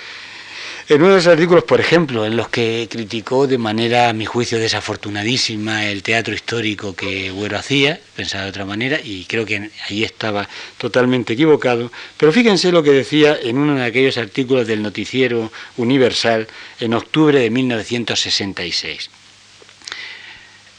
en 0.87 1.01
uno 1.01 1.09
de 1.09 1.15
los 1.15 1.27
artículos, 1.27 1.63
por 1.63 1.79
ejemplo, 1.79 2.25
en 2.25 2.37
los 2.37 2.49
que 2.49 2.87
criticó 2.91 3.47
de 3.47 3.57
manera, 3.57 4.09
a 4.09 4.13
mi 4.13 4.25
juicio, 4.25 4.59
desafortunadísima 4.59 5.85
el 5.85 6.03
teatro 6.03 6.33
histórico 6.33 6.95
que 6.95 7.31
Buero 7.31 7.57
hacía, 7.57 7.99
pensaba 8.15 8.43
de 8.43 8.49
otra 8.51 8.65
manera, 8.65 8.99
y 9.03 9.25
creo 9.25 9.45
que 9.45 9.71
ahí 9.89 10.03
estaba 10.03 10.47
totalmente 10.77 11.33
equivocado, 11.33 11.91
pero 12.17 12.31
fíjense 12.31 12.71
lo 12.71 12.83
que 12.83 12.91
decía 12.91 13.37
en 13.41 13.57
uno 13.57 13.75
de 13.75 13.83
aquellos 13.83 14.17
artículos 14.17 14.67
del 14.67 14.83
Noticiero 14.83 15.51
Universal 15.77 16.47
en 16.79 16.93
octubre 16.93 17.39
de 17.39 17.49
1966. 17.49 19.09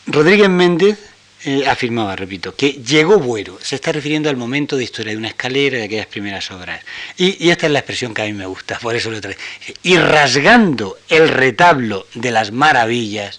Rodríguez 0.07 0.49
Méndez 0.49 1.16
eh, 1.49 1.65
afirmaba, 1.69 2.17
repito, 2.17 2.57
que 2.57 2.73
llegó 2.73 3.21
Buero, 3.21 3.57
se 3.63 3.77
está 3.77 3.93
refiriendo 3.93 4.29
al 4.29 4.37
momento 4.37 4.77
de 4.77 4.83
historia 4.83 5.13
de 5.13 5.19
una 5.19 5.29
escalera, 5.29 5.79
de 5.79 5.85
aquellas 5.85 6.09
primeras 6.09 6.51
obras. 6.51 6.85
Y, 7.17 7.51
esta 7.51 7.67
es 7.67 7.73
la 7.73 7.79
expresión 7.79 8.13
que 8.13 8.23
a 8.23 8.25
mí 8.25 8.33
me 8.33 8.47
gusta, 8.47 8.81
por 8.81 8.97
eso 8.97 9.13
lo 9.13 9.21
traigo. 9.21 9.39
Y 9.85 9.97
rasgando 9.97 10.99
el 11.09 11.29
retablo 11.29 12.09
de 12.15 12.33
las 12.33 12.51
maravillas, 12.51 13.39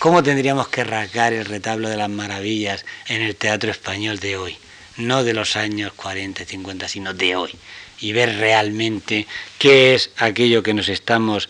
¿cómo 0.00 0.24
tendríamos 0.24 0.66
que 0.66 0.82
rasgar 0.82 1.32
el 1.32 1.44
retablo 1.44 1.88
de 1.88 1.96
las 1.96 2.10
maravillas 2.10 2.84
en 3.06 3.22
el 3.22 3.36
teatro 3.36 3.70
español 3.70 4.18
de 4.18 4.36
hoy? 4.36 4.56
No 4.96 5.22
de 5.22 5.34
los 5.34 5.54
años 5.54 5.92
40 5.92 6.42
y 6.42 6.46
50, 6.46 6.88
sino 6.88 7.14
de 7.14 7.36
hoy. 7.36 7.52
Y 8.00 8.10
ver 8.14 8.36
realmente 8.36 9.28
qué 9.60 9.94
es 9.94 10.10
aquello 10.16 10.64
que 10.64 10.74
nos 10.74 10.88
estamos 10.88 11.48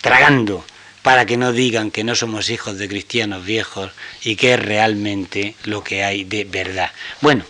tragando 0.00 0.64
para 1.02 1.26
que 1.26 1.36
no 1.36 1.52
digan 1.52 1.90
que 1.90 2.04
no 2.04 2.14
somos 2.14 2.50
hijos 2.50 2.78
de 2.78 2.88
cristianos 2.88 3.44
viejos 3.44 3.90
y 4.22 4.36
que 4.36 4.54
es 4.54 4.60
realmente 4.60 5.54
lo 5.64 5.82
que 5.82 6.04
hay 6.04 6.24
de 6.24 6.44
verdad. 6.44 6.90
Bueno, 7.20 7.44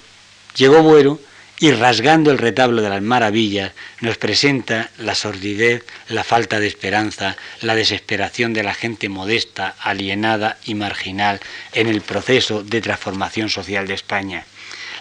llegó 0.57 0.83
Buero 0.83 1.21
y 1.59 1.73
rasgando 1.73 2.31
el 2.31 2.39
retablo 2.39 2.81
de 2.81 2.89
las 2.89 3.03
maravillas 3.03 3.73
nos 4.01 4.17
presenta 4.17 4.91
la 4.97 5.15
sordidez, 5.15 5.85
la 6.09 6.25
falta 6.25 6.59
de 6.59 6.67
esperanza, 6.67 7.37
la 7.61 7.75
desesperación 7.75 8.55
de 8.55 8.63
la 8.63 8.73
gente 8.73 9.11
modesta, 9.11 9.75
alienada 9.79 10.57
y 10.65 10.75
marginal 10.75 11.39
en 11.75 11.87
el 11.87 12.01
proceso 12.01 12.63
de 12.63 12.81
transformación 12.81 13.51
social 13.51 13.87
de 13.87 13.95
España. 13.95 14.47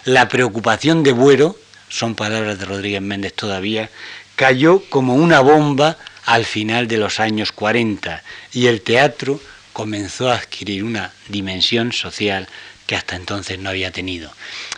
La 0.04 0.28
preocupación 0.28 1.02
de 1.02 1.12
Buero, 1.12 1.56
son 1.88 2.14
palabras 2.14 2.58
de 2.58 2.66
Rodríguez 2.66 3.00
Méndez 3.00 3.32
todavía, 3.32 3.88
cayó 4.36 4.82
como 4.90 5.14
una 5.14 5.40
bomba 5.40 5.96
al 6.26 6.44
final 6.44 6.88
de 6.88 6.98
los 6.98 7.20
años 7.20 7.52
40 7.52 8.22
y 8.52 8.66
el 8.66 8.82
teatro 8.82 9.40
comenzó 9.72 10.30
a 10.30 10.36
adquirir 10.36 10.84
una 10.84 11.12
dimensión 11.28 11.92
social 11.92 12.48
que 12.86 12.96
hasta 12.96 13.14
entonces 13.14 13.58
no 13.58 13.70
había 13.70 13.92
tenido. 13.92 14.32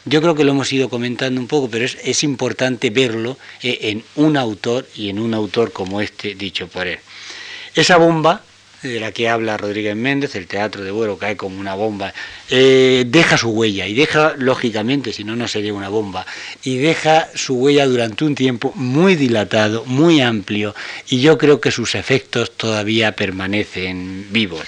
Yo 0.05 0.21
creo 0.21 0.35
que 0.35 0.45
lo 0.45 0.53
hemos 0.53 0.73
ido 0.73 0.91
comentando 0.91 1.41
un 1.41 1.47
poco, 1.47 1.71
pero 1.71 1.85
es, 1.85 2.23
importante 2.25 2.91
verlo 2.91 3.39
eh, 3.63 3.79
en 3.83 4.05
un 4.17 4.37
autor 4.37 4.87
y 4.95 5.09
en 5.09 5.19
un 5.19 5.33
autor 5.33 5.73
como 5.73 6.01
este 6.01 6.35
dicho 6.35 6.69
por 6.69 6.87
él. 6.87 6.99
Esa 7.75 7.97
bomba 7.97 8.43
de 8.83 9.01
la 9.01 9.13
que 9.13 9.29
habla 9.29 9.57
Rodríguez 9.57 9.97
Méndez, 9.97 10.35
el 10.35 10.47
teatro 10.47 10.83
de 10.83 10.91
Buero 10.91 11.17
cae 11.19 11.37
como 11.37 11.59
una 11.61 11.75
bomba, 11.75 12.13
eh, 12.51 13.05
deja 13.07 13.39
su 13.39 13.51
huella 13.51 13.87
y 13.87 13.95
deja, 13.95 14.35
lógicamente, 14.37 15.13
si 15.13 15.25
no, 15.25 15.37
no 15.37 15.49
sería 15.49 15.73
una 15.73 15.89
bomba, 15.89 16.27
y 16.65 16.79
deja 16.79 17.29
su 17.35 17.55
huella 17.55 17.87
durante 17.87 18.25
un 18.25 18.35
tiempo 18.35 18.73
muy 18.75 19.15
dilatado, 19.15 19.85
muy 19.87 20.21
amplio, 20.21 20.75
y 21.09 21.21
yo 21.21 21.39
creo 21.39 21.61
que 21.61 21.71
sus 21.71 21.95
efectos 21.95 22.53
todavía 22.57 23.13
permanecen 23.13 24.27
vivos. 24.31 24.67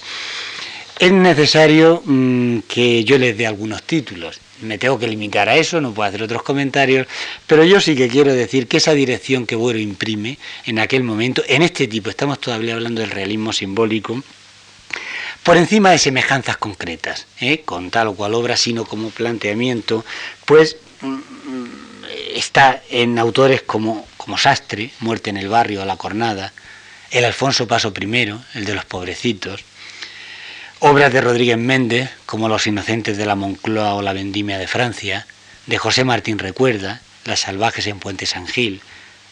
Es 0.99 1.11
necesario 1.11 2.03
mm, 2.05 2.61
que 2.69 3.03
yo 3.05 3.19
les 3.19 3.37
dé 3.37 3.47
algunos 3.47 3.83
títulos 3.83 4.41
me 4.65 4.79
tengo 4.79 4.99
que 4.99 5.07
limitar 5.07 5.49
a 5.49 5.57
eso, 5.57 5.81
no 5.81 5.93
puedo 5.93 6.09
hacer 6.09 6.23
otros 6.23 6.43
comentarios, 6.43 7.07
pero 7.47 7.65
yo 7.65 7.81
sí 7.81 7.95
que 7.95 8.09
quiero 8.09 8.33
decir 8.33 8.67
que 8.67 8.79
esa 8.79 8.93
dirección 8.93 9.47
que 9.47 9.57
Buero 9.57 9.79
imprime 9.79 10.39
en 10.65 10.79
aquel 10.79 11.03
momento, 11.03 11.43
en 11.47 11.62
este 11.62 11.87
tipo, 11.87 12.11
estamos 12.11 12.41
todavía 12.41 12.75
hablando 12.75 13.01
del 13.01 13.11
realismo 13.11 13.53
simbólico, 13.53 14.23
por 15.43 15.57
encima 15.59 15.91
de 15.91 15.99
semejanzas 15.99 16.57
concretas, 16.57 17.27
¿eh? 17.41 17.62
con 17.65 17.91
tal 17.91 18.09
o 18.09 18.15
cual 18.15 18.35
obra, 18.35 18.57
sino 18.57 18.87
como 18.87 19.11
planteamiento, 19.11 20.05
pues 20.47 20.79
mm, 21.03 21.19
está 22.35 22.83
en 22.91 23.19
autores 23.19 23.62
como, 23.62 24.07
como 24.17 24.39
Sastre, 24.39 24.91
Muerte 25.01 25.31
en 25.31 25.37
el 25.37 25.49
barrio, 25.49 25.85
la 25.85 25.97
cornada, 25.97 26.53
el 27.11 27.25
Alfonso 27.25 27.69
Paso 27.69 27.93
I, 27.99 28.35
el 28.55 28.65
de 28.65 28.75
los 28.75 28.85
pobrecitos, 28.87 29.62
obras 30.87 31.14
de 31.14 31.22
Rodríguez 31.22 31.57
Méndez, 31.57 32.11
como 32.26 32.47
Los 32.47 32.66
inocentes 32.66 33.16
de 33.16 33.24
la 33.24 33.37
Moncloa 33.37 33.95
o 33.95 34.03
La 34.03 34.12
vendimia 34.12 34.59
de 34.59 34.66
Francia, 34.66 35.26
de 35.66 35.78
José 35.78 36.05
Martín 36.05 36.39
Recuerda, 36.39 37.01
Las 37.24 37.41
salvajes 37.41 37.87
en 37.87 38.01
Puente 38.01 38.26
San 38.26 38.47
Gil, 38.47 38.82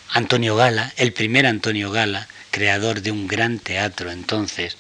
Antonio 0.09 0.57
Gala, 0.57 0.95
el 0.97 1.13
primer 1.13 1.45
Antonio 1.45 1.91
Gala, 1.91 2.27
creador 2.51 3.03
de 3.03 3.11
un 3.11 3.29
gran 3.29 3.59
teatro 3.59 4.11
entonces, 4.11 4.79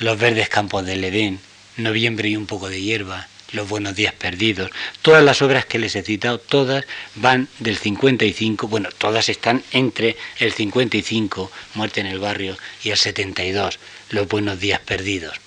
Los 0.00 0.18
verdes 0.18 0.48
campos 0.48 0.84
del 0.84 1.04
Edén, 1.04 1.38
Noviembre 1.76 2.28
y 2.28 2.36
un 2.36 2.46
poco 2.46 2.68
de 2.68 2.82
hierba, 2.82 3.28
Los 3.52 3.68
buenos 3.68 3.94
días 3.94 4.12
perdidos. 4.12 4.72
Todas 5.02 5.22
las 5.22 5.40
obras 5.40 5.66
que 5.66 5.78
les 5.78 5.94
he 5.94 6.02
citado, 6.02 6.38
todas 6.40 6.84
van 7.14 7.46
del 7.60 7.76
55, 7.76 8.66
bueno, 8.66 8.88
todas 8.98 9.28
están 9.28 9.62
entre 9.70 10.16
el 10.40 10.52
55, 10.52 11.52
Muerte 11.74 12.00
en 12.00 12.06
el 12.06 12.18
barrio, 12.18 12.58
y 12.82 12.90
el 12.90 12.96
72, 12.96 13.78
Los 14.10 14.26
buenos 14.26 14.58
días 14.58 14.80
perdidos. 14.80 15.38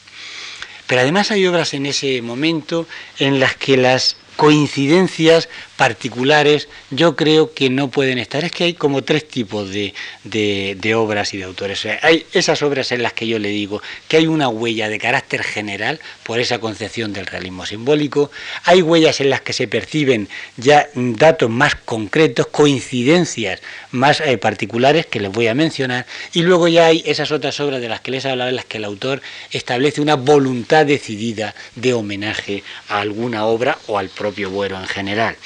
Pero 0.92 1.04
además 1.04 1.32
hay 1.32 1.48
obras 1.48 1.74
en 1.74 1.86
ese 1.86 2.22
momento 2.22 2.86
en 3.18 3.39
las 3.39 3.56
que 3.56 3.78
las 3.78 4.18
coincidencias 4.36 5.48
particulares 5.82 6.67
yo 6.91 7.15
creo 7.15 7.55
que 7.55 7.71
no 7.71 7.89
pueden 7.89 8.19
estar. 8.19 8.43
Es 8.43 8.51
que 8.51 8.65
hay 8.65 8.75
como 8.75 9.03
tres 9.03 9.27
tipos 9.27 9.71
de, 9.71 9.95
de, 10.23 10.93
obras 10.93 11.34
y 11.34 11.39
de 11.39 11.45
autores. 11.45 11.88
hay 12.03 12.27
esas 12.34 12.61
obras 12.61 12.91
en 12.91 13.01
las 13.01 13.13
que 13.13 13.25
yo 13.25 13.39
le 13.39 13.49
digo 13.49 13.82
que 14.07 14.17
hay 14.17 14.27
una 14.27 14.47
huella 14.47 14.89
de 14.89 14.99
carácter 14.99 15.41
general 15.41 15.99
por 16.21 16.39
esa 16.39 16.59
concepción 16.59 17.13
del 17.13 17.25
realismo 17.25 17.65
simbólico. 17.65 18.29
Hay 18.65 18.84
huellas 18.84 19.21
en 19.21 19.32
las 19.32 19.41
que 19.41 19.53
se 19.53 19.67
perciben 19.67 20.29
ya 20.55 20.88
datos 20.93 21.49
más 21.49 21.73
concretos, 21.73 22.45
coincidencias 22.45 23.59
más 23.89 24.21
eh, 24.21 24.38
particulares 24.38 25.07
que 25.07 25.19
les 25.19 25.32
voy 25.32 25.47
a 25.47 25.55
mencionar. 25.55 26.05
Y 26.32 26.43
luego 26.43 26.67
ya 26.67 26.86
hay 26.86 27.01
esas 27.07 27.32
otras 27.32 27.59
obras 27.59 27.82
de 27.82 27.89
las 27.89 28.01
que 28.01 28.11
les 28.11 28.23
he 28.25 28.29
hablado 28.29 28.51
en 28.51 28.55
las 28.55 28.65
que 28.65 28.77
el 28.77 28.86
autor 28.86 29.23
establece 29.49 29.99
una 29.99 30.15
voluntad 30.15 30.86
decidida 30.86 31.55
de 31.75 31.93
homenaje 31.93 32.63
a 32.88 32.99
alguna 32.99 33.45
obra 33.45 33.79
o 33.88 33.97
al 33.97 34.09
propio 34.09 34.51
Buero 34.51 34.77
en 34.77 34.86
general. 34.86 35.38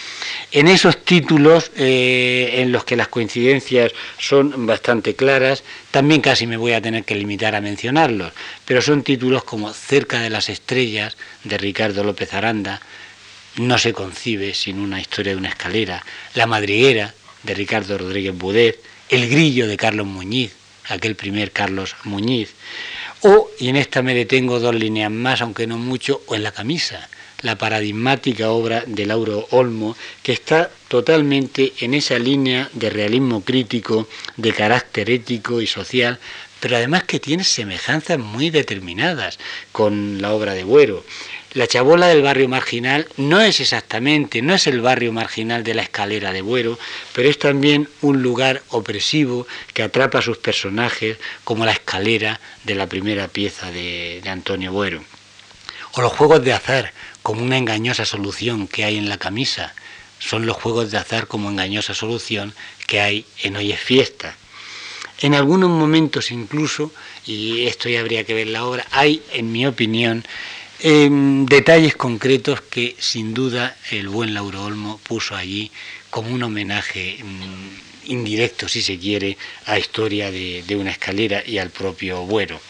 En 0.52 0.68
esos 0.68 1.04
títulos, 1.04 1.72
eh, 1.76 2.56
en 2.58 2.72
los 2.72 2.84
que 2.84 2.96
las 2.96 3.08
coincidencias 3.08 3.92
son 4.18 4.66
bastante 4.66 5.16
claras, 5.16 5.64
también 5.92 6.22
casi 6.22 6.48
me 6.48 6.58
voy 6.58 6.74
a 6.74 6.82
tener 6.82 7.04
que 7.04 7.16
limitar 7.16 7.56
a 7.56 7.62
mencionarlos, 7.62 8.32
pero 8.66 8.82
son 8.82 9.04
títulos 9.04 9.44
como 9.44 9.74
Cerca 9.74 10.22
de 10.22 10.30
las 10.30 10.50
Estrellas, 10.50 11.18
de 11.44 11.58
Ricardo 11.58 12.04
López 12.04 12.34
Aranda, 12.34 12.82
No 13.58 13.78
se 13.78 13.94
concibe 13.94 14.54
sin 14.54 14.80
una 14.80 15.00
historia 15.00 15.32
de 15.32 15.38
una 15.38 15.50
escalera, 15.50 16.06
La 16.34 16.46
Madriguera, 16.46 17.14
de 17.44 17.54
Ricardo 17.54 17.98
Rodríguez 17.98 18.38
Budet, 18.38 18.82
El 19.10 19.30
Grillo, 19.30 19.68
de 19.68 19.78
Carlos 19.78 20.08
Muñiz, 20.08 20.54
aquel 20.90 21.16
primer 21.16 21.52
Carlos 21.52 21.96
Muñiz, 22.04 22.54
o, 23.22 23.50
y 23.60 23.70
en 23.70 23.76
esta 23.76 24.02
me 24.02 24.14
detengo 24.14 24.60
dos 24.60 24.76
líneas 24.76 25.12
más, 25.12 25.42
aunque 25.42 25.68
no 25.68 25.78
mucho, 25.78 26.22
o 26.28 26.36
en 26.36 26.44
La 26.44 26.52
Camisa, 26.52 27.10
la 27.46 27.60
paradigmática 27.60 28.50
obra 28.50 28.84
de 28.88 29.06
Lauro 29.06 29.48
Olmo, 29.52 29.96
que 30.24 30.34
está 30.34 30.72
totalmente 30.88 31.74
en 31.80 31.94
esa 31.94 32.18
línea 32.18 32.70
de 32.74 32.90
realismo 32.90 33.44
crítico, 33.44 34.08
de 34.36 34.52
carácter 34.52 35.12
ético 35.12 35.62
y 35.62 35.68
social, 35.68 36.18
pero 36.60 36.78
además 36.78 37.04
que 37.04 37.20
tiene 37.20 37.44
semejanzas 37.44 38.18
muy 38.18 38.50
determinadas 38.50 39.38
con 39.72 40.24
la 40.24 40.34
obra 40.34 40.56
de 40.56 40.64
Buero. 40.64 41.06
La 41.54 41.68
chabola 41.68 42.08
del 42.08 42.24
barrio 42.24 42.50
marginal 42.50 43.08
no 43.18 43.40
es 43.42 43.60
exactamente, 43.60 44.42
no 44.42 44.56
es 44.56 44.66
el 44.66 44.82
barrio 44.82 45.14
marginal 45.14 45.64
de 45.64 45.76
la 45.76 45.84
escalera 45.84 46.34
de 46.34 46.42
Buero, 46.42 46.80
pero 47.14 47.30
es 47.30 47.38
también 47.38 47.88
un 48.02 48.24
lugar 48.24 48.64
opresivo 48.70 49.46
que 49.76 49.84
atrapa 49.84 50.18
a 50.18 50.24
sus 50.24 50.40
personajes 50.40 51.18
como 51.44 51.64
la 51.64 51.74
escalera 51.74 52.40
de 52.64 52.74
la 52.74 52.88
primera 52.88 53.28
pieza 53.28 53.72
de, 53.72 54.20
de 54.24 54.30
Antonio 54.32 54.72
Buero. 54.72 55.04
O 55.98 56.02
los 56.02 56.12
juegos 56.12 56.44
de 56.44 56.52
azar, 56.52 56.92
como 57.26 57.42
una 57.42 57.58
engañosa 57.58 58.06
solución 58.06 58.68
que 58.68 58.84
hay 58.84 59.00
en 59.00 59.10
la 59.10 59.18
camisa, 59.18 59.74
son 60.20 60.46
los 60.46 60.58
juegos 60.58 60.92
de 60.92 61.00
azar 61.00 61.26
como 61.26 61.50
engañosa 61.50 61.96
solución 61.96 62.54
que 62.86 63.02
hay 63.02 63.26
en 63.42 63.56
Hoy 63.56 63.72
es 63.72 63.80
fiesta. 63.80 64.38
En 65.22 65.34
algunos 65.34 65.72
momentos 65.72 66.30
incluso, 66.30 66.92
y 67.26 67.66
esto 67.66 67.90
ya 67.90 68.02
habría 68.02 68.26
que 68.26 68.36
ver 68.36 68.46
la 68.50 68.64
obra, 68.64 68.86
hay, 68.92 69.24
en 69.34 69.52
mi 69.52 69.66
opinión, 69.66 70.24
em, 70.82 71.48
detalles 71.48 71.96
concretos 71.96 72.62
que 72.62 72.96
sin 73.00 73.34
duda 73.34 73.76
el 73.90 74.08
buen 74.08 74.36
Lauro 74.36 74.64
Olmo 74.64 75.00
puso 75.00 75.36
allí 75.36 75.72
como 76.12 76.30
un 76.30 76.44
homenaje 76.44 77.18
mm, 77.24 78.12
indirecto, 78.12 78.68
si 78.68 78.84
se 78.84 79.00
quiere, 79.00 79.36
a 79.66 79.80
historia 79.80 80.30
de 80.30 80.76
una 80.76 80.92
escalera 80.92 81.42
y 81.44 81.58
al 81.58 81.72
propio 81.72 82.22
Buero. 82.22 82.62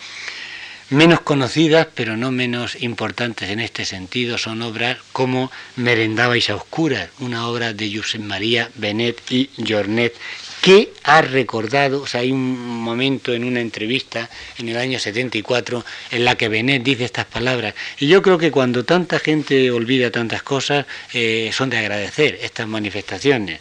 Menos 0.92 1.22
conocidas, 1.22 1.88
pero 1.96 2.16
no 2.16 2.30
menos 2.30 2.80
importantes 2.84 3.50
en 3.50 3.60
este 3.60 3.86
sentido, 3.86 4.38
son 4.38 4.62
obras 4.62 5.00
como 5.14 5.52
Merendabais 5.78 6.52
a 6.52 6.56
Oscuras, 6.56 7.10
una 7.20 7.48
obra 7.48 7.74
de 7.74 7.92
Josep 7.92 8.22
María 8.22 8.70
Benet 8.76 9.20
y 9.32 9.50
Jornet, 9.68 10.14
que 10.62 10.94
ha 11.04 11.24
recordado, 11.24 12.04
o 12.04 12.08
sea, 12.08 12.22
hay 12.22 12.32
un 12.32 12.84
momento 12.84 13.34
en 13.34 13.46
una 13.46 13.62
entrevista 13.62 14.30
en 14.60 14.70
el 14.70 14.78
año 14.78 15.00
74 15.00 15.84
en 16.12 16.24
la 16.24 16.36
que 16.36 16.50
Benet 16.50 16.84
dice 16.84 17.06
estas 17.06 17.26
palabras. 17.26 17.74
Y 17.98 18.08
yo 18.08 18.22
creo 18.22 18.38
que 18.38 18.52
cuando 18.52 18.86
tanta 18.86 19.18
gente 19.18 19.72
olvida 19.72 20.12
tantas 20.12 20.44
cosas, 20.44 20.86
eh, 21.14 21.50
son 21.52 21.72
de 21.72 21.80
agradecer 21.80 22.38
estas 22.44 22.68
manifestaciones. 22.68 23.60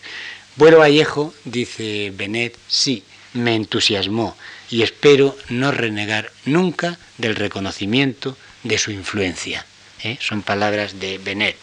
Bueno 0.57 0.77
Vallejo, 0.77 1.33
dice 1.47 2.13
Benet, 2.15 2.55
sí, 2.69 3.03
me 3.33 3.55
entusiasmó 3.55 4.37
y 4.71 4.83
espero 4.83 5.37
no 5.49 5.73
renegar 5.73 6.31
nunca 6.45 6.99
del 7.19 7.37
reconocimiento 7.37 8.37
de 8.63 8.79
su 8.79 8.91
influencia. 8.91 9.65
¿eh? 10.03 10.19
Son 10.21 10.43
palabras 10.43 10.99
de 11.01 11.19
Benet. 11.19 11.57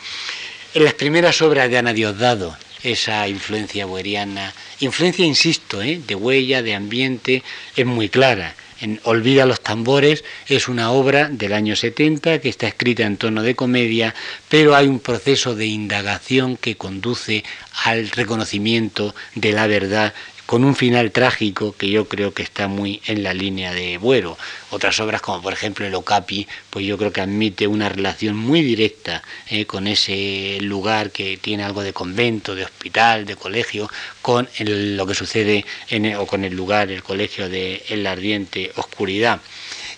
En 0.73 0.83
las 0.83 0.93
primeras 0.93 1.41
obras 1.41 1.69
de 1.69 1.77
Ana 1.77 1.93
Diosdado, 1.93 2.55
esa 2.83 3.27
influencia 3.27 3.85
boeriana, 3.85 4.53
influencia, 4.79 5.25
insisto, 5.25 5.81
¿eh? 5.81 6.01
de 6.05 6.15
huella, 6.15 6.63
de 6.63 6.75
ambiente, 6.75 7.43
es 7.75 7.85
muy 7.85 8.09
clara. 8.09 8.55
En 8.81 8.99
Olvida 9.03 9.45
los 9.45 9.61
tambores 9.61 10.23
es 10.47 10.67
una 10.67 10.89
obra 10.89 11.29
del 11.29 11.53
año 11.53 11.75
70 11.75 12.41
que 12.41 12.49
está 12.49 12.67
escrita 12.67 13.03
en 13.03 13.17
tono 13.17 13.43
de 13.43 13.53
comedia, 13.53 14.15
pero 14.49 14.75
hay 14.75 14.87
un 14.87 14.99
proceso 14.99 15.53
de 15.53 15.67
indagación 15.67 16.57
que 16.57 16.77
conduce 16.77 17.43
al 17.83 18.09
reconocimiento 18.09 19.13
de 19.35 19.51
la 19.51 19.67
verdad 19.67 20.15
con 20.51 20.65
un 20.65 20.75
final 20.75 21.13
trágico 21.13 21.73
que 21.77 21.89
yo 21.89 22.09
creo 22.09 22.33
que 22.33 22.43
está 22.43 22.67
muy 22.67 23.01
en 23.05 23.23
la 23.23 23.33
línea 23.33 23.73
de 23.73 23.97
Buero. 23.97 24.37
Otras 24.71 24.99
obras 24.99 25.21
como 25.21 25.41
por 25.41 25.53
ejemplo 25.53 25.85
el 25.85 25.95
Okapi, 25.95 26.45
pues 26.69 26.85
yo 26.85 26.97
creo 26.97 27.13
que 27.13 27.21
admite 27.21 27.67
una 27.67 27.87
relación 27.87 28.35
muy 28.35 28.61
directa 28.61 29.23
eh, 29.47 29.65
con 29.65 29.87
ese 29.87 30.57
lugar 30.59 31.11
que 31.11 31.37
tiene 31.37 31.63
algo 31.63 31.83
de 31.83 31.93
convento, 31.93 32.53
de 32.53 32.65
hospital, 32.65 33.25
de 33.25 33.37
colegio, 33.37 33.89
con 34.21 34.49
lo 34.59 35.07
que 35.07 35.15
sucede 35.15 35.65
en, 35.87 36.17
o 36.17 36.27
con 36.27 36.43
el 36.43 36.53
lugar, 36.53 36.91
el 36.91 37.01
colegio 37.01 37.47
de 37.47 37.85
en 37.87 38.03
la 38.03 38.11
ardiente 38.11 38.73
oscuridad. 38.75 39.39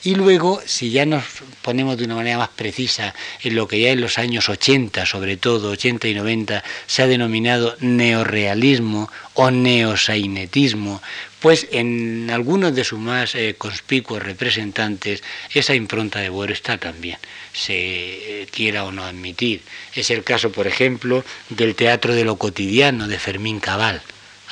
Y 0.05 0.15
luego, 0.15 0.61
si 0.65 0.91
ya 0.91 1.05
nos 1.05 1.23
ponemos 1.61 1.97
de 1.97 2.03
una 2.03 2.15
manera 2.15 2.37
más 2.37 2.49
precisa 2.49 3.15
en 3.41 3.55
lo 3.55 3.69
que 3.69 3.79
ya 3.79 3.91
en 3.91 4.01
los 4.01 4.17
años 4.17 4.49
80, 4.49 5.05
sobre 5.05 5.37
todo 5.37 5.71
80 5.71 6.09
y 6.09 6.13
90, 6.13 6.61
se 6.87 7.03
ha 7.03 7.07
denominado 7.07 7.77
neorrealismo 7.79 9.09
o 9.33 9.49
neosainetismo, 9.49 11.01
pues 11.39 11.67
en 11.71 12.29
algunos 12.31 12.75
de 12.75 12.83
sus 12.83 12.99
más 12.99 13.33
eh, 13.35 13.55
conspicuos 13.57 14.21
representantes 14.21 15.23
esa 15.53 15.73
impronta 15.73 16.19
de 16.19 16.27
Buero 16.27 16.51
está 16.51 16.77
también, 16.77 17.17
se 17.53 17.73
eh, 18.41 18.47
quiera 18.51 18.83
o 18.83 18.91
no 18.91 19.05
admitir. 19.05 19.61
Es 19.95 20.09
el 20.09 20.25
caso, 20.25 20.51
por 20.51 20.67
ejemplo, 20.67 21.23
del 21.47 21.75
teatro 21.75 22.13
de 22.13 22.25
lo 22.25 22.35
cotidiano 22.35 23.07
de 23.07 23.19
Fermín 23.19 23.61
Cabal 23.61 24.01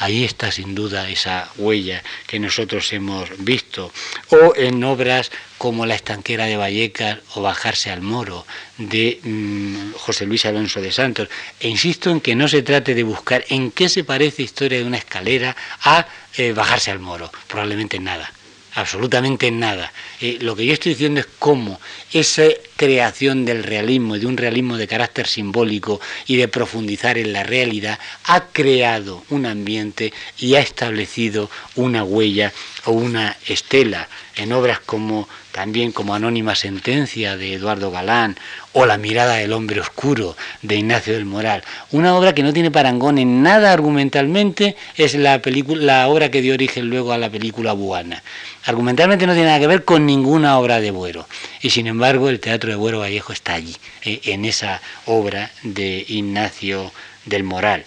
Ahí 0.02 0.24
está 0.24 0.52
sin 0.52 0.74
duda 0.74 1.08
esa 1.12 1.52
huella 1.58 2.02
que 2.26 2.40
nosotros 2.40 2.92
hemos 2.92 3.30
visto. 3.38 3.92
O 4.30 4.56
en 4.56 4.84
obras 4.84 5.32
como 5.60 5.86
La 5.86 5.94
estanquera 5.94 6.46
de 6.46 6.58
Vallecas 6.58 7.20
o 7.36 7.44
Bajarse 7.44 7.92
al 7.92 8.02
Moro 8.02 8.48
de 8.80 9.20
mm, 9.22 9.94
José 9.94 10.26
Luis 10.26 10.44
Alonso 10.48 10.82
de 10.82 10.92
Santos. 10.92 11.30
E 11.60 11.70
insisto 11.70 12.10
en 12.10 12.20
que 12.20 12.34
no 12.34 12.48
se 12.48 12.64
trate 12.64 12.96
de 12.96 13.04
buscar 13.04 13.46
en 13.50 13.70
qué 13.70 13.90
se 13.90 14.04
parece 14.04 14.42
Historia 14.42 14.80
de 14.80 14.86
una 14.86 14.98
escalera 14.98 15.56
a 15.84 16.08
eh, 16.36 16.52
Bajarse 16.52 16.90
al 16.90 16.98
Moro. 16.98 17.32
Probablemente 17.48 18.00
nada 18.00 18.34
absolutamente 18.74 19.52
nada. 19.52 19.92
Eh, 20.20 20.38
lo 20.42 20.56
que 20.56 20.66
yo 20.66 20.74
estoy 20.74 20.94
diciendo 20.94 21.20
es 21.20 21.28
cómo 21.40 21.80
ese 22.12 22.62
creación 22.76 23.46
del 23.46 23.64
realismo 23.64 24.16
y 24.16 24.20
de 24.20 24.26
un 24.26 24.38
realismo 24.38 24.76
de 24.76 24.88
carácter 24.88 25.28
simbólico 25.28 26.02
y 26.26 26.38
de 26.38 26.48
profundizar 26.48 27.18
en 27.18 27.32
la 27.32 27.44
realidad, 27.44 28.00
ha 28.26 28.46
creado 28.46 29.24
un 29.30 29.46
ambiente 29.46 30.12
y 30.38 30.56
ha 30.56 30.62
establecido 30.62 31.50
una 31.76 32.04
huella 32.04 32.52
o 32.86 32.92
una 32.92 33.38
estela 33.48 34.10
en 34.36 34.52
obras 34.54 34.80
como 34.80 35.28
también 35.52 35.92
como 35.92 36.16
Anónima 36.16 36.56
Sentencia 36.56 37.38
de 37.38 37.54
Eduardo 37.54 37.92
Galán 37.92 38.38
o 38.74 38.86
La 38.86 38.98
mirada 38.98 39.36
del 39.36 39.52
hombre 39.52 39.82
oscuro 39.82 40.38
de 40.62 40.78
Ignacio 40.78 41.14
del 41.14 41.26
Moral. 41.26 41.64
Una 41.92 42.16
obra 42.16 42.34
que 42.34 42.42
no 42.42 42.54
tiene 42.54 42.72
parangón 42.72 43.18
en 43.18 43.44
nada 43.44 43.74
argumentalmente, 43.74 44.78
es 44.96 45.14
la, 45.14 45.42
la 45.76 46.08
obra 46.08 46.32
que 46.32 46.42
dio 46.42 46.54
origen 46.54 46.90
luego 46.90 47.12
a 47.12 47.18
la 47.18 47.30
película 47.30 47.74
Buana. 47.74 48.24
Argumentalmente 48.64 49.28
no 49.28 49.34
tiene 49.34 49.48
nada 49.48 49.60
que 49.60 49.68
ver 49.68 49.84
con 49.84 50.06
ninguna 50.06 50.58
obra 50.58 50.80
de 50.80 50.92
Buero. 50.92 51.28
Y 51.62 51.72
sin 51.72 51.88
el 52.04 52.40
Teatro 52.40 52.72
de 52.72 52.76
Buero 52.76 53.00
Vallejo 53.00 53.32
está 53.32 53.54
allí, 53.54 53.76
eh, 54.04 54.22
en 54.24 54.46
esa 54.46 54.82
obra 55.06 55.52
de 55.62 56.04
Ignacio 56.08 56.92
del 57.26 57.44
Moral. 57.44 57.86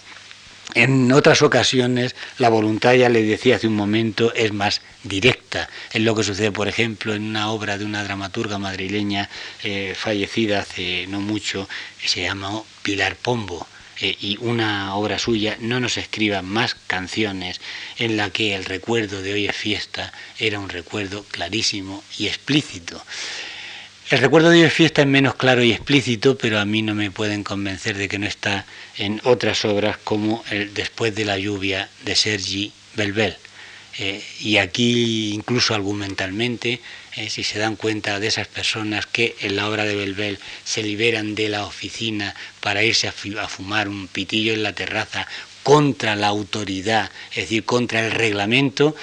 En 0.73 1.11
otras 1.11 1.41
ocasiones 1.41 2.15
la 2.37 2.49
voluntad, 2.49 2.93
ya 2.93 3.09
le 3.09 3.23
decía 3.23 3.57
hace 3.57 3.67
un 3.67 3.75
momento, 3.75 4.33
es 4.33 4.53
más 4.53 4.81
directa. 5.03 5.69
Es 5.91 6.01
lo 6.01 6.15
que 6.15 6.23
sucede, 6.23 6.51
por 6.51 6.67
ejemplo, 6.67 7.13
en 7.13 7.23
una 7.23 7.49
obra 7.49 7.77
de 7.77 7.85
una 7.85 8.03
dramaturga 8.03 8.57
madrileña 8.57 9.29
eh, 9.63 9.93
fallecida 9.95 10.59
hace 10.59 11.07
no 11.07 11.19
mucho, 11.19 11.67
se 12.03 12.21
llama 12.23 12.61
Pilar 12.83 13.15
Pombo. 13.15 13.67
Eh, 14.01 14.15
y 14.19 14.37
una 14.41 14.95
obra 14.95 15.19
suya, 15.19 15.57
no 15.59 15.79
nos 15.79 15.97
escriba 15.97 16.41
más 16.41 16.75
canciones 16.87 17.61
en 17.97 18.17
la 18.17 18.29
que 18.29 18.55
el 18.55 18.65
recuerdo 18.65 19.21
de 19.21 19.33
hoy 19.33 19.45
es 19.47 19.55
fiesta 19.55 20.11
era 20.37 20.59
un 20.59 20.67
recuerdo 20.69 21.23
clarísimo 21.31 22.03
y 22.17 22.27
explícito. 22.27 23.01
El 24.11 24.19
recuerdo 24.19 24.51
de 24.51 24.69
fiesta 24.69 25.01
es 25.01 25.07
menos 25.07 25.33
claro 25.33 25.63
y 25.63 25.71
explícito, 25.71 26.37
pero 26.37 26.59
a 26.59 26.65
mí 26.65 26.83
no 26.83 26.93
me 26.93 27.09
pueden 27.09 27.43
convencer 27.43 27.97
de 27.97 28.07
que 28.07 28.19
no 28.19 28.27
está 28.27 28.67
en 28.97 29.19
otras 29.23 29.65
obras 29.65 29.97
como 29.97 30.43
el 30.51 30.75
Después 30.75 31.15
de 31.15 31.25
la 31.25 31.39
lluvia 31.39 31.89
de 32.03 32.15
Sergi 32.15 32.71
Belbel. 32.95 33.35
Eh, 33.97 34.23
y 34.41 34.57
aquí 34.57 35.33
incluso 35.33 35.73
argumentalmente, 35.73 36.81
eh, 37.15 37.31
si 37.31 37.43
se 37.43 37.57
dan 37.57 37.77
cuenta 37.77 38.19
de 38.19 38.27
esas 38.27 38.47
personas 38.47 39.07
que 39.07 39.35
en 39.39 39.55
la 39.55 39.67
obra 39.67 39.85
de 39.85 39.95
Belbel 39.95 40.37
se 40.63 40.83
liberan 40.83 41.33
de 41.33 41.49
la 41.49 41.65
oficina 41.65 42.35
para 42.59 42.83
irse 42.83 43.07
a 43.07 43.47
fumar 43.47 43.89
un 43.89 44.07
pitillo 44.07 44.53
en 44.53 44.61
la 44.61 44.73
terraza 44.73 45.25
contra 45.63 46.15
la 46.15 46.27
autoridad, 46.27 47.09
es 47.31 47.45
decir, 47.45 47.65
contra 47.65 48.05
el 48.05 48.11
reglamento, 48.11 48.95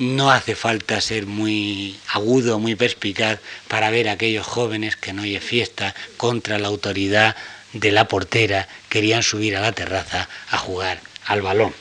no 0.00 0.30
hace 0.30 0.56
falta 0.56 1.00
ser 1.00 1.26
muy 1.26 1.98
agudo, 2.08 2.58
muy 2.58 2.74
perspicaz 2.74 3.38
para 3.68 3.90
ver 3.90 4.08
a 4.08 4.12
aquellos 4.12 4.46
jóvenes 4.46 4.96
que 4.96 5.12
no 5.12 5.22
hay 5.22 5.38
fiesta 5.38 5.94
contra 6.16 6.58
la 6.58 6.68
autoridad 6.68 7.36
de 7.72 7.92
la 7.92 8.08
portera, 8.08 8.66
querían 8.88 9.22
subir 9.22 9.56
a 9.56 9.60
la 9.60 9.72
terraza 9.72 10.28
a 10.50 10.58
jugar 10.58 11.00
al 11.26 11.42
balón. 11.42 11.72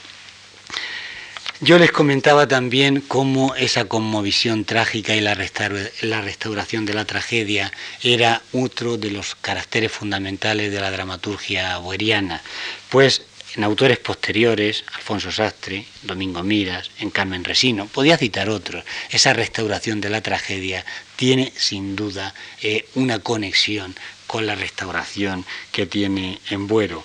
Yo 1.62 1.78
les 1.78 1.92
comentaba 1.92 2.48
también 2.48 3.02
cómo 3.02 3.54
esa 3.56 3.84
conmovisión 3.84 4.64
trágica 4.64 5.14
y 5.16 5.20
la, 5.20 5.36
restauración 5.36 6.86
de 6.86 6.94
la 6.94 7.04
tragedia 7.04 7.74
era 8.02 8.42
otro 8.54 8.96
de 8.96 9.12
los 9.12 9.36
caracteres 9.36 9.92
fundamentales 9.92 10.72
de 10.72 10.80
la 10.80 10.90
dramaturgia 10.90 11.78
boeriana, 11.80 12.42
pues 12.88 13.24
en 13.60 13.66
autores 13.66 13.98
posteriores, 13.98 14.86
Alfonso 14.96 15.34
Sastre, 15.34 15.86
Domingo 16.04 16.42
Miras, 16.44 16.92
en 17.00 17.10
Carmen 17.10 17.44
Resino, 17.44 17.88
podía 17.88 18.18
citar 18.18 18.48
otros, 18.48 18.86
esa 19.10 19.34
restauración 19.34 20.00
de 20.00 20.10
la 20.10 20.22
tragedia 20.22 20.86
tiene 21.18 21.52
sin 21.58 21.94
duda 21.94 22.34
eh, 22.62 22.88
una 22.96 23.20
conexión 23.20 23.98
con 24.28 24.46
la 24.46 24.56
restauración 24.56 25.44
que 25.74 25.86
tiene 25.86 26.40
en 26.50 26.68
Buero. 26.68 27.04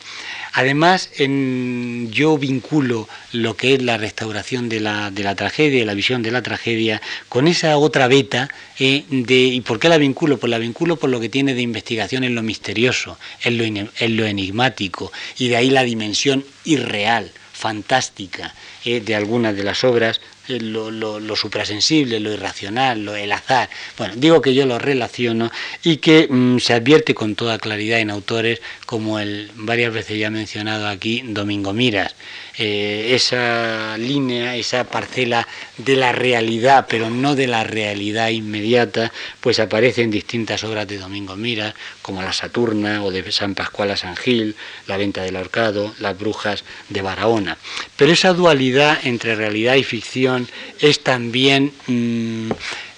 Además, 0.57 1.11
yo 1.19 2.39
vinculo 2.39 3.09
lo 3.33 3.57
que 3.57 3.75
es 3.75 3.83
la 3.83 3.97
restauración 3.97 4.69
de 4.69 4.79
la, 4.79 5.11
de 5.11 5.25
la 5.25 5.35
tragedia, 5.35 5.85
la 5.85 5.95
visión 5.95 6.23
de 6.23 6.31
la 6.31 6.43
tragedia, 6.43 7.03
con 7.29 7.49
esa 7.49 7.77
otra 7.77 8.07
beta. 8.07 8.49
Eh, 8.79 9.05
de, 9.11 9.35
¿Y 9.35 9.61
por 9.63 9.81
qué 9.81 9.89
la 9.89 9.99
vinculo? 9.99 10.39
Pues 10.39 10.49
la 10.49 10.59
vinculo 10.59 10.95
por 10.95 11.11
lo 11.11 11.19
que 11.19 11.29
tiene 11.29 11.55
de 11.55 11.63
investigación 11.63 12.23
en 12.23 12.37
lo 12.37 12.43
misterioso, 12.45 13.19
en 13.43 13.59
lo, 13.59 13.65
en 13.65 14.17
lo 14.17 14.27
enigmático, 14.27 15.11
y 15.39 15.49
de 15.49 15.57
ahí 15.57 15.71
la 15.71 15.83
dimensión 15.83 16.45
irreal, 16.65 17.33
fantástica 17.53 18.55
de 18.85 19.15
algunas 19.15 19.57
de 19.57 19.65
las 19.65 19.83
obras 19.85 20.21
eh, 20.47 20.61
lo, 20.61 20.91
lo, 20.91 21.37
suprasensible, 21.37 22.21
lo 22.21 22.31
irracional, 22.31 23.03
lo, 23.03 23.17
el 23.17 23.33
azar. 23.33 23.71
Bueno, 23.97 24.13
digo 24.17 24.43
que 24.43 24.53
yo 24.53 24.67
lo 24.67 24.79
relaciono 24.79 25.51
y 25.83 25.97
que 25.99 26.29
mm, 26.29 26.59
se 26.59 26.75
advierte 26.75 27.15
con 27.15 27.35
toda 27.35 27.59
claridad 27.59 28.01
en 28.01 28.11
autores 28.11 28.61
como 28.85 29.19
el 29.19 29.51
varias 29.55 29.93
veces 29.93 30.19
ya 30.19 30.29
mencionado 30.29 30.87
aquí 30.87 31.23
Domingo 31.25 31.73
Miras. 31.73 32.15
Eh, 32.57 33.15
esa 33.15 33.97
línea, 33.99 34.55
esa 34.55 34.85
parcela 34.85 35.49
de 35.79 35.97
la 35.97 36.13
realidad, 36.13 36.87
pero 36.89 37.11
no 37.11 37.35
de 37.35 37.49
la 37.49 37.65
realidad 37.65 38.29
inmediata, 38.29 39.13
pues 39.41 39.59
aparece 39.59 40.03
en 40.03 40.11
distintas 40.11 40.63
obras 40.63 40.87
de 40.87 40.99
Domingo 40.99 41.37
Miras, 41.37 41.75
como 42.03 42.23
La 42.23 42.33
Saturna 42.33 43.03
o 43.03 43.11
de 43.11 43.33
San 43.33 43.55
Pascual 43.55 43.91
a 43.91 43.97
San 43.97 44.15
Gil, 44.15 44.55
La 44.87 44.99
Venta 44.99 45.23
del 45.23 45.37
Ahorcado, 45.37 45.95
Las 45.99 46.17
Brujas 46.17 46.65
de 46.91 47.03
Barahona. 47.03 47.57
Pero 47.97 48.13
esa 48.13 48.35
dualidad 48.35 48.74
entre 49.05 49.35
realidad 49.35 49.77
y 49.77 49.85
ficción 49.85 50.49
es 50.81 51.01
también... 51.01 51.73
Mm, 51.87 52.51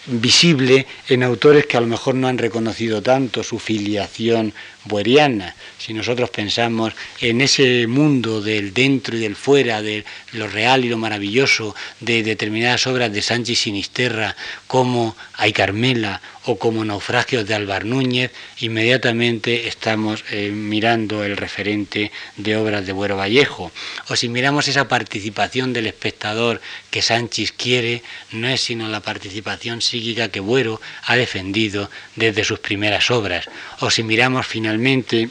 visible 0.07 0.87
en 1.09 1.23
autores 1.23 1.67
que 1.67 1.77
a 1.77 1.81
lo 1.81 1.87
mejor 1.87 2.15
no 2.15 2.29
han 2.29 2.39
reconocido 2.39 3.03
tanto 3.03 3.43
su 3.43 3.59
filiación 3.59 4.53
bueriana. 4.85 5.55
Si 5.79 5.93
nosotros 5.93 6.31
pensamos 6.31 6.95
en 7.21 7.41
ese 7.41 7.87
mundo 7.87 8.41
del 8.41 8.73
dentro 8.73 9.17
y 9.17 9.21
del 9.21 9.35
fuera, 9.35 9.83
de 9.83 10.05
lo 10.33 10.47
real 10.47 10.85
y 10.85 10.89
lo 10.89 10.97
maravilloso 10.97 11.75
de 12.01 12.23
determinadas 12.23 12.87
obras 12.87 13.13
de 13.13 13.23
Sánchez 13.23 13.59
Sinisterra, 13.59 14.37
como 14.67 15.17
Ay 15.35 15.53
Carmela 15.53 16.21
o 16.47 16.59
como 16.59 16.85
Naufragios 16.85 17.45
de 17.47 17.55
Alvar 17.55 17.85
Núñez, 17.85 18.31
inmediatamente 18.59 19.67
estamos 19.67 20.25
eh, 20.31 20.51
mirando 20.51 21.25
el 21.25 21.37
referente 21.37 22.13
de 22.37 22.57
obras 22.57 22.87
de 22.87 22.93
Buero 22.93 23.17
Vallejo. 23.17 23.73
O 24.09 24.15
si 24.15 24.29
miramos 24.29 24.69
esa 24.69 24.87
participación 24.87 25.73
del 25.73 25.87
espectador 25.87 26.61
que 26.91 27.03
Sánchez 27.03 27.51
quiere, 27.51 28.03
no 28.31 28.49
es 28.49 28.61
sino 28.61 28.89
la 28.89 29.01
participación 29.01 29.83
psíquica 29.83 30.29
que 30.29 30.41
Buero 30.41 30.81
ha 31.03 31.17
defendido 31.17 31.91
desde 32.15 32.45
sus 32.45 32.61
primeras 32.61 33.11
obras. 33.11 33.51
O 33.81 33.91
si 33.91 34.05
miramos 34.05 34.47
finalmente 34.47 35.29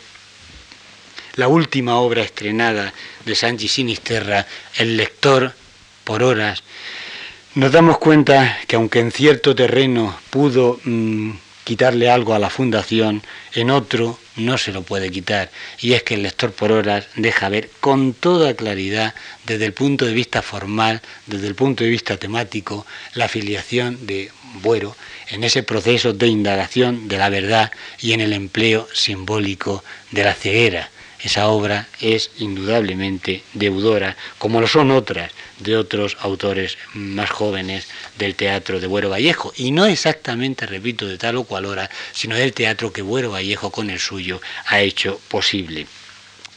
la 1.36 1.48
última 1.48 1.98
obra 1.98 2.24
estrenada 2.24 2.94
de 3.26 3.36
Sánchez 3.36 3.72
Sinisterra, 3.72 4.46
El 4.76 4.98
lector 4.98 5.54
por 6.04 6.24
horas, 6.24 6.64
nos 7.56 7.72
damos 7.72 7.98
cuenta 8.00 8.58
que 8.68 8.76
aunque 8.76 9.00
en 9.00 9.14
cierto 9.14 9.56
terreno 9.56 10.18
pudo 10.30 10.82
mm, 10.84 11.32
quitarle 11.64 12.10
algo 12.10 12.34
a 12.34 12.40
la 12.40 12.50
fundación, 12.50 13.24
en 13.54 13.72
otro 13.72 14.20
no 14.36 14.58
se 14.58 14.74
lo 14.74 14.84
puede 14.84 15.10
quitar. 15.10 15.50
Y 15.80 15.94
es 15.94 16.04
que 16.04 16.16
el 16.16 16.24
lector 16.24 16.52
por 16.52 16.74
horas 16.74 17.08
deja 17.16 17.48
ver 17.48 17.70
con 17.80 18.14
toda 18.14 18.54
claridad, 18.56 19.16
desde 19.46 19.66
el 19.66 19.74
punto 19.74 20.06
de 20.06 20.14
vista 20.14 20.42
formal, 20.42 21.02
desde 21.28 21.48
el 21.48 21.56
punto 21.56 21.86
de 21.86 21.90
vista 21.90 22.18
temático, 22.18 22.86
la 23.14 23.26
afiliación 23.26 24.06
de 24.06 24.32
Buero 24.62 24.96
en 25.30 25.44
ese 25.46 25.64
proceso 25.64 26.12
de 26.12 26.28
indagación 26.28 27.08
de 27.08 27.18
la 27.18 27.30
verdad 27.30 27.72
y 28.00 28.12
en 28.12 28.22
el 28.22 28.34
empleo 28.34 28.88
simbólico 28.94 29.84
de 30.12 30.24
la 30.26 30.34
ceguera. 30.34 30.90
Esa 31.24 31.48
obra 31.48 31.88
es 32.02 32.32
indudablemente 32.40 33.44
deudora, 33.54 34.16
como 34.38 34.62
lo 34.62 34.68
son 34.68 34.92
otras 34.92 35.32
de 35.60 35.78
otros 35.78 36.18
autores 36.20 36.78
más 36.94 37.30
jóvenes 37.30 37.88
del 38.18 38.36
teatro 38.36 38.80
de 38.80 38.88
Buero 38.88 39.10
Vallejo. 39.10 39.54
Y 39.56 39.72
no 39.72 39.86
exactamente, 39.86 40.66
repito, 40.66 41.08
de 41.08 41.18
tal 41.18 41.38
o 41.38 41.44
cual 41.46 41.66
hora, 41.66 41.90
sino 42.12 42.36
del 42.36 42.54
teatro 42.54 42.92
que 42.92 43.02
Buero 43.02 43.32
Vallejo 43.32 43.72
con 43.72 43.90
el 43.90 44.00
suyo 44.00 44.42
ha 44.68 44.82
hecho 44.82 45.20
posible. 45.30 45.88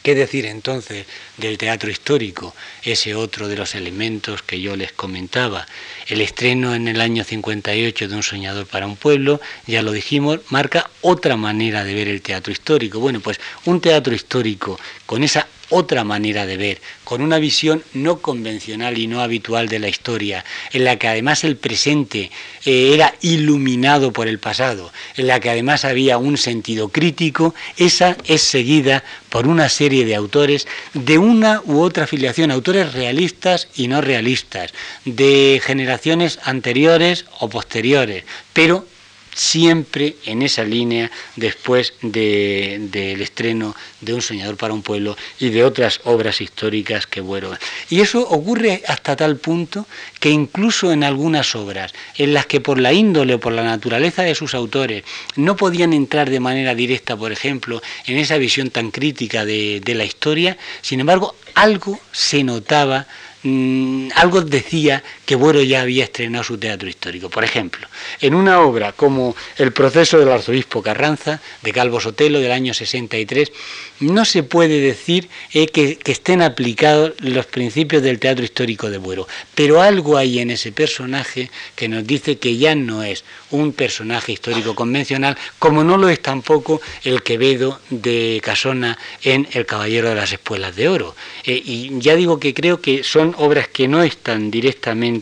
¿Qué 0.03 0.15
decir 0.15 0.45
entonces 0.45 1.05
del 1.39 1.57
teatro 1.57 1.89
histórico? 1.89 2.55
Ese 2.83 3.15
otro 3.15 3.47
de 3.47 3.55
los 3.55 3.75
elementos 3.75 4.41
que 4.41 4.61
yo 4.61 4.75
les 4.75 4.91
comentaba. 4.91 5.65
El 6.07 6.21
estreno 6.21 6.75
en 6.75 6.87
el 6.87 7.01
año 7.01 7.23
58 7.23 8.07
de 8.07 8.15
Un 8.15 8.23
soñador 8.23 8.67
para 8.67 8.87
un 8.87 8.95
pueblo, 8.95 9.39
ya 9.67 9.81
lo 9.81 9.91
dijimos, 9.91 10.39
marca 10.49 10.89
otra 11.01 11.37
manera 11.37 11.83
de 11.83 11.93
ver 11.93 12.07
el 12.07 12.21
teatro 12.21 12.51
histórico. 12.51 12.99
Bueno, 12.99 13.19
pues 13.19 13.39
un 13.65 13.81
teatro 13.81 14.13
histórico 14.13 14.79
con 15.05 15.23
esa 15.23 15.47
otra 15.69 16.03
manera 16.03 16.45
de 16.45 16.57
ver, 16.57 16.81
con 17.03 17.21
una 17.21 17.37
visión 17.37 17.83
no 17.93 18.19
convencional 18.19 18.97
y 18.97 19.07
no 19.07 19.21
habitual 19.21 19.67
de 19.67 19.79
la 19.79 19.87
historia, 19.87 20.43
en 20.71 20.83
la 20.83 20.97
que 20.97 21.07
además 21.07 21.43
el 21.43 21.57
presente 21.57 22.31
eh, 22.65 22.91
era 22.93 23.13
iluminado 23.21 24.11
por 24.11 24.27
el 24.27 24.39
pasado, 24.39 24.91
en 25.15 25.27
la 25.27 25.39
que 25.39 25.49
además 25.49 25.85
había 25.85 26.17
un 26.17 26.37
sentido 26.37 26.89
crítico, 26.89 27.53
esa 27.77 28.17
es 28.25 28.41
seguida 28.41 29.03
por 29.29 29.47
una 29.47 29.69
serie 29.69 30.05
de 30.05 30.15
autores 30.15 30.67
de 30.93 31.17
una 31.29 31.61
u 31.65 31.79
otra 31.81 32.05
afiliación, 32.05 32.49
autores 32.49 32.93
realistas 32.93 33.67
y 33.75 33.87
no 33.87 34.01
realistas, 34.01 34.73
de 35.05 35.61
generaciones 35.63 36.39
anteriores 36.43 37.25
o 37.39 37.49
posteriores, 37.49 38.23
pero 38.53 38.85
siempre 39.33 40.15
en 40.25 40.41
esa 40.41 40.63
línea 40.63 41.11
después 41.35 41.93
del 42.01 43.21
estreno 43.21 43.75
de 44.01 44.13
Un 44.13 44.21
soñador 44.21 44.57
para 44.57 44.73
un 44.73 44.81
pueblo 44.81 45.17
y 45.39 45.49
de 45.49 45.63
otras 45.63 46.01
obras 46.05 46.41
históricas 46.41 47.05
que 47.07 47.21
Buero. 47.21 47.51
Y 47.89 48.01
eso 48.01 48.21
ocurre 48.21 48.81
hasta 48.87 49.15
tal 49.15 49.37
punto 49.37 49.85
que 50.19 50.29
incluso 50.29 50.91
en 50.91 51.03
algunas 51.03 51.55
obras 51.55 51.93
en 52.17 52.33
las 52.33 52.45
que 52.45 52.61
por 52.61 52.79
la 52.79 52.93
índole 52.93 53.35
o 53.35 53.39
por 53.39 53.53
la 53.53 53.63
naturaleza 53.63 54.23
de 54.23 54.35
sus 54.35 54.53
autores 54.53 55.03
no 55.35 55.55
podían 55.55 55.93
entrar 55.93 56.29
de 56.29 56.39
manera 56.39 56.75
directa, 56.75 57.17
por 57.17 57.31
ejemplo, 57.31 57.81
en 58.05 58.17
esa 58.17 58.37
visión 58.37 58.69
tan 58.69 58.91
crítica 58.91 59.45
de, 59.45 59.81
de 59.81 59.95
la 59.95 60.05
historia, 60.05 60.57
sin 60.81 60.99
embargo, 60.99 61.35
algo 61.55 61.99
se 62.11 62.43
notaba 62.43 63.07
Mm, 63.41 64.09
algo 64.15 64.41
decía 64.41 65.01
que 65.29 65.35
Buero 65.35 65.61
ya 65.61 65.81
había 65.81 66.05
estrenado 66.05 66.43
su 66.43 66.57
teatro 66.57 66.89
histórico. 66.89 67.29
Por 67.29 67.43
ejemplo, 67.43 67.87
en 68.19 68.33
una 68.33 68.61
obra 68.61 68.93
como 68.93 69.35
El 69.59 69.71
proceso 69.71 70.17
del 70.17 70.29
arzobispo 70.29 70.81
Carranza, 70.81 71.39
de 71.61 71.71
Calvo 71.71 71.99
Sotelo, 71.99 72.39
del 72.39 72.51
año 72.51 72.73
63, 72.73 73.51
no 73.99 74.25
se 74.25 74.41
puede 74.41 74.79
decir 74.79 75.29
eh, 75.53 75.67
que, 75.67 75.99
estén 76.05 76.41
aplicados 76.41 77.13
los 77.19 77.45
principios 77.45 78.01
del 78.01 78.17
teatro 78.17 78.43
histórico 78.43 78.89
de 78.89 78.97
Buero, 78.97 79.27
pero 79.53 79.83
algo 79.83 80.17
hay 80.17 80.39
en 80.39 80.49
ese 80.49 80.71
personaje 80.71 81.51
que 81.75 81.87
nos 81.87 82.07
dice 82.07 82.39
que 82.39 82.57
ya 82.57 82.73
no 82.73 83.03
es 83.03 83.23
un 83.51 83.73
personaje 83.73 84.31
histórico 84.31 84.73
convencional, 84.73 85.37
como 85.59 85.83
no 85.83 85.97
lo 85.97 86.09
es 86.09 86.23
tampoco 86.23 86.81
el 87.03 87.21
Quevedo 87.21 87.79
de 87.91 88.41
Casona 88.43 88.97
en 89.21 89.47
El 89.51 89.67
Caballero 89.67 90.09
de 90.09 90.15
las 90.15 90.31
Espuelas 90.31 90.75
de 90.75 90.89
Oro. 90.89 91.15
Eh, 91.43 91.61
y 91.63 91.99
ya 91.99 92.15
digo 92.15 92.39
que 92.39 92.55
creo 92.55 92.81
que 92.81 93.03
son 93.03 93.35
obras 93.37 93.67
que 93.67 93.87
no 93.87 94.01
están 94.01 94.49
directamente 94.49 95.18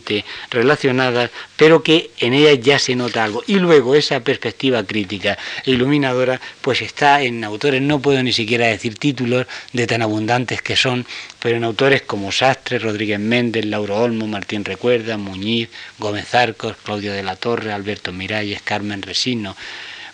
relacionadas, 0.50 1.30
pero 1.56 1.82
que 1.82 2.10
en 2.18 2.34
ellas 2.34 2.58
ya 2.60 2.78
se 2.78 2.94
nota 2.96 3.24
algo. 3.24 3.42
Y 3.46 3.56
luego 3.56 3.94
esa 3.94 4.20
perspectiva 4.20 4.84
crítica 4.84 5.38
e 5.64 5.72
iluminadora, 5.72 6.40
pues 6.60 6.82
está 6.82 7.22
en 7.22 7.44
autores, 7.44 7.82
no 7.82 8.00
puedo 8.00 8.22
ni 8.22 8.32
siquiera 8.32 8.66
decir 8.66 8.96
títulos 8.96 9.46
de 9.72 9.86
tan 9.86 10.02
abundantes 10.02 10.62
que 10.62 10.76
son, 10.76 11.06
pero 11.40 11.56
en 11.56 11.64
autores 11.64 12.02
como 12.02 12.32
Sastre, 12.32 12.78
Rodríguez 12.78 13.20
Méndez, 13.20 13.64
Lauro 13.64 13.98
Olmo, 13.98 14.26
Martín 14.26 14.64
Recuerda, 14.64 15.16
Muñiz, 15.16 15.68
Gómez 15.98 16.34
Arcos, 16.34 16.76
Claudio 16.82 17.12
de 17.12 17.22
la 17.22 17.36
Torre, 17.36 17.72
Alberto 17.72 18.12
Miralles, 18.12 18.62
Carmen 18.62 19.02
Resino, 19.02 19.56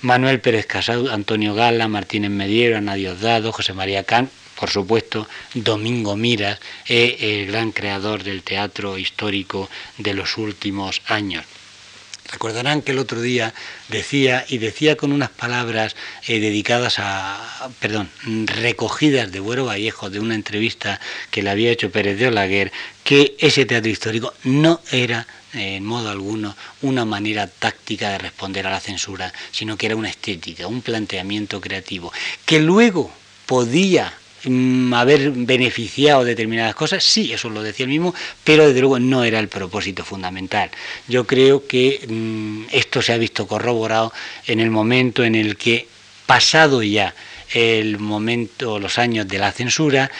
Manuel 0.00 0.40
Pérez 0.40 0.66
Casado, 0.66 1.10
Antonio 1.10 1.54
Gala, 1.54 1.88
Martínez 1.88 2.30
Mediero, 2.30 2.76
Ana 2.76 2.94
Diosdado, 2.94 3.52
José 3.52 3.72
María 3.72 4.04
Can, 4.04 4.28
por 4.58 4.70
supuesto, 4.70 5.26
Domingo 5.54 6.16
Miras, 6.16 6.58
es 6.86 7.16
el 7.20 7.46
gran 7.46 7.72
creador 7.72 8.22
del 8.22 8.42
teatro 8.42 8.98
histórico 8.98 9.68
de 9.98 10.14
los 10.14 10.38
últimos 10.38 11.02
años. 11.06 11.44
Recordarán 12.32 12.82
que 12.82 12.92
el 12.92 12.98
otro 12.98 13.20
día 13.20 13.54
decía, 13.88 14.44
y 14.48 14.58
decía 14.58 14.96
con 14.96 15.12
unas 15.12 15.30
palabras 15.30 15.94
eh, 16.26 16.40
dedicadas 16.40 16.96
a, 16.98 17.68
perdón, 17.78 18.10
recogidas 18.46 19.30
de 19.30 19.40
Buero 19.40 19.66
Vallejo, 19.66 20.10
de 20.10 20.20
una 20.20 20.34
entrevista 20.34 21.00
que 21.30 21.42
le 21.42 21.50
había 21.50 21.70
hecho 21.70 21.90
Pérez 21.90 22.18
de 22.18 22.28
Olaguer, 22.28 22.72
que 23.04 23.36
ese 23.38 23.66
teatro 23.66 23.90
histórico 23.90 24.32
no 24.44 24.80
era 24.90 25.26
en 25.52 25.84
modo 25.84 26.10
alguno 26.10 26.56
una 26.82 27.04
manera 27.04 27.46
táctica 27.46 28.10
de 28.10 28.18
responder 28.18 28.66
a 28.66 28.70
la 28.70 28.80
censura, 28.80 29.32
sino 29.52 29.76
que 29.76 29.86
era 29.86 29.96
una 29.96 30.08
estética, 30.08 30.66
un 30.66 30.82
planteamiento 30.82 31.60
creativo, 31.60 32.12
que 32.44 32.58
luego 32.58 33.12
podía 33.46 34.12
haber 34.94 35.30
beneficiado 35.30 36.24
determinadas 36.24 36.74
cosas, 36.74 37.04
sí, 37.04 37.32
eso 37.32 37.50
lo 37.50 37.62
decía 37.62 37.84
el 37.84 37.90
mismo, 37.90 38.14
pero 38.42 38.66
desde 38.66 38.80
luego 38.80 38.98
no 38.98 39.24
era 39.24 39.38
el 39.38 39.48
propósito 39.48 40.04
fundamental. 40.04 40.70
Yo 41.08 41.26
creo 41.26 41.66
que 41.66 42.00
mm, 42.08 42.64
esto 42.72 43.02
se 43.02 43.12
ha 43.12 43.18
visto 43.18 43.46
corroborado 43.46 44.12
en 44.46 44.60
el 44.60 44.70
momento 44.70 45.24
en 45.24 45.34
el 45.34 45.56
que, 45.56 45.86
pasado 46.26 46.82
ya 46.82 47.14
el 47.52 47.98
momento, 47.98 48.78
los 48.78 48.98
años 48.98 49.28
de 49.28 49.38
la 49.38 49.52
censura, 49.52 50.10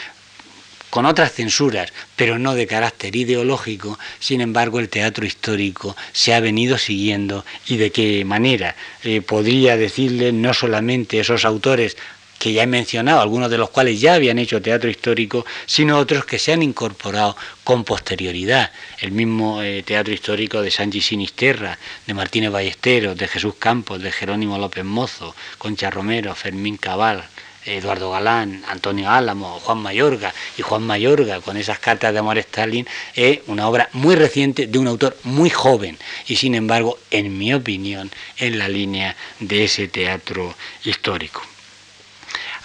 con 0.95 1.07
otras 1.07 1.33
censuras, 1.33 1.93
pero 2.15 2.39
no 2.39 2.55
de 2.55 2.69
carácter 2.69 3.17
ideológico, 3.17 3.99
sin 4.21 4.41
embargo 4.41 4.79
el 4.79 4.89
teatro 4.89 5.27
histórico 5.27 5.97
se 6.13 6.33
ha 6.33 6.39
venido 6.39 6.79
siguiendo 6.79 7.45
y 7.67 7.79
de 7.79 7.91
qué 7.91 8.25
manera. 8.25 8.77
Eh, 9.03 9.21
podría 9.21 9.77
decirle 9.77 10.31
no 10.31 10.55
solamente 10.55 11.19
esos 11.19 11.45
autores 11.45 11.97
que 12.45 12.53
ya 12.53 12.65
he 12.65 12.67
mencionado, 12.67 13.23
algunos 13.23 13.51
de 13.51 13.57
los 13.57 13.71
cuales 13.71 13.99
ya 14.03 14.13
habían 14.13 14.39
hecho 14.39 14.61
teatro 14.61 14.91
histórico, 14.91 15.47
sino 15.65 15.97
otros 15.97 16.27
que 16.27 16.39
se 16.39 16.53
han 16.53 16.63
incorporado 16.63 17.35
con 17.65 17.85
posterioridad. 17.85 18.71
El 19.01 19.13
mismo 19.13 19.63
eh, 19.63 19.83
teatro 19.83 20.13
histórico 20.13 20.61
de 20.61 20.71
Sanchi 20.71 21.01
Sinisterra, 21.01 21.79
de 22.07 22.13
Martínez 22.13 22.51
Ballesteros, 22.51 23.17
de 23.17 23.29
Jesús 23.29 23.55
Campos, 23.59 24.03
de 24.03 24.13
Jerónimo 24.13 24.59
López 24.59 24.85
Mozo, 24.85 25.35
Concha 25.57 25.89
Romero, 25.89 26.35
Fermín 26.35 26.77
Cabal, 26.77 27.25
Eduardo 27.65 28.11
Galán, 28.11 28.63
Antonio 28.69 29.09
Álamo, 29.09 29.59
Juan 29.61 29.79
Mayorga 29.79 30.35
y 30.59 30.61
Juan 30.61 30.83
Mayorga 30.83 31.41
con 31.41 31.57
esas 31.57 31.79
cartas 31.79 32.13
de 32.13 32.19
amor 32.19 32.37
a 32.37 32.41
Stalin 32.41 32.87
es 33.15 33.41
una 33.47 33.67
obra 33.67 33.89
muy 33.95 34.17
reciente 34.17 34.67
de 34.67 34.79
un 34.79 34.87
autor 34.87 35.17
muy 35.25 35.49
joven 35.49 35.97
y 36.27 36.37
sin 36.37 36.55
embargo, 36.55 36.99
en 37.11 37.39
mi 37.39 37.55
opinión, 37.55 38.11
en 38.37 38.59
la 38.59 38.69
línea 38.69 39.17
de 39.41 39.65
ese 39.65 39.89
teatro 39.89 40.55
histórico. 40.85 41.41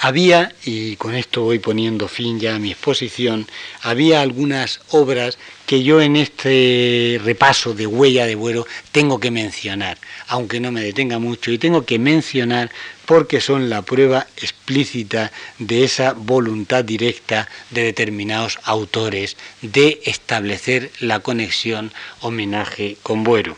Había, 0.02 0.54
y 0.64 0.96
con 0.96 1.14
esto 1.14 1.42
voy 1.42 1.60
poniendo 1.60 2.08
fin 2.08 2.40
ya 2.40 2.56
a 2.56 2.60
mi 2.60 2.72
exposición, 2.72 3.48
había 3.82 4.22
algunas 4.22 4.80
obras 4.92 5.38
que 5.66 5.84
yo 5.84 6.02
en 6.02 6.16
este 6.16 7.20
repaso 7.22 7.74
de 7.74 7.86
huella 7.86 8.26
de 8.26 8.36
Buero 8.36 8.66
tengo 8.94 9.20
que 9.20 9.30
mencionar, 9.30 9.98
aunque 10.28 10.62
no 10.62 10.72
me 10.72 10.82
detenga 10.82 11.20
mucho, 11.20 11.52
y 11.52 11.58
tengo 11.58 11.84
que 11.86 12.00
mencionar 12.00 12.72
porque 13.06 13.42
son 13.42 13.70
la 13.70 13.82
prueba 13.82 14.26
explícita 14.38 15.34
de 15.58 15.84
esa 15.84 16.14
voluntad 16.14 16.86
directa 16.86 17.50
de 17.70 17.84
determinados 17.84 18.58
autores 18.64 19.36
de 19.62 20.00
establecer 20.06 20.92
la 21.02 21.20
conexión 21.20 21.92
homenaje 22.22 22.96
con 23.04 23.26
Buero. 23.26 23.58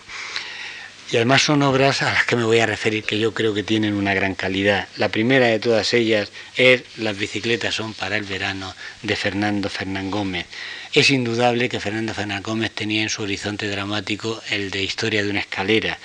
Y 1.12 1.18
además 1.18 1.42
son 1.42 1.62
obras 1.62 2.02
a 2.04 2.14
las 2.14 2.24
que 2.24 2.38
me 2.38 2.46
voy 2.46 2.60
a 2.60 2.66
referir 2.66 3.04
que 3.04 3.20
yo 3.20 3.34
creo 3.34 3.54
que 3.54 3.64
tienen 3.64 3.96
una 3.96 4.14
gran 4.14 4.34
calidad. 4.34 4.88
La 4.96 5.10
primera 5.10 5.48
de 5.48 5.60
todas 5.60 5.94
ellas 5.94 6.32
es 6.56 6.84
Las 6.96 7.18
bicicletas 7.18 7.76
son 7.76 7.94
para 7.94 8.16
el 8.16 8.24
verano 8.24 8.74
de 9.04 9.18
Fernando 9.18 9.70
Fernán 9.70 10.10
Gómez. 10.10 10.46
Es 10.94 11.10
indudable 11.10 11.68
que 11.68 11.82
Fernando 11.82 12.14
Fernán 12.14 12.42
Gómez 12.42 12.72
tenía 12.72 13.04
en 13.04 13.10
su 13.10 13.24
horizonte 13.24 13.68
dramático 13.68 14.42
el 14.52 14.72
de 14.72 14.84
Historia 14.84 15.22
de 15.22 15.30
una 15.30 15.42
escalera. 15.42 16.00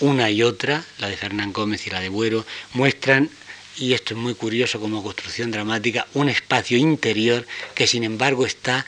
Una 0.00 0.30
y 0.30 0.42
otra, 0.42 0.82
la 0.96 1.08
de 1.08 1.18
Fernán 1.18 1.52
Gómez 1.52 1.86
y 1.86 1.90
la 1.90 2.00
de 2.00 2.08
Buero, 2.08 2.46
muestran 2.72 3.28
y 3.76 3.92
esto 3.92 4.14
es 4.14 4.20
muy 4.20 4.34
curioso 4.34 4.80
como 4.80 5.02
construcción 5.02 5.50
dramática, 5.50 6.06
un 6.14 6.28
espacio 6.28 6.78
interior 6.78 7.46
que 7.74 7.86
sin 7.86 8.02
embargo 8.02 8.44
está 8.44 8.86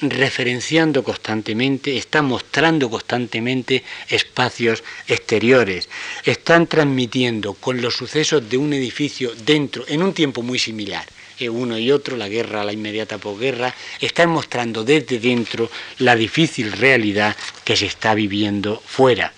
referenciando 0.00 1.04
constantemente, 1.04 1.96
están 1.96 2.24
mostrando 2.26 2.88
constantemente 2.88 3.84
espacios 4.08 4.82
exteriores, 5.06 5.88
están 6.24 6.66
transmitiendo 6.66 7.54
con 7.54 7.80
los 7.80 7.94
sucesos 7.94 8.48
de 8.48 8.56
un 8.56 8.72
edificio 8.72 9.32
dentro, 9.44 9.84
en 9.88 10.02
un 10.02 10.12
tiempo 10.12 10.42
muy 10.42 10.58
similar, 10.58 11.06
eh, 11.38 11.48
uno 11.48 11.78
y 11.78 11.90
otro, 11.90 12.16
la 12.16 12.28
guerra, 12.28 12.64
la 12.64 12.72
inmediata 12.72 13.18
posguerra, 13.18 13.74
están 14.00 14.30
mostrando 14.30 14.84
desde 14.84 15.18
dentro 15.18 15.70
la 15.98 16.16
difícil 16.16 16.72
realidad 16.72 17.36
que 17.64 17.76
se 17.76 17.86
está 17.86 18.14
viviendo 18.14 18.82
fuera. 18.84 19.32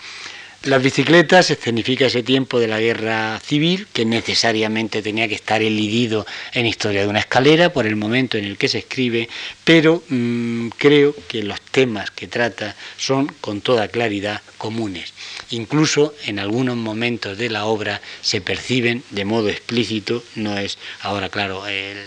Las 0.64 0.80
bicicletas 0.80 1.50
escenifica 1.50 2.06
ese 2.06 2.22
tiempo 2.22 2.60
de 2.60 2.68
la 2.68 2.78
guerra 2.78 3.40
civil 3.40 3.88
que 3.92 4.04
necesariamente 4.04 5.02
tenía 5.02 5.26
que 5.26 5.34
estar 5.34 5.60
elidido 5.60 6.24
en 6.52 6.66
Historia 6.66 7.00
de 7.00 7.08
una 7.08 7.18
escalera 7.18 7.72
por 7.72 7.84
el 7.84 7.96
momento 7.96 8.38
en 8.38 8.44
el 8.44 8.56
que 8.56 8.68
se 8.68 8.78
escribe, 8.78 9.28
pero 9.64 10.04
mm, 10.08 10.68
creo 10.78 11.16
que 11.26 11.42
los 11.42 11.60
temas 11.60 12.12
que 12.12 12.28
trata 12.28 12.76
son 12.96 13.26
con 13.40 13.60
toda 13.60 13.88
claridad 13.88 14.40
comunes. 14.56 15.14
Incluso 15.50 16.14
en 16.26 16.38
algunos 16.38 16.76
momentos 16.76 17.36
de 17.38 17.50
la 17.50 17.64
obra 17.64 18.00
se 18.20 18.40
perciben 18.40 19.02
de 19.10 19.24
modo 19.24 19.48
explícito, 19.48 20.22
no 20.36 20.56
es 20.56 20.78
ahora 21.00 21.28
claro 21.28 21.66
el, 21.66 21.98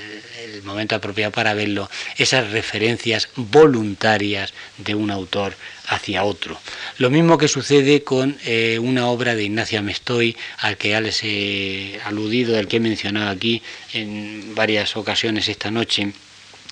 el 0.46 0.64
momento 0.64 0.96
apropiado 0.96 1.34
para 1.34 1.54
verlo, 1.54 1.90
esas 2.18 2.52
referencias 2.52 3.28
voluntarias 3.36 4.54
de 4.78 4.96
un 4.96 5.12
autor 5.12 5.58
hacia 5.88 6.24
otro. 6.24 6.60
Lo 6.98 7.10
mismo 7.10 7.38
que 7.38 7.48
sucede 7.48 8.04
con 8.04 8.38
eh, 8.46 8.80
una 8.80 9.08
obra 9.08 9.36
de 9.36 9.44
Ignacio 9.44 9.80
Amestoy, 9.80 10.36
al 10.60 10.78
que 10.78 10.90
ya 10.90 11.02
les 11.02 11.24
he 11.24 12.00
aludido, 12.06 12.58
al 12.58 12.68
que 12.68 12.78
he 12.78 12.80
mencionado 12.80 13.30
aquí 13.30 13.62
en 13.94 14.56
varias 14.56 14.96
ocasiones 14.96 15.48
esta 15.48 15.72
noche, 15.72 16.14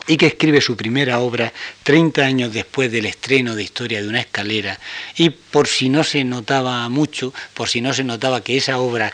y 0.07 0.17
que 0.17 0.27
escribe 0.27 0.59
su 0.59 0.75
primera 0.75 1.19
obra 1.19 1.53
30 1.83 2.23
años 2.23 2.53
después 2.53 2.91
del 2.91 3.05
estreno 3.05 3.55
de 3.55 3.63
Historia 3.63 4.01
de 4.01 4.07
una 4.07 4.19
escalera, 4.19 4.79
y 5.15 5.29
por 5.29 5.67
si 5.67 5.89
no 5.89 6.03
se 6.03 6.23
notaba 6.23 6.87
mucho, 6.89 7.33
por 7.53 7.69
si 7.69 7.81
no 7.81 7.93
se 7.93 8.03
notaba 8.03 8.43
que 8.43 8.57
esa 8.57 8.79
obra 8.79 9.13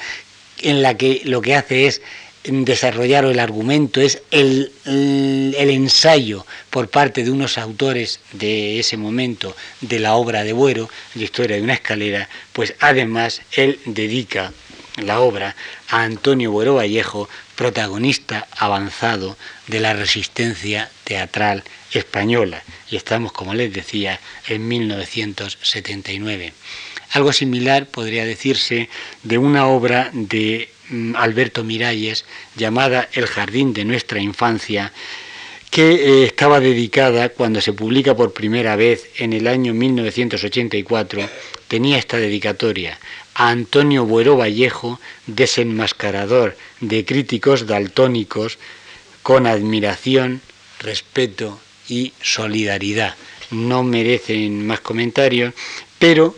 en 0.62 0.82
la 0.82 0.98
que 0.98 1.22
lo 1.26 1.42
que 1.42 1.56
hace 1.56 1.88
es 1.88 2.02
desarrollar 2.44 3.26
el 3.26 3.40
argumento, 3.40 4.02
es 4.02 4.22
el, 4.32 4.72
ensayo 4.86 6.46
por 6.70 6.90
parte 6.90 7.24
de 7.24 7.32
unos 7.32 7.58
autores 7.58 8.20
de 8.34 8.80
ese 8.80 8.98
momento 8.98 9.56
de 9.82 10.00
la 10.00 10.16
obra 10.16 10.44
de 10.44 10.54
Buero, 10.54 10.90
la 11.16 11.24
historia 11.24 11.58
de 11.58 11.64
una 11.64 11.74
escalera, 11.74 12.30
pues 12.54 12.74
además 12.80 13.42
él 13.52 13.80
dedica 13.86 14.54
la 14.98 15.20
obra 15.22 15.56
a 15.90 16.04
Antonio 16.04 16.52
Buero 16.52 16.76
Vallejo, 16.76 17.30
protagonista 17.56 18.48
avanzado 18.58 19.38
de 19.68 19.80
la 19.80 19.94
resistencia 19.94 20.90
teatral 21.04 21.64
española. 21.94 22.64
Y 22.90 22.96
estamos, 22.96 23.32
como 23.32 23.54
les 23.54 23.74
decía, 23.74 24.20
en 24.48 24.68
1979. 24.68 26.54
Algo 27.12 27.34
similar 27.34 27.88
podría 27.88 28.26
decirse 28.26 28.90
de 29.24 29.38
una 29.38 29.68
obra 29.68 30.10
de 30.14 30.70
Alberto 31.16 31.64
Miralles 31.64 32.26
llamada 32.56 33.10
El 33.14 33.28
jardín 33.28 33.74
de 33.74 33.86
nuestra 33.86 34.20
infancia, 34.20 34.92
que 35.70 35.92
eh, 35.92 36.26
estaba 36.26 36.60
dedicada 36.60 37.30
cuando 37.30 37.62
se 37.62 37.74
publica 37.74 38.16
por 38.16 38.34
primera 38.34 38.76
vez 38.76 39.10
en 39.18 39.34
el 39.34 39.48
año 39.48 39.74
1984, 39.74 41.30
tenía 41.68 41.98
esta 41.98 42.18
dedicatoria 42.18 42.98
a 43.36 43.50
Antonio 43.50 44.06
Buero 44.06 44.36
Vallejo, 44.36 45.00
desenmascarador 45.28 46.58
de 46.82 47.06
críticos 47.06 47.68
daltónicos, 47.68 48.58
con 49.22 49.46
admiración, 49.46 50.42
respeto 50.80 51.60
y 51.88 52.14
solidaridad. 52.22 53.16
No 53.52 53.84
merecen 53.84 54.66
más 54.66 54.80
comentarios, 54.80 55.54
pero 56.00 56.36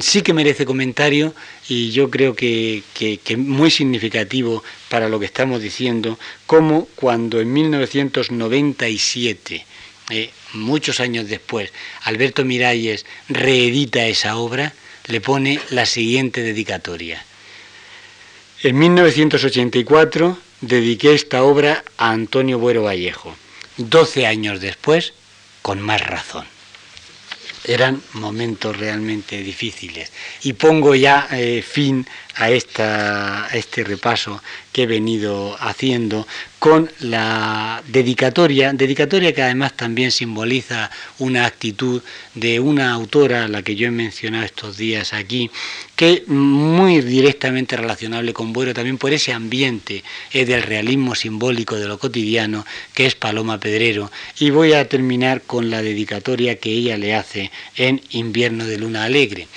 sí 0.00 0.22
que 0.22 0.32
merece 0.32 0.64
comentario 0.64 1.34
y 1.68 1.90
yo 1.90 2.10
creo 2.10 2.34
que, 2.34 2.82
que, 2.94 3.36
muy 3.36 3.70
significativo 3.70 4.64
para 4.88 5.08
lo 5.08 5.20
que 5.20 5.26
estamos 5.26 5.60
diciendo, 5.60 6.18
como 6.46 6.86
cuando 6.94 7.40
en 7.40 7.52
1997, 7.52 9.66
eh, 10.10 10.30
muchos 10.54 11.00
años 11.00 11.28
después, 11.28 11.72
Alberto 12.02 12.44
Miralles 12.44 13.04
reedita 13.28 14.06
esa 14.06 14.36
obra, 14.36 14.72
le 15.06 15.20
pone 15.20 15.60
la 15.70 15.86
siguiente 15.86 16.42
dedicatoria. 16.42 17.24
En 18.62 18.78
1984 18.78 20.38
dediqué 20.62 21.12
esta 21.14 21.42
obra 21.42 21.84
a 21.98 22.10
Antonio 22.10 22.58
Buero 22.58 22.84
Vallejo. 22.84 23.36
Doce 23.76 24.26
años 24.26 24.60
después, 24.60 25.12
con 25.60 25.82
más 25.82 26.00
razón 26.00 26.46
eran 27.66 28.00
momentos 28.14 28.76
realmente 28.76 29.42
difíciles. 29.42 30.12
Y 30.42 30.54
pongo 30.54 30.94
ya 30.94 31.28
eh, 31.32 31.62
fin 31.62 32.06
a, 32.36 32.50
esta, 32.50 33.48
este 33.52 33.82
repaso 33.84 34.42
que 34.72 34.82
he 34.82 34.86
venido 34.86 35.56
haciendo 35.58 36.26
con 36.58 36.90
la 37.00 37.82
dedicatoria, 37.88 38.72
dedicatoria 38.72 39.32
que 39.32 39.42
además 39.42 39.74
también 39.74 40.10
simboliza 40.10 40.90
una 41.18 41.46
actitud 41.46 42.02
de 42.34 42.60
una 42.60 42.92
autora, 42.92 43.44
a 43.44 43.48
la 43.48 43.62
que 43.62 43.74
yo 43.74 43.88
he 43.88 43.90
mencionado 43.90 44.44
estos 44.44 44.76
días 44.76 45.12
aquí, 45.12 45.50
que 45.94 46.24
muy 46.26 47.00
directamente 47.00 47.76
relacionable 47.76 48.32
con 48.32 48.52
Buero 48.52 48.74
también 48.74 48.98
por 48.98 49.12
ese 49.12 49.32
ambiente 49.32 50.04
es 50.32 50.46
del 50.46 50.62
realismo 50.62 51.14
simbólico 51.14 51.76
de 51.76 51.88
lo 51.88 51.98
cotidiano, 51.98 52.66
que 52.94 53.06
es 53.06 53.14
Paloma 53.14 53.58
Pedrero. 53.58 54.10
Y 54.38 54.50
voy 54.50 54.74
a 54.74 54.88
terminar 54.88 55.42
con 55.42 55.70
la 55.70 55.82
dedicatoria 55.82 56.58
que 56.58 56.70
ella 56.70 56.98
le 56.98 57.14
hace 57.14 57.50
en 57.76 58.02
Invierno 58.10 58.66
de 58.66 58.78
Luna 58.78 59.04
Alegre. 59.04 59.48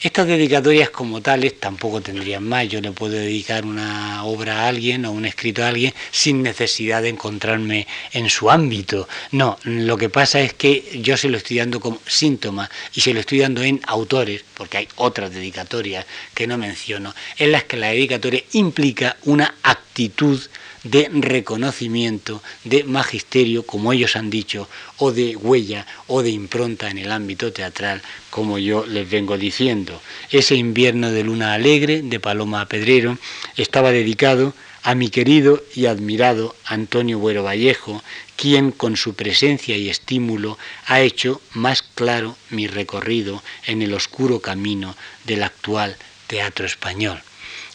Estas 0.00 0.26
dedicatorias 0.26 0.90
como 0.90 1.22
tales 1.22 1.58
tampoco 1.58 2.00
tendrían 2.00 2.44
más. 2.44 2.68
Yo 2.68 2.80
le 2.80 2.92
puedo 2.92 3.14
dedicar 3.14 3.64
una 3.64 4.24
obra 4.24 4.60
a 4.60 4.68
alguien 4.68 5.04
o 5.06 5.12
un 5.12 5.24
escrito 5.24 5.64
a 5.64 5.68
alguien 5.68 5.94
sin 6.10 6.42
necesidad 6.42 7.02
de 7.02 7.08
encontrarme 7.08 7.86
en 8.12 8.28
su 8.28 8.50
ámbito. 8.50 9.08
No, 9.30 9.58
lo 9.64 9.96
que 9.96 10.10
pasa 10.10 10.40
es 10.40 10.52
que 10.52 11.00
yo 11.02 11.16
se 11.16 11.28
lo 11.28 11.38
estoy 11.38 11.58
dando 11.58 11.80
como 11.80 12.00
síntoma 12.06 12.70
y 12.92 13.00
se 13.00 13.14
lo 13.14 13.20
estoy 13.20 13.38
dando 13.38 13.62
en 13.62 13.80
autores, 13.86 14.44
porque 14.54 14.78
hay 14.78 14.88
otras 14.96 15.32
dedicatorias 15.32 16.06
que 16.34 16.46
no 16.46 16.58
menciono, 16.58 17.14
en 17.38 17.52
las 17.52 17.64
que 17.64 17.76
la 17.76 17.88
dedicatoria 17.88 18.42
implica 18.52 19.16
una 19.24 19.54
actitud 19.62 20.40
de 20.84 21.08
reconocimiento, 21.12 22.42
de 22.62 22.84
magisterio, 22.84 23.64
como 23.64 23.92
ellos 23.92 24.16
han 24.16 24.30
dicho, 24.30 24.68
o 24.98 25.12
de 25.12 25.34
huella 25.34 25.86
o 26.06 26.22
de 26.22 26.30
impronta 26.30 26.90
en 26.90 26.98
el 26.98 27.10
ámbito 27.10 27.52
teatral, 27.52 28.02
como 28.30 28.58
yo 28.58 28.86
les 28.86 29.10
vengo 29.10 29.36
diciendo. 29.36 30.00
Ese 30.30 30.54
invierno 30.54 31.10
de 31.10 31.24
luna 31.24 31.54
alegre 31.54 32.02
de 32.02 32.20
Paloma 32.20 32.66
Pedrero 32.66 33.18
estaba 33.56 33.90
dedicado 33.90 34.54
a 34.82 34.94
mi 34.94 35.08
querido 35.08 35.64
y 35.74 35.86
admirado 35.86 36.54
Antonio 36.66 37.18
Buero 37.18 37.42
Vallejo, 37.42 38.02
quien 38.36 38.70
con 38.70 38.98
su 38.98 39.14
presencia 39.14 39.76
y 39.78 39.88
estímulo 39.88 40.58
ha 40.86 41.00
hecho 41.00 41.40
más 41.54 41.82
claro 41.82 42.36
mi 42.50 42.66
recorrido 42.66 43.42
en 43.66 43.80
el 43.80 43.94
oscuro 43.94 44.40
camino 44.40 44.94
del 45.24 45.42
actual 45.42 45.96
teatro 46.26 46.66
español. 46.66 47.22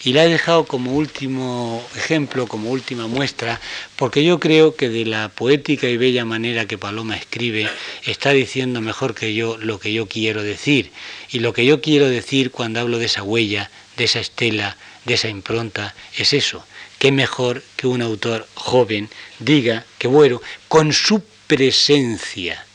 Y 0.04 0.14
la 0.14 0.24
he 0.24 0.30
dejado 0.30 0.66
como 0.66 0.94
último 0.94 1.86
ejemplo, 1.96 2.48
como 2.48 2.70
última 2.70 3.08
muestra, 3.08 3.60
porque 3.98 4.24
yo 4.24 4.40
creo 4.40 4.76
que 4.76 4.88
de 4.88 5.06
la 5.06 5.28
poética 5.28 5.90
y 5.90 5.98
bella 5.98 6.24
manera 6.24 6.66
que 6.66 6.78
Paloma 6.78 7.18
escribe, 7.18 7.68
está 8.06 8.32
diciendo 8.32 8.80
mejor 8.80 9.14
que 9.14 9.34
yo 9.34 9.58
lo 9.58 9.78
que 9.78 9.92
yo 9.92 10.08
quiero 10.08 10.42
decir. 10.42 10.92
Y 11.32 11.40
lo 11.40 11.52
que 11.52 11.66
yo 11.66 11.82
quiero 11.82 12.08
decir 12.08 12.52
cuando 12.52 12.80
hablo 12.80 12.98
de 12.98 13.08
esa 13.08 13.24
huella, 13.24 13.70
de 13.98 14.06
esa 14.06 14.22
estela, 14.22 14.78
de 15.04 15.16
esa 15.16 15.28
impronta, 15.28 15.94
es 16.16 16.32
eso. 16.32 16.64
Qué 16.98 17.12
mejor 17.12 17.62
que 17.76 17.88
un 17.88 18.02
autor 18.02 18.48
joven 18.56 19.10
diga 19.40 19.86
que, 19.98 20.08
bueno, 20.08 20.42
con 20.70 20.94
su 20.94 21.22
presencia, 21.48 22.66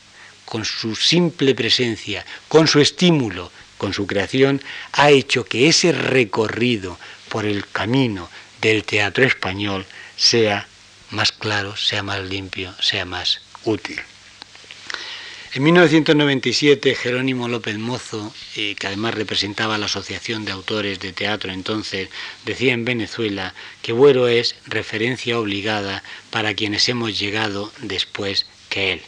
con 0.45 0.63
su 0.63 0.95
simple 0.95 1.55
presencia, 1.55 2.23
con 2.47 2.67
su 2.67 2.79
estímulo, 2.79 3.51
con 3.77 3.93
su 3.93 4.05
creación, 4.07 4.61
ha 4.93 5.09
hecho 5.09 5.43
que 5.43 5.67
ese 5.67 5.91
recorrido 5.91 6.97
por 7.35 7.45
el 7.45 7.67
camino 7.67 8.29
del 8.61 8.85
teatro 8.85 9.25
español 9.25 9.85
sea 10.15 10.69
más 11.09 11.33
claro, 11.33 11.75
sea 11.75 12.01
más 12.01 12.21
limpio, 12.23 12.73
sea 12.79 13.03
más 13.03 13.41
útil. 13.65 13.99
En 15.53 15.63
1997, 15.63 16.95
Jerónimo 16.95 17.49
López 17.49 17.77
Mozo, 17.77 18.33
eh, 18.55 18.75
que 18.79 18.87
además 18.87 19.15
representaba 19.15 19.77
la 19.77 19.87
Asociación 19.87 20.45
de 20.45 20.53
Autores 20.53 21.01
de 21.01 21.11
Teatro 21.11 21.51
entonces, 21.51 22.07
decía 22.45 22.71
en 22.71 22.85
Venezuela 22.85 23.53
que 23.81 23.91
Buero 23.91 24.29
es 24.29 24.55
referencia 24.65 25.37
obligada 25.37 26.03
para 26.29 26.53
quienes 26.53 26.87
hemos 26.87 27.19
llegado 27.19 27.69
después 27.81 28.45
que 28.69 28.93
él. 28.93 29.01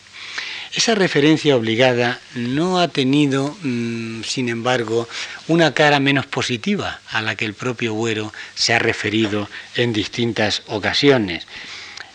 Esa 0.74 0.96
referencia 0.96 1.56
obligada 1.56 2.20
no 2.36 2.80
ha 2.80 2.90
tenido, 2.90 3.56
mm, 3.62 4.24
sin 4.24 4.50
embargo, 4.50 5.08
una 5.48 5.74
cara 5.74 6.00
menos 6.00 6.26
positiva 6.26 7.00
a 7.10 7.22
la 7.22 7.36
que 7.36 7.46
el 7.46 7.54
propio 7.54 7.94
Buero 7.94 8.34
se 8.56 8.74
ha 8.74 8.80
referido 8.80 9.50
en 9.76 9.94
distintas 9.94 10.64
ocasiones. 10.68 11.48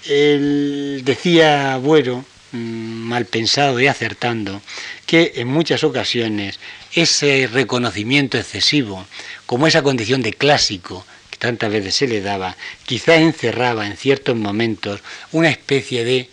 Decía 0.05 1.77
Buero, 1.79 2.25
mm, 2.53 2.59
mal 2.59 3.25
pensado 3.25 3.81
y 3.81 3.87
acertando, 3.87 4.61
que 5.07 5.33
en 5.37 5.49
muchas 5.49 5.85
ocasiones 5.85 6.59
ese 6.93 7.49
reconocimiento 7.51 8.37
excesivo, 8.37 9.07
como 9.47 9.67
esa 9.67 9.83
condición 9.83 10.23
de 10.23 10.35
clásico 10.35 11.07
que 11.31 11.39
tantas 11.39 11.71
veces 11.71 11.95
se 11.95 12.09
le 12.09 12.21
daba, 12.21 12.57
quizá 12.85 13.17
encerraba 13.17 13.87
en 13.87 13.97
ciertos 13.97 14.37
momentos 14.37 15.01
una 15.31 15.49
especie 15.49 16.05
de 16.05 16.29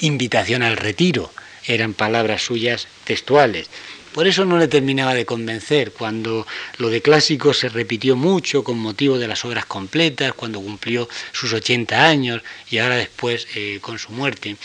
invitación 0.00 0.62
al 0.62 0.76
retiro, 0.76 1.32
eran 1.66 1.94
palabras 1.94 2.42
suyas 2.42 2.88
textuales. 3.04 3.68
Por 4.12 4.28
eso 4.28 4.44
no 4.44 4.58
le 4.58 4.68
terminaba 4.68 5.12
de 5.12 5.26
convencer 5.26 5.90
cuando 5.90 6.46
lo 6.78 6.88
de 6.88 7.02
clásico 7.02 7.52
se 7.52 7.68
repitió 7.68 8.14
mucho 8.14 8.62
con 8.62 8.78
motivo 8.78 9.18
de 9.18 9.26
las 9.26 9.44
obras 9.44 9.66
completas, 9.66 10.34
cuando 10.34 10.60
cumplió 10.60 11.08
sus 11.32 11.52
80 11.52 12.06
años 12.06 12.40
y 12.70 12.78
ahora 12.78 12.96
después 12.96 13.48
eh, 13.56 13.78
con 13.80 13.98
su 13.98 14.12
muerte. 14.12 14.56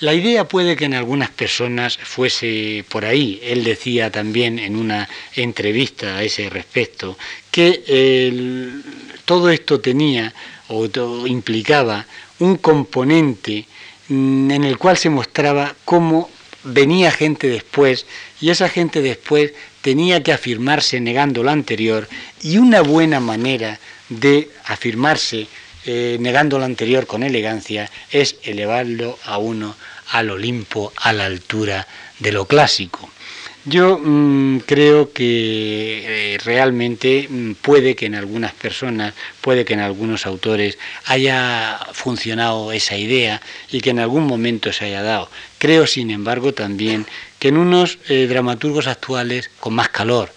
La 0.00 0.12
idea 0.12 0.46
puede 0.46 0.76
que 0.76 0.84
en 0.84 0.92
algunas 0.92 1.30
personas 1.30 1.96
fuese 1.96 2.84
por 2.90 3.06
ahí. 3.06 3.40
Él 3.42 3.64
decía 3.64 4.10
también 4.10 4.58
en 4.58 4.76
una 4.76 5.08
entrevista 5.34 6.18
a 6.18 6.22
ese 6.22 6.50
respecto 6.50 7.16
que 7.50 8.82
todo 9.24 9.48
esto 9.48 9.80
tenía 9.80 10.34
o 10.68 10.86
implicaba 11.26 12.04
un 12.40 12.56
componente 12.56 13.64
en 14.08 14.64
el 14.64 14.78
cual 14.78 14.96
se 14.96 15.10
mostraba 15.10 15.74
cómo 15.84 16.30
venía 16.64 17.10
gente 17.10 17.48
después 17.48 18.06
y 18.40 18.50
esa 18.50 18.68
gente 18.68 19.02
después 19.02 19.52
tenía 19.82 20.22
que 20.22 20.32
afirmarse 20.32 21.00
negando 21.00 21.42
lo 21.42 21.50
anterior 21.50 22.08
y 22.42 22.58
una 22.58 22.80
buena 22.80 23.20
manera 23.20 23.78
de 24.08 24.50
afirmarse 24.64 25.46
eh, 25.84 26.16
negando 26.20 26.58
lo 26.58 26.64
anterior 26.64 27.06
con 27.06 27.22
elegancia 27.22 27.90
es 28.10 28.36
elevarlo 28.42 29.18
a 29.24 29.38
uno 29.38 29.76
al 30.10 30.30
Olimpo, 30.30 30.92
a 30.96 31.12
la 31.12 31.26
altura 31.26 31.86
de 32.18 32.32
lo 32.32 32.46
clásico. 32.46 33.08
Yo 33.68 33.98
mm, 33.98 34.58
creo 34.58 35.12
que 35.12 36.34
eh, 36.34 36.38
realmente 36.38 37.26
mm, 37.28 37.54
puede 37.54 37.96
que 37.96 38.06
en 38.06 38.14
algunas 38.14 38.52
personas, 38.52 39.12
puede 39.40 39.64
que 39.64 39.74
en 39.74 39.80
algunos 39.80 40.24
autores 40.24 40.78
haya 41.04 41.80
funcionado 41.92 42.70
esa 42.70 42.96
idea 42.96 43.42
y 43.68 43.80
que 43.80 43.90
en 43.90 43.98
algún 43.98 44.24
momento 44.24 44.72
se 44.72 44.84
haya 44.84 45.02
dado. 45.02 45.28
Creo, 45.58 45.88
sin 45.88 46.12
embargo, 46.12 46.54
también 46.54 47.06
que 47.40 47.48
en 47.48 47.56
unos 47.56 47.98
eh, 48.08 48.28
dramaturgos 48.28 48.86
actuales 48.86 49.50
con 49.58 49.74
más 49.74 49.88
calor, 49.88 50.32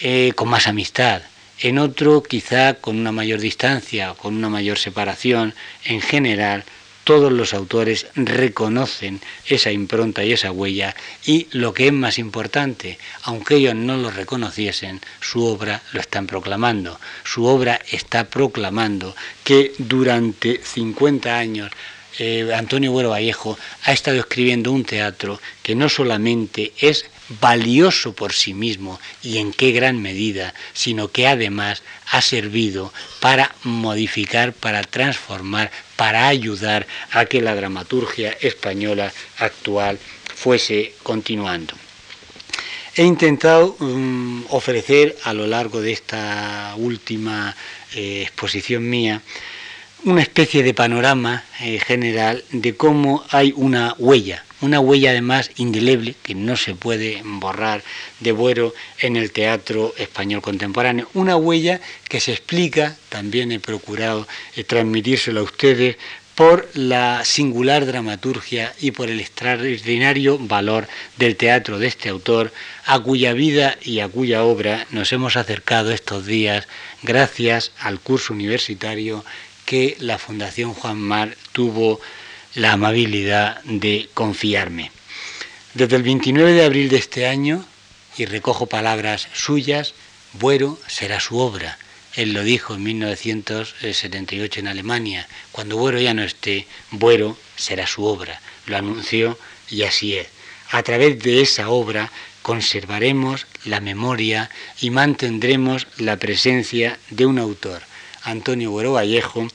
eh, 0.00 0.32
con 0.34 0.48
más 0.48 0.66
amistad, 0.66 1.22
en 1.60 1.78
otro 1.78 2.24
quizá 2.24 2.74
con 2.74 2.98
una 2.98 3.12
mayor 3.12 3.38
distancia, 3.38 4.14
con 4.14 4.34
una 4.34 4.48
mayor 4.48 4.76
separación, 4.76 5.54
en 5.84 6.00
general 6.00 6.64
todos 7.10 7.32
los 7.32 7.54
autores 7.54 8.06
reconocen 8.14 9.20
esa 9.44 9.72
impronta 9.72 10.22
y 10.22 10.32
esa 10.32 10.52
huella 10.52 10.94
y 11.26 11.48
lo 11.50 11.74
que 11.74 11.88
es 11.88 11.92
más 11.92 12.20
importante, 12.20 13.00
aunque 13.24 13.56
ellos 13.56 13.74
no 13.74 13.96
lo 13.96 14.12
reconociesen, 14.12 15.00
su 15.20 15.44
obra 15.44 15.82
lo 15.92 15.98
están 15.98 16.28
proclamando. 16.28 17.00
Su 17.24 17.46
obra 17.46 17.80
está 17.90 18.26
proclamando 18.26 19.16
que 19.42 19.72
durante 19.78 20.60
50 20.62 21.36
años 21.36 21.72
eh, 22.18 22.52
Antonio 22.54 22.92
Güero 22.92 23.10
Vallejo 23.10 23.58
ha 23.84 23.92
estado 23.92 24.18
escribiendo 24.18 24.72
un 24.72 24.84
teatro 24.84 25.40
que 25.62 25.74
no 25.74 25.88
solamente 25.88 26.72
es 26.78 27.06
valioso 27.40 28.12
por 28.12 28.32
sí 28.32 28.54
mismo 28.54 29.00
y 29.22 29.38
en 29.38 29.52
qué 29.52 29.70
gran 29.72 30.02
medida, 30.02 30.54
sino 30.72 31.08
que 31.08 31.28
además 31.28 31.82
ha 32.10 32.20
servido 32.20 32.92
para 33.20 33.54
modificar, 33.62 34.52
para 34.52 34.82
transformar, 34.82 35.70
para 35.96 36.26
ayudar 36.26 36.86
a 37.12 37.26
que 37.26 37.40
la 37.40 37.54
dramaturgia 37.54 38.36
española 38.40 39.12
actual 39.38 39.98
fuese 40.34 40.94
continuando. 41.02 41.74
He 42.96 43.04
intentado 43.04 43.76
mm, 43.78 44.46
ofrecer 44.48 45.16
a 45.22 45.32
lo 45.32 45.46
largo 45.46 45.80
de 45.80 45.92
esta 45.92 46.74
última 46.76 47.54
eh, 47.94 48.22
exposición 48.22 48.88
mía 48.88 49.22
una 50.04 50.22
especie 50.22 50.62
de 50.62 50.74
panorama 50.74 51.44
eh, 51.60 51.78
general 51.78 52.42
de 52.52 52.74
cómo 52.74 53.24
hay 53.30 53.52
una 53.54 53.94
huella, 53.98 54.44
una 54.60 54.80
huella 54.80 55.10
además 55.10 55.50
indeleble 55.56 56.14
que 56.22 56.34
no 56.34 56.56
se 56.56 56.74
puede 56.74 57.22
borrar 57.24 57.82
de 58.20 58.32
Buero 58.32 58.74
en 59.00 59.16
el 59.16 59.30
teatro 59.30 59.94
español 59.98 60.40
contemporáneo, 60.42 61.08
una 61.14 61.36
huella 61.36 61.80
que 62.08 62.20
se 62.20 62.32
explica, 62.32 62.96
también 63.08 63.52
he 63.52 63.60
procurado 63.60 64.26
eh, 64.56 64.64
transmitírselo 64.64 65.40
a 65.40 65.44
ustedes, 65.44 65.96
por 66.34 66.70
la 66.72 67.22
singular 67.26 67.84
dramaturgia 67.84 68.72
y 68.80 68.92
por 68.92 69.10
el 69.10 69.20
extraordinario 69.20 70.38
valor 70.38 70.88
del 71.18 71.36
teatro 71.36 71.78
de 71.78 71.88
este 71.88 72.08
autor, 72.08 72.50
a 72.86 72.98
cuya 72.98 73.34
vida 73.34 73.76
y 73.82 74.00
a 74.00 74.08
cuya 74.08 74.42
obra 74.42 74.86
nos 74.90 75.12
hemos 75.12 75.36
acercado 75.36 75.92
estos 75.92 76.24
días 76.24 76.66
gracias 77.02 77.72
al 77.78 78.00
curso 78.00 78.32
universitario 78.32 79.22
que 79.70 79.96
la 80.00 80.18
Fundación 80.18 80.74
Juan 80.74 80.98
Mar 80.98 81.36
tuvo 81.52 82.00
la 82.56 82.72
amabilidad 82.72 83.62
de 83.62 84.10
confiarme. 84.14 84.90
Desde 85.74 85.94
el 85.94 86.02
29 86.02 86.54
de 86.54 86.64
abril 86.64 86.88
de 86.88 86.96
este 86.96 87.28
año, 87.28 87.64
y 88.16 88.24
recojo 88.24 88.66
palabras 88.66 89.28
suyas, 89.32 89.94
Buero 90.32 90.76
será 90.88 91.20
su 91.20 91.38
obra. 91.38 91.78
Él 92.16 92.32
lo 92.32 92.42
dijo 92.42 92.74
en 92.74 92.82
1978 92.82 94.58
en 94.58 94.66
Alemania. 94.66 95.28
Cuando 95.52 95.76
Buero 95.76 96.00
ya 96.00 96.14
no 96.14 96.24
esté, 96.24 96.66
Buero 96.90 97.38
será 97.54 97.86
su 97.86 98.04
obra. 98.04 98.40
Lo 98.66 98.76
anunció 98.76 99.38
y 99.68 99.84
así 99.84 100.16
es. 100.16 100.26
A 100.72 100.82
través 100.82 101.20
de 101.20 101.42
esa 101.42 101.70
obra 101.70 102.10
conservaremos 102.42 103.46
la 103.64 103.78
memoria 103.78 104.50
y 104.80 104.90
mantendremos 104.90 105.86
la 105.96 106.16
presencia 106.16 106.98
de 107.10 107.26
un 107.26 107.38
autor 107.38 107.82
Antonio 108.22 108.70
Buero 108.70 108.92
Vallejo, 108.92 109.48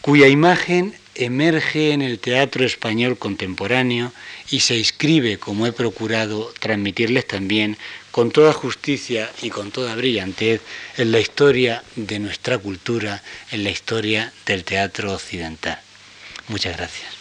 cuya 0.00 0.28
imagen 0.28 0.94
emerge 1.14 1.92
en 1.92 2.00
el 2.02 2.18
teatro 2.18 2.64
español 2.64 3.18
contemporáneo 3.18 4.12
y 4.50 4.60
se 4.60 4.76
inscribe, 4.76 5.38
como 5.38 5.66
he 5.66 5.72
procurado 5.72 6.52
transmitirles 6.60 7.26
también, 7.26 7.76
con 8.10 8.30
toda 8.30 8.52
justicia 8.52 9.30
y 9.42 9.50
con 9.50 9.70
toda 9.70 9.94
brillantez 9.94 10.60
en 10.96 11.12
la 11.12 11.20
historia 11.20 11.82
de 11.96 12.18
nuestra 12.18 12.58
cultura, 12.58 13.22
en 13.50 13.64
la 13.64 13.70
historia 13.70 14.32
del 14.46 14.64
teatro 14.64 15.12
occidental. 15.12 15.80
Muchas 16.48 16.76
gracias. 16.76 17.17